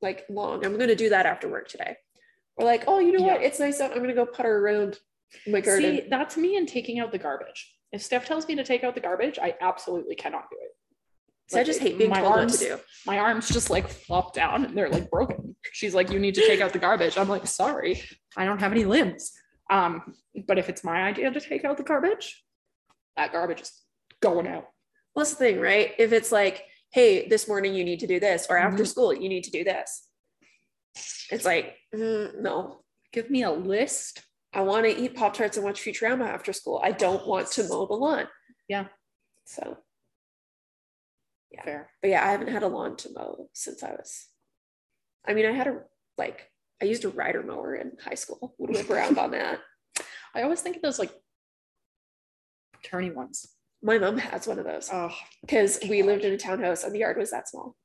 like 0.00 0.24
long. 0.28 0.64
I'm 0.64 0.76
going 0.76 0.88
to 0.88 0.94
do 0.94 1.08
that 1.10 1.26
after 1.26 1.48
work 1.48 1.68
today. 1.68 1.96
Or 2.56 2.64
like, 2.64 2.84
oh, 2.86 2.98
you 2.98 3.12
know 3.12 3.24
what? 3.24 3.42
It's 3.42 3.60
nice 3.60 3.80
out. 3.80 3.90
I'm 3.90 3.98
going 3.98 4.08
to 4.08 4.14
go 4.14 4.26
putter 4.26 4.58
around 4.58 4.98
my 5.46 5.60
garden. 5.60 5.96
See, 5.96 6.06
that's 6.08 6.36
me 6.36 6.56
and 6.56 6.68
taking 6.68 7.00
out 7.00 7.12
the 7.12 7.18
garbage. 7.18 7.74
If 7.92 8.02
Steph 8.02 8.26
tells 8.26 8.46
me 8.48 8.54
to 8.56 8.64
take 8.64 8.84
out 8.84 8.94
the 8.94 9.00
garbage, 9.00 9.38
I 9.38 9.54
absolutely 9.60 10.14
cannot 10.14 10.44
do 10.50 10.56
it. 10.60 10.70
so 11.48 11.60
I 11.60 11.64
just 11.64 11.80
hate 11.80 11.98
being 11.98 12.10
my 12.10 12.20
told 12.20 12.32
arms, 12.32 12.52
what 12.52 12.60
to 12.60 12.76
do. 12.76 12.80
My 13.06 13.18
arms 13.18 13.48
just 13.48 13.70
like 13.70 13.88
flop 13.88 14.32
down 14.32 14.64
and 14.64 14.76
they're 14.76 14.88
like 14.88 15.10
broken. 15.10 15.56
She's 15.72 15.94
like, 15.94 16.10
you 16.10 16.18
need 16.18 16.34
to 16.36 16.46
take 16.46 16.60
out 16.60 16.72
the 16.72 16.78
garbage. 16.78 17.18
I'm 17.18 17.28
like, 17.28 17.46
sorry, 17.46 18.02
I 18.36 18.44
don't 18.44 18.60
have 18.60 18.72
any 18.72 18.84
limbs. 18.84 19.32
Um, 19.70 20.14
but 20.46 20.58
if 20.58 20.68
it's 20.68 20.84
my 20.84 21.02
idea 21.02 21.30
to 21.30 21.40
take 21.40 21.64
out 21.64 21.76
the 21.76 21.82
garbage, 21.82 22.42
that 23.16 23.32
garbage 23.32 23.60
is 23.62 23.72
going 24.20 24.46
out. 24.46 24.64
Well, 25.14 25.24
that's 25.24 25.30
the 25.30 25.36
thing, 25.36 25.60
right? 25.60 25.92
If 25.98 26.12
it's 26.12 26.32
like, 26.32 26.64
hey, 26.92 27.28
this 27.28 27.48
morning 27.48 27.74
you 27.74 27.84
need 27.84 28.00
to 28.00 28.06
do 28.06 28.20
this, 28.20 28.46
or 28.48 28.56
after 28.56 28.82
Mhm. 28.84 28.88
school 28.88 29.12
you 29.14 29.28
need 29.28 29.44
to 29.44 29.50
do 29.50 29.64
this, 29.64 30.08
it's 31.30 31.44
like, 31.44 31.76
mm, 31.94 32.40
no, 32.40 32.82
Give 33.12 33.30
me 33.30 33.44
a 33.44 33.50
list. 33.50 34.20
I 34.52 34.60
want 34.60 34.84
to 34.84 34.94
eat 34.94 35.14
Pop 35.14 35.32
Tarts 35.32 35.56
and 35.56 35.64
watch 35.64 35.80
Futurama 35.80 36.26
after 36.28 36.52
school. 36.52 36.80
I 36.82 36.92
don't 36.92 37.26
want 37.26 37.50
to 37.52 37.66
mow 37.66 37.86
the 37.86 37.94
lawn. 37.94 38.28
Yeah. 38.68 38.88
So, 39.46 39.78
Yeah. 41.50 41.62
Fair. 41.64 41.90
but 42.02 42.10
yeah, 42.10 42.26
I 42.26 42.32
haven't 42.32 42.48
had 42.48 42.62
a 42.62 42.68
lawn 42.68 42.96
to 42.98 43.12
mow 43.12 43.48
since 43.54 43.82
I 43.82 43.92
was, 43.92 44.26
I 45.26 45.32
mean, 45.32 45.46
I 45.46 45.52
had 45.52 45.66
a, 45.68 45.84
like, 46.18 46.50
I 46.82 46.84
used 46.84 47.06
a 47.06 47.08
rider 47.08 47.42
mower 47.42 47.74
in 47.74 47.96
high 48.04 48.16
school, 48.16 48.54
would 48.58 48.70
whip 48.70 48.90
around 48.90 49.16
on 49.18 49.30
that. 49.30 49.60
I 50.34 50.42
always 50.42 50.60
think 50.60 50.76
of 50.76 50.82
those 50.82 50.98
like 50.98 51.14
turny 52.84 53.14
ones. 53.14 53.55
My 53.82 53.98
mom 53.98 54.18
has 54.18 54.46
one 54.46 54.58
of 54.58 54.64
those 54.64 54.88
Oh, 54.92 55.12
because 55.42 55.78
we 55.88 56.02
lived 56.02 56.24
in 56.24 56.32
a 56.32 56.38
townhouse 56.38 56.84
and 56.84 56.94
the 56.94 57.00
yard 57.00 57.16
was 57.16 57.30
that 57.30 57.48
small. 57.48 57.76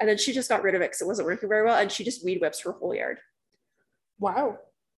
And 0.00 0.08
then 0.08 0.18
she 0.18 0.32
just 0.32 0.48
got 0.48 0.62
rid 0.62 0.74
of 0.74 0.82
it 0.82 0.86
because 0.86 1.00
it 1.00 1.06
wasn't 1.06 1.26
working 1.26 1.48
very 1.48 1.64
well. 1.64 1.78
And 1.78 1.90
she 1.90 2.04
just 2.04 2.24
weed 2.24 2.40
whips 2.40 2.60
her 2.62 2.72
whole 2.72 2.94
yard 2.94 3.18
wow. 4.18 4.58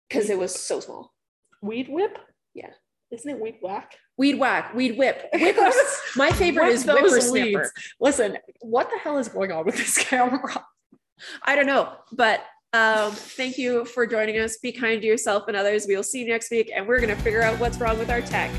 because 0.09 0.29
it 0.29 0.37
was 0.37 0.53
so 0.53 0.79
small. 0.79 1.13
Weed 1.61 1.87
whip? 1.89 2.17
Yeah. 2.53 2.71
Isn't 3.11 3.29
it 3.29 3.39
weed 3.39 3.57
whack? 3.61 3.95
Weed 4.17 4.39
whack, 4.39 4.73
weed 4.73 4.97
whip. 4.97 5.29
Whippers. 5.33 5.75
My 6.15 6.31
favorite 6.31 6.69
is 6.69 6.83
whippersnapper. 6.83 7.71
Listen, 7.99 8.37
what 8.61 8.89
the 8.89 8.97
hell 8.99 9.17
is 9.17 9.27
going 9.27 9.51
on 9.51 9.65
with 9.65 9.77
this 9.77 9.97
camera? 10.09 10.65
I 11.43 11.55
don't 11.55 11.67
know, 11.67 11.93
but 12.11 12.41
um, 12.73 13.11
thank 13.11 13.57
you 13.57 13.85
for 13.85 14.05
joining 14.05 14.39
us. 14.39 14.57
Be 14.57 14.71
kind 14.71 15.01
to 15.01 15.07
yourself 15.07 15.47
and 15.47 15.55
others. 15.55 15.85
We 15.87 15.95
will 15.95 16.03
see 16.03 16.21
you 16.21 16.27
next 16.27 16.51
week, 16.51 16.71
and 16.75 16.87
we're 16.87 16.99
going 16.99 17.15
to 17.15 17.21
figure 17.21 17.41
out 17.41 17.59
what's 17.59 17.77
wrong 17.77 17.97
with 17.99 18.09
our 18.09 18.21
tech. 18.21 18.51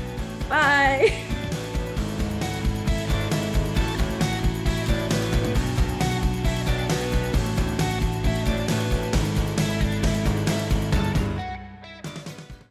Bye. 0.49 1.23